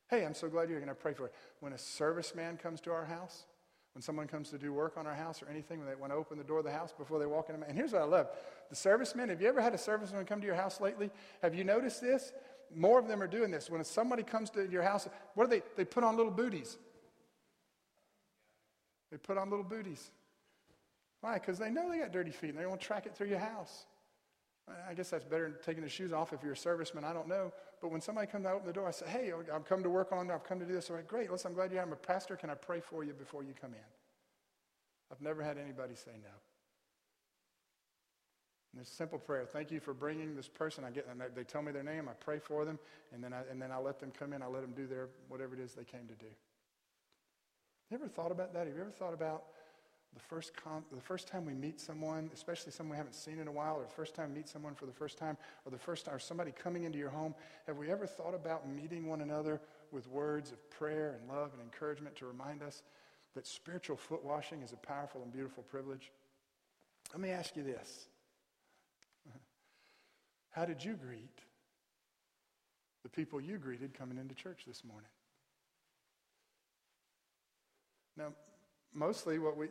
Hey, 0.10 0.26
I'm 0.26 0.34
so 0.34 0.48
glad 0.48 0.70
you're 0.70 0.80
going 0.80 0.90
to 0.90 0.96
pray 0.96 1.14
for 1.14 1.24
you. 1.24 1.30
When 1.60 1.74
a 1.74 1.78
serviceman 1.78 2.60
comes 2.60 2.80
to 2.82 2.92
our 2.92 3.06
house, 3.06 3.46
when 3.94 4.02
someone 4.02 4.28
comes 4.28 4.50
to 4.52 4.58
do 4.58 4.72
work 4.72 4.96
on 4.96 5.06
our 5.08 5.16
house 5.16 5.42
or 5.42 5.50
anything, 5.50 5.80
when 5.80 5.88
they 5.88 5.96
want 5.96 6.14
to 6.14 6.18
open 6.18 6.38
the 6.38 6.44
door 6.44 6.60
of 6.60 6.66
the 6.66 6.72
house 6.72 6.94
before 6.98 7.20
they 7.20 7.26
walk 7.26 7.50
in, 7.50 7.62
and 7.62 7.76
here's 7.76 7.94
what 7.94 8.02
I 8.02 8.06
love 8.06 8.28
the 8.70 8.76
servicemen. 8.76 9.30
Have 9.30 9.42
you 9.42 9.48
ever 9.48 9.62
had 9.62 9.74
a 9.74 9.78
serviceman 9.78 10.26
come 10.28 10.40
to 10.40 10.46
your 10.46 10.56
house 10.56 10.80
lately? 10.80 11.10
Have 11.42 11.56
you 11.56 11.64
noticed 11.64 12.02
this? 12.02 12.32
More 12.76 13.00
of 13.00 13.08
them 13.08 13.22
are 13.22 13.28
doing 13.28 13.50
this. 13.50 13.70
When 13.70 13.84
somebody 13.84 14.24
comes 14.24 14.50
to 14.52 14.70
your 14.70 14.84
house, 14.84 15.08
what 15.36 15.50
do 15.50 15.50
they? 15.50 15.64
They 15.76 15.86
put 15.86 16.04
on 16.04 16.16
little 16.16 16.32
booties. 16.32 16.78
They 19.12 19.18
put 19.18 19.38
on 19.38 19.50
little 19.50 19.66
booties. 19.66 20.12
Why? 21.22 21.36
Because 21.36 21.58
they 21.58 21.70
know 21.70 21.90
they 21.90 22.00
got 22.00 22.12
dirty 22.12 22.32
feet 22.32 22.52
and 22.52 22.60
they 22.60 22.66
want 22.66 22.82
to 22.82 22.88
track 22.88 23.06
it 23.06 23.16
through 23.16 23.28
your 23.28 23.40
house. 23.40 23.86
I 24.90 24.94
guess 24.94 25.10
that's 25.10 25.24
better 25.24 25.44
than 25.44 25.56
taking 25.66 25.84
the 25.84 25.90
shoes 25.90 26.12
off 26.12 26.34
if 26.34 26.44
you're 26.44 26.54
a 26.54 26.56
serviceman. 26.56 27.04
I 27.04 27.14
don't 27.14 27.28
know. 27.28 27.54
But 27.82 27.92
when 27.92 28.02
somebody 28.02 28.28
comes 28.28 28.46
to 28.46 28.52
open 28.52 28.68
the 28.68 28.74
door, 28.74 28.88
I 28.88 28.92
say, 28.92 29.06
hey, 29.08 29.32
I've 29.54 29.66
come 29.66 29.82
to 29.84 29.90
work 29.90 30.12
on, 30.12 30.30
I've 30.30 30.44
come 30.44 30.60
to 30.60 30.66
do 30.66 30.74
this. 30.74 30.90
All 30.90 30.98
right, 30.98 31.08
great. 31.08 31.32
Listen, 31.32 31.50
I'm 31.50 31.56
glad 31.56 31.72
you're 31.72 31.80
here. 31.80 31.84
I'm 31.84 31.94
a 31.94 31.96
pastor. 31.96 32.36
Can 32.36 32.50
I 32.50 32.56
pray 32.56 32.82
for 32.82 33.04
you 33.04 33.14
before 33.14 33.44
you 33.44 33.54
come 33.60 33.72
in? 33.72 33.80
I've 35.12 35.22
never 35.22 35.42
had 35.42 35.58
anybody 35.58 35.96
say 35.96 36.12
no. 36.22 36.30
And 38.74 38.82
it's 38.82 38.92
simple 38.92 39.18
prayer. 39.18 39.46
Thank 39.46 39.72
you 39.72 39.80
for 39.80 39.94
bringing 39.94 40.36
this 40.36 40.50
person. 40.50 40.84
I 40.84 40.90
get, 40.90 41.08
they 41.34 41.44
tell 41.44 41.62
me 41.62 41.72
their 41.72 41.84
name. 41.84 42.10
I 42.10 42.14
pray 42.14 42.40
for 42.40 42.66
them, 42.66 42.78
and 43.14 43.24
then 43.24 43.34
I, 43.34 43.42
and 43.50 43.62
then 43.62 43.72
I 43.72 43.78
let 43.78 44.00
them 44.00 44.12
come 44.12 44.34
in. 44.34 44.42
I 44.42 44.48
let 44.48 44.62
them 44.62 44.74
do 44.76 44.86
their 44.86 45.08
whatever 45.30 45.56
it 45.56 45.62
is 45.62 45.74
they 45.74 45.86
came 45.86 46.08
to 46.08 46.16
do. 46.16 46.28
You 47.90 47.96
ever 47.96 48.10
thought 48.10 48.32
about 48.32 48.54
that? 48.54 48.68
Have 48.68 48.76
you 48.76 48.82
ever 48.82 48.92
thought 48.92 49.14
about 49.14 49.44
the 50.14 50.20
first, 50.20 50.56
com- 50.56 50.86
the 50.92 51.02
first 51.02 51.28
time 51.28 51.46
we 51.46 51.54
meet 51.54 51.80
someone, 51.80 52.30
especially 52.34 52.72
someone 52.72 52.92
we 52.92 52.98
haven't 52.98 53.16
seen 53.16 53.40
in 53.40 53.48
a 53.48 53.52
while, 53.52 53.76
or 53.76 53.84
the 53.84 53.90
first 53.90 54.16
time 54.16 54.34
meet 54.34 54.48
someone 54.48 54.74
for 54.74 54.86
the 54.86 54.94
first 54.94 55.18
time, 55.18 55.38
or 55.66 55.72
the 55.72 55.78
first 55.78 56.06
time, 56.06 56.16
or 56.16 56.20
somebody 56.20 56.52
coming 56.52 56.84
into 56.84 56.98
your 56.98 57.10
home, 57.10 57.36
have 57.66 57.78
we 57.78 57.92
ever 57.92 58.08
thought 58.08 58.34
about 58.34 58.68
meeting 58.68 59.08
one 59.08 59.22
another 59.22 59.62
with 59.92 60.08
words 60.08 60.52
of 60.52 60.70
prayer 60.70 61.18
and 61.20 61.30
love 61.30 61.52
and 61.54 61.62
encouragement 61.62 62.16
to 62.16 62.26
remind 62.26 62.64
us 62.64 62.84
that 63.36 63.46
spiritual 63.46 63.96
foot 63.96 64.24
washing 64.24 64.62
is 64.62 64.74
a 64.74 64.78
powerful 64.78 65.22
and 65.22 65.32
beautiful 65.32 65.64
privilege? 65.64 66.12
Let 67.14 67.22
me 67.22 67.30
ask 67.30 67.56
you 67.56 67.64
this 67.64 68.08
How 70.52 70.66
did 70.66 70.84
you 70.84 70.94
greet 70.94 71.42
the 73.04 73.10
people 73.10 73.40
you 73.40 73.58
greeted 73.58 73.94
coming 73.94 74.18
into 74.18 74.36
church 74.36 74.64
this 74.68 74.84
morning? 74.84 75.10
Now, 78.18 78.34
mostly 78.94 79.38
what 79.38 79.56
we, 79.56 79.68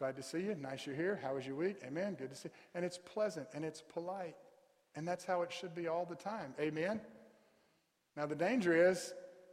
glad 0.00 0.16
to 0.16 0.22
see 0.22 0.40
you, 0.40 0.54
nice 0.54 0.86
you're 0.86 0.96
here, 0.96 1.20
how 1.22 1.34
was 1.34 1.46
your 1.46 1.56
week? 1.56 1.76
Amen, 1.86 2.14
good 2.14 2.30
to 2.30 2.34
see 2.34 2.48
you. 2.48 2.54
And 2.74 2.86
it's 2.86 2.96
pleasant 2.96 3.46
and 3.52 3.66
it's 3.66 3.82
polite. 3.82 4.34
And 4.96 5.06
that's 5.06 5.26
how 5.26 5.42
it 5.42 5.52
should 5.52 5.74
be 5.74 5.88
all 5.88 6.06
the 6.06 6.14
time. 6.16 6.54
Amen? 6.58 7.02
Now, 8.16 8.24
the 8.24 8.34
danger 8.34 8.90
is 8.90 9.12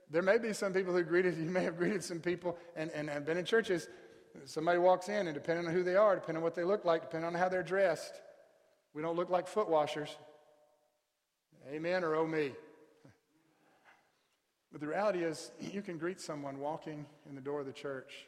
there 0.10 0.22
may 0.22 0.38
be 0.38 0.54
some 0.54 0.72
people 0.72 0.94
who 0.94 1.04
greeted, 1.04 1.38
you 1.38 1.50
may 1.50 1.66
have 1.66 1.78
greeted 1.78 2.02
some 2.02 2.20
people 2.20 2.58
and, 2.78 2.90
and 2.92 3.10
have 3.10 3.26
been 3.26 3.36
in 3.36 3.44
churches. 3.44 3.90
Somebody 4.46 4.80
walks 4.80 5.10
in, 5.10 5.28
and 5.28 5.34
depending 5.34 5.68
on 5.68 5.74
who 5.74 5.84
they 5.84 5.98
are, 5.98 6.16
depending 6.16 6.38
on 6.38 6.44
what 6.44 6.56
they 6.56 6.64
look 6.64 6.86
like, 6.86 7.02
depending 7.02 7.28
on 7.28 7.34
how 7.34 7.50
they're 7.50 7.62
dressed, 7.62 8.14
we 8.94 9.02
don't 9.02 9.18
look 9.18 9.30
like 9.30 9.50
foot 9.50 9.68
washers. 9.68 10.16
Amen 11.70 12.06
or 12.06 12.16
oh 12.16 12.26
me. 12.26 12.54
But 14.72 14.80
the 14.80 14.88
reality 14.88 15.26
is, 15.26 15.52
you 15.60 15.82
can 15.82 15.98
greet 15.98 16.22
someone 16.22 16.60
walking 16.60 17.06
in 17.28 17.36
the 17.36 17.42
door 17.42 17.60
of 17.60 17.66
the 17.66 17.74
church 17.74 18.28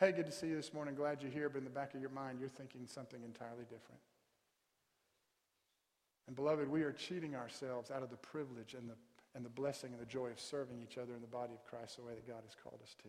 Hey, 0.00 0.12
good 0.12 0.24
to 0.24 0.32
see 0.32 0.46
you 0.46 0.56
this 0.56 0.72
morning. 0.72 0.94
Glad 0.94 1.20
you're 1.20 1.30
here. 1.30 1.50
But 1.50 1.58
in 1.58 1.64
the 1.64 1.70
back 1.70 1.92
of 1.92 2.00
your 2.00 2.08
mind, 2.08 2.38
you're 2.40 2.48
thinking 2.48 2.86
something 2.86 3.22
entirely 3.22 3.64
different. 3.64 4.00
And 6.26 6.34
beloved, 6.34 6.70
we 6.70 6.84
are 6.84 6.92
cheating 6.92 7.36
ourselves 7.36 7.90
out 7.90 8.02
of 8.02 8.08
the 8.08 8.16
privilege 8.16 8.72
and 8.72 8.88
the, 8.88 8.94
and 9.34 9.44
the 9.44 9.50
blessing 9.50 9.92
and 9.92 10.00
the 10.00 10.06
joy 10.06 10.28
of 10.28 10.40
serving 10.40 10.80
each 10.82 10.96
other 10.96 11.12
in 11.14 11.20
the 11.20 11.26
body 11.26 11.52
of 11.52 11.62
Christ 11.66 11.98
the 11.98 12.04
way 12.04 12.14
that 12.14 12.26
God 12.26 12.40
has 12.46 12.56
called 12.64 12.78
us 12.82 12.96
to. 13.02 13.08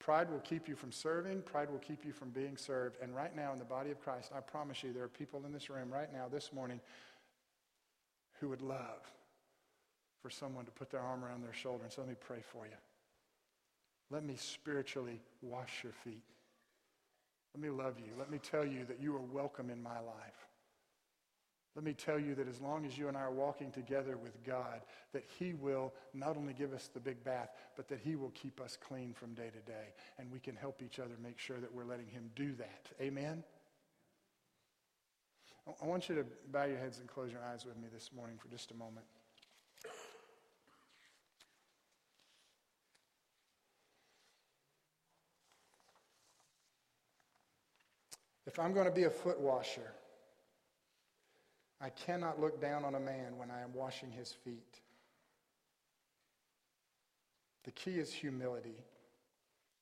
Pride 0.00 0.28
will 0.32 0.40
keep 0.40 0.66
you 0.66 0.74
from 0.74 0.90
serving. 0.90 1.42
Pride 1.42 1.70
will 1.70 1.78
keep 1.78 2.04
you 2.04 2.10
from 2.10 2.30
being 2.30 2.56
served. 2.56 2.96
And 3.00 3.14
right 3.14 3.34
now 3.36 3.52
in 3.52 3.60
the 3.60 3.64
body 3.64 3.92
of 3.92 4.00
Christ, 4.00 4.32
I 4.36 4.40
promise 4.40 4.82
you, 4.82 4.92
there 4.92 5.04
are 5.04 5.08
people 5.08 5.44
in 5.46 5.52
this 5.52 5.70
room 5.70 5.92
right 5.92 6.12
now, 6.12 6.26
this 6.28 6.52
morning, 6.52 6.80
who 8.40 8.48
would 8.48 8.62
love 8.62 9.12
for 10.22 10.30
someone 10.30 10.64
to 10.64 10.72
put 10.72 10.90
their 10.90 11.02
arm 11.02 11.24
around 11.24 11.44
their 11.44 11.52
shoulder 11.52 11.84
and 11.84 11.92
say, 11.92 12.02
let 12.02 12.08
me 12.08 12.16
pray 12.18 12.40
for 12.42 12.66
you. 12.66 12.72
Let 14.10 14.24
me 14.24 14.36
spiritually 14.36 15.20
wash 15.42 15.82
your 15.82 15.92
feet. 15.92 16.22
Let 17.54 17.62
me 17.62 17.70
love 17.70 17.98
you. 17.98 18.12
Let 18.18 18.30
me 18.30 18.38
tell 18.38 18.64
you 18.64 18.84
that 18.86 19.00
you 19.00 19.14
are 19.16 19.20
welcome 19.20 19.70
in 19.70 19.82
my 19.82 19.98
life. 20.00 20.48
Let 21.74 21.84
me 21.84 21.92
tell 21.92 22.18
you 22.18 22.34
that 22.34 22.48
as 22.48 22.60
long 22.60 22.84
as 22.86 22.98
you 22.98 23.08
and 23.08 23.16
I 23.16 23.20
are 23.20 23.30
walking 23.30 23.70
together 23.70 24.16
with 24.16 24.42
God, 24.44 24.80
that 25.12 25.24
He 25.38 25.52
will 25.52 25.92
not 26.12 26.36
only 26.36 26.52
give 26.52 26.72
us 26.72 26.90
the 26.92 26.98
big 26.98 27.22
bath, 27.22 27.50
but 27.76 27.88
that 27.88 28.00
He 28.00 28.16
will 28.16 28.30
keep 28.30 28.60
us 28.60 28.76
clean 28.76 29.12
from 29.12 29.34
day 29.34 29.50
to 29.50 29.70
day. 29.70 29.94
And 30.18 30.30
we 30.32 30.40
can 30.40 30.56
help 30.56 30.82
each 30.82 30.98
other 30.98 31.14
make 31.22 31.38
sure 31.38 31.58
that 31.60 31.72
we're 31.72 31.84
letting 31.84 32.08
Him 32.08 32.30
do 32.34 32.52
that. 32.56 32.88
Amen? 33.00 33.44
I 35.80 35.86
want 35.86 36.08
you 36.08 36.14
to 36.16 36.24
bow 36.50 36.64
your 36.64 36.78
heads 36.78 36.98
and 36.98 37.06
close 37.06 37.30
your 37.30 37.42
eyes 37.42 37.64
with 37.64 37.76
me 37.76 37.88
this 37.92 38.10
morning 38.12 38.38
for 38.38 38.48
just 38.48 38.70
a 38.70 38.74
moment. 38.74 39.06
If 48.48 48.58
I'm 48.58 48.72
going 48.72 48.86
to 48.86 48.90
be 48.90 49.04
a 49.04 49.10
foot 49.10 49.38
washer, 49.38 49.92
I 51.82 51.90
cannot 51.90 52.40
look 52.40 52.62
down 52.62 52.82
on 52.82 52.94
a 52.94 53.00
man 53.00 53.36
when 53.36 53.50
I 53.50 53.60
am 53.60 53.74
washing 53.74 54.10
his 54.10 54.32
feet. 54.32 54.80
The 57.64 57.72
key 57.72 57.98
is 57.98 58.10
humility, 58.10 58.78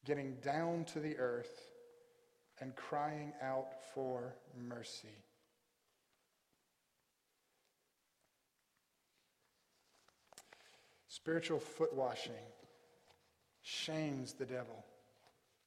getting 0.05 0.35
down 0.45 0.85
to 0.87 0.99
the 0.99 1.17
earth 1.17 1.71
and 2.61 2.75
crying 2.75 3.33
out 3.41 3.69
for 3.95 4.35
mercy. 4.59 5.15
Spiritual 11.07 11.61
foot 11.61 11.95
washing 11.95 12.33
shames 13.63 14.33
the 14.33 14.45
devil 14.45 14.85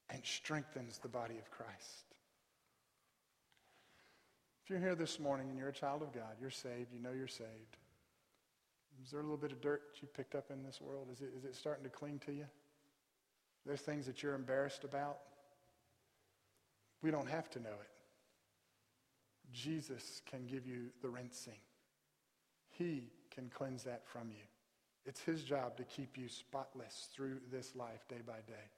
and 0.09 0.19
strengthens 0.25 0.97
the 0.97 1.07
body 1.07 1.37
of 1.37 1.49
Christ. 1.49 2.08
If 4.69 4.73
you're 4.73 4.81
here 4.81 4.93
this 4.93 5.19
morning 5.19 5.49
and 5.49 5.57
you're 5.57 5.69
a 5.69 5.73
child 5.73 6.03
of 6.03 6.13
God, 6.13 6.37
you're 6.39 6.51
saved, 6.51 6.93
you 6.93 6.99
know 7.01 7.09
you're 7.11 7.27
saved. 7.27 7.77
Is 9.03 9.09
there 9.09 9.19
a 9.19 9.23
little 9.23 9.35
bit 9.35 9.51
of 9.51 9.61
dirt 9.61 9.81
that 9.91 9.99
you 9.99 10.07
picked 10.07 10.35
up 10.35 10.51
in 10.51 10.61
this 10.61 10.79
world? 10.79 11.07
Is 11.11 11.21
it, 11.21 11.31
is 11.35 11.43
it 11.43 11.55
starting 11.55 11.83
to 11.85 11.89
cling 11.89 12.21
to 12.27 12.31
you? 12.31 12.45
There's 13.65 13.81
things 13.81 14.05
that 14.05 14.21
you're 14.21 14.35
embarrassed 14.35 14.83
about. 14.83 15.17
We 17.01 17.09
don't 17.09 17.27
have 17.27 17.49
to 17.49 17.59
know 17.59 17.69
it. 17.69 17.89
Jesus 19.51 20.21
can 20.29 20.45
give 20.45 20.67
you 20.67 20.91
the 21.01 21.09
rinsing. 21.09 21.57
He 22.69 23.09
can 23.31 23.49
cleanse 23.49 23.81
that 23.85 24.07
from 24.07 24.29
you. 24.29 24.45
It's 25.03 25.21
his 25.21 25.41
job 25.41 25.77
to 25.77 25.83
keep 25.83 26.15
you 26.15 26.29
spotless 26.29 27.07
through 27.11 27.39
this 27.51 27.75
life 27.75 28.07
day 28.07 28.21
by 28.23 28.41
day. 28.47 28.69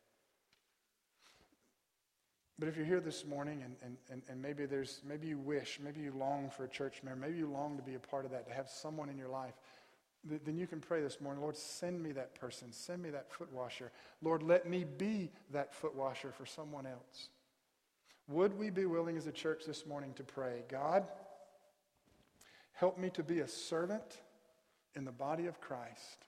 But 2.61 2.67
if 2.67 2.77
you're 2.77 2.85
here 2.85 2.99
this 2.99 3.25
morning 3.25 3.63
and, 3.63 3.97
and, 4.11 4.21
and, 4.29 4.39
maybe 4.39 4.67
there's 4.67 5.01
maybe 5.03 5.25
you 5.25 5.39
wish, 5.39 5.79
maybe 5.83 5.99
you 5.99 6.13
long 6.15 6.51
for 6.51 6.65
a 6.65 6.69
church 6.69 7.01
member, 7.01 7.25
maybe 7.25 7.39
you 7.39 7.49
long 7.49 7.75
to 7.75 7.81
be 7.81 7.95
a 7.95 7.99
part 7.99 8.23
of 8.23 8.29
that, 8.29 8.45
to 8.45 8.53
have 8.53 8.69
someone 8.69 9.09
in 9.09 9.17
your 9.17 9.29
life, 9.29 9.55
th- 10.29 10.41
then 10.45 10.57
you 10.57 10.67
can 10.67 10.79
pray 10.79 11.01
this 11.01 11.19
morning, 11.19 11.41
Lord, 11.41 11.57
send 11.57 12.03
me 12.03 12.11
that 12.11 12.35
person, 12.35 12.71
send 12.71 13.01
me 13.01 13.09
that 13.09 13.31
foot 13.33 13.51
washer. 13.51 13.91
Lord, 14.21 14.43
let 14.43 14.69
me 14.69 14.83
be 14.83 15.31
that 15.51 15.73
foot 15.73 15.95
washer 15.95 16.31
for 16.31 16.45
someone 16.45 16.85
else. 16.85 17.29
Would 18.27 18.55
we 18.55 18.69
be 18.69 18.85
willing 18.85 19.17
as 19.17 19.25
a 19.25 19.31
church 19.31 19.63
this 19.65 19.87
morning 19.87 20.13
to 20.17 20.23
pray, 20.23 20.61
God, 20.69 21.07
help 22.73 22.95
me 22.95 23.09
to 23.15 23.23
be 23.23 23.39
a 23.39 23.47
servant 23.47 24.21
in 24.93 25.03
the 25.03 25.11
body 25.11 25.47
of 25.47 25.59
Christ 25.59 26.27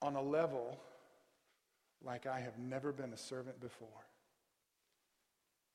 on 0.00 0.16
a 0.16 0.22
level 0.22 0.80
like 2.02 2.26
I 2.26 2.40
have 2.40 2.58
never 2.58 2.92
been 2.92 3.12
a 3.12 3.18
servant 3.18 3.60
before? 3.60 3.88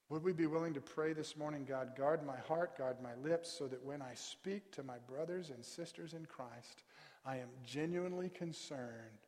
Would 0.09 0.23
we 0.23 0.33
be 0.33 0.47
willing 0.47 0.73
to 0.73 0.81
pray 0.81 1.13
this 1.13 1.37
morning, 1.37 1.65
God, 1.67 1.95
guard 1.97 2.25
my 2.25 2.37
heart, 2.47 2.77
guard 2.77 2.97
my 3.01 3.15
lips, 3.27 3.49
so 3.49 3.67
that 3.67 3.83
when 3.83 4.01
I 4.01 4.13
speak 4.13 4.71
to 4.73 4.83
my 4.83 4.97
brothers 5.07 5.49
and 5.49 5.63
sisters 5.63 6.13
in 6.13 6.25
Christ, 6.25 6.83
I 7.25 7.37
am 7.37 7.49
genuinely 7.65 8.29
concerned 8.29 9.19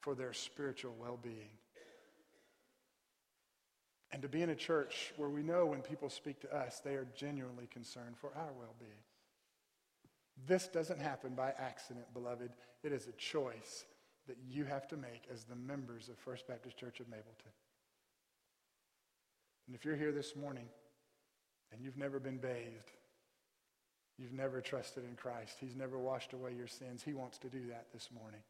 for 0.00 0.14
their 0.14 0.32
spiritual 0.32 0.94
well 0.98 1.18
being? 1.22 1.50
And 4.10 4.22
to 4.22 4.28
be 4.28 4.42
in 4.42 4.50
a 4.50 4.54
church 4.54 5.12
where 5.16 5.28
we 5.28 5.42
know 5.42 5.66
when 5.66 5.82
people 5.82 6.08
speak 6.08 6.40
to 6.40 6.56
us, 6.56 6.80
they 6.80 6.94
are 6.94 7.08
genuinely 7.16 7.66
concerned 7.66 8.16
for 8.16 8.30
our 8.36 8.52
well 8.58 8.74
being. 8.78 8.92
This 10.46 10.68
doesn't 10.68 11.00
happen 11.00 11.34
by 11.34 11.52
accident, 11.58 12.06
beloved. 12.14 12.50
It 12.82 12.92
is 12.92 13.06
a 13.06 13.12
choice 13.12 13.84
that 14.26 14.36
you 14.48 14.64
have 14.64 14.88
to 14.88 14.96
make 14.96 15.24
as 15.32 15.44
the 15.44 15.56
members 15.56 16.08
of 16.08 16.16
First 16.18 16.46
Baptist 16.46 16.76
Church 16.76 17.00
of 17.00 17.06
Mableton. 17.06 17.52
And 19.66 19.74
if 19.74 19.84
you're 19.84 19.96
here 19.96 20.12
this 20.12 20.36
morning 20.36 20.66
and 21.72 21.82
you've 21.82 21.96
never 21.96 22.20
been 22.20 22.38
bathed, 22.38 22.90
you've 24.18 24.32
never 24.32 24.60
trusted 24.60 25.04
in 25.04 25.16
Christ, 25.16 25.56
He's 25.60 25.76
never 25.76 25.98
washed 25.98 26.32
away 26.32 26.52
your 26.56 26.66
sins, 26.66 27.02
He 27.02 27.14
wants 27.14 27.38
to 27.38 27.48
do 27.48 27.66
that 27.68 27.86
this 27.92 28.08
morning. 28.12 28.40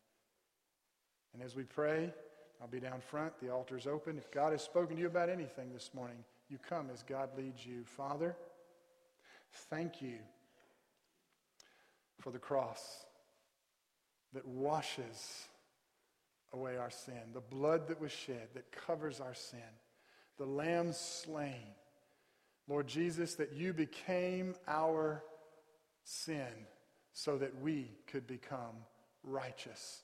And 1.33 1.43
as 1.43 1.57
we 1.57 1.65
pray, 1.65 2.13
I'll 2.61 2.69
be 2.69 2.81
down 2.81 3.01
front. 3.01 3.33
The 3.41 3.51
altar's 3.51 3.87
open. 3.87 4.17
If 4.17 4.31
God 4.31 4.53
has 4.53 4.63
spoken 4.63 4.97
to 4.97 5.03
you 5.03 5.09
about 5.09 5.29
anything 5.29 5.73
this 5.73 5.91
morning, 5.93 6.19
you 6.49 6.59
come 6.69 6.89
as 6.93 7.03
God 7.03 7.31
leads 7.37 7.67
you. 7.67 7.85
Father, 7.85 8.37
thank 9.69 10.01
you 10.01 10.19
for 12.21 12.31
the 12.31 12.39
cross 12.39 13.05
that 14.33 14.47
washes 14.47 15.47
away 16.53 16.77
our 16.77 16.91
sin, 16.91 17.33
the 17.33 17.41
blood 17.41 17.89
that 17.89 18.01
was 18.01 18.13
shed 18.13 18.49
that 18.55 18.71
covers 18.71 19.21
our 19.21 19.35
sin 19.35 19.61
the 20.39 20.47
lamb 20.47 20.93
slain. 20.93 21.75
Lord 22.69 22.87
Jesus, 22.87 23.35
that 23.35 23.53
you 23.53 23.73
became 23.73 24.55
our 24.67 25.23
sin 26.05 26.67
so 27.13 27.39
that 27.39 27.61
we 27.61 27.91
could 28.07 28.27
become 28.27 28.75
righteous 29.23 30.03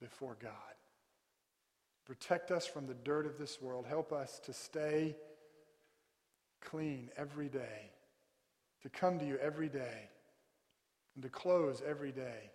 before 0.00 0.36
God. 0.40 0.52
Protect 2.04 2.50
us 2.50 2.66
from 2.66 2.86
the 2.86 2.94
dirt 2.94 3.26
of 3.26 3.38
this 3.38 3.60
world. 3.60 3.84
Help 3.88 4.12
us 4.12 4.38
to 4.44 4.52
stay 4.52 5.16
clean 6.60 7.10
every 7.16 7.48
day, 7.48 7.90
to 8.82 8.88
come 8.88 9.18
to 9.18 9.24
you 9.24 9.38
every 9.38 9.68
day, 9.68 10.08
and 11.14 11.22
to 11.22 11.28
close 11.28 11.82
every 11.86 12.12
day, 12.12 12.50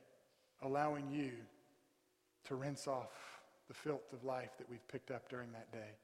allowing 0.61 1.09
you 1.11 1.31
to 2.45 2.55
rinse 2.55 2.87
off 2.87 3.11
the 3.67 3.73
filth 3.73 4.13
of 4.13 4.23
life 4.23 4.51
that 4.57 4.69
we've 4.69 4.87
picked 4.87 5.11
up 5.11 5.27
during 5.29 5.51
that 5.51 5.71
day. 5.71 5.97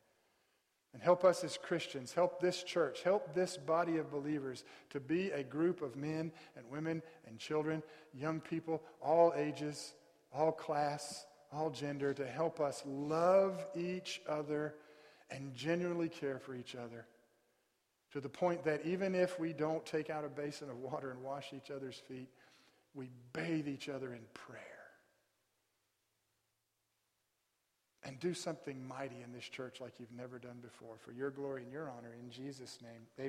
And 0.97 1.03
help 1.03 1.23
us 1.23 1.43
as 1.43 1.59
Christians, 1.59 2.11
help 2.11 2.41
this 2.41 2.63
church, 2.63 3.03
help 3.03 3.35
this 3.35 3.55
body 3.55 3.97
of 3.97 4.09
believers 4.09 4.63
to 4.89 4.99
be 4.99 5.29
a 5.29 5.43
group 5.43 5.83
of 5.83 5.95
men 5.95 6.31
and 6.55 6.65
women 6.71 7.03
and 7.27 7.37
children, 7.37 7.83
young 8.15 8.39
people, 8.39 8.81
all 8.99 9.31
ages, 9.37 9.93
all 10.33 10.51
class, 10.51 11.27
all 11.53 11.69
gender, 11.69 12.15
to 12.15 12.25
help 12.25 12.59
us 12.59 12.81
love 12.83 13.63
each 13.75 14.21
other 14.27 14.73
and 15.29 15.53
genuinely 15.53 16.09
care 16.09 16.39
for 16.39 16.55
each 16.55 16.73
other. 16.73 17.05
To 18.13 18.19
the 18.19 18.27
point 18.27 18.63
that 18.63 18.83
even 18.83 19.13
if 19.13 19.39
we 19.39 19.53
don't 19.53 19.85
take 19.85 20.09
out 20.09 20.25
a 20.25 20.29
basin 20.29 20.67
of 20.67 20.79
water 20.79 21.11
and 21.11 21.21
wash 21.21 21.53
each 21.53 21.69
other's 21.69 22.01
feet, 22.07 22.29
we 22.95 23.11
bathe 23.33 23.67
each 23.67 23.87
other 23.87 24.15
in 24.15 24.21
prayer. 24.33 24.76
And 28.03 28.19
do 28.19 28.33
something 28.33 28.87
mighty 28.87 29.21
in 29.23 29.31
this 29.33 29.43
church 29.45 29.81
like 29.81 29.93
you've 29.99 30.11
never 30.11 30.39
done 30.39 30.59
before 30.61 30.97
for 31.03 31.11
your 31.11 31.29
glory 31.29 31.63
and 31.63 31.71
your 31.71 31.89
honor 31.89 32.15
in 32.19 32.29
Jesus' 32.29 32.77
name. 32.81 33.01
Amen. 33.19 33.25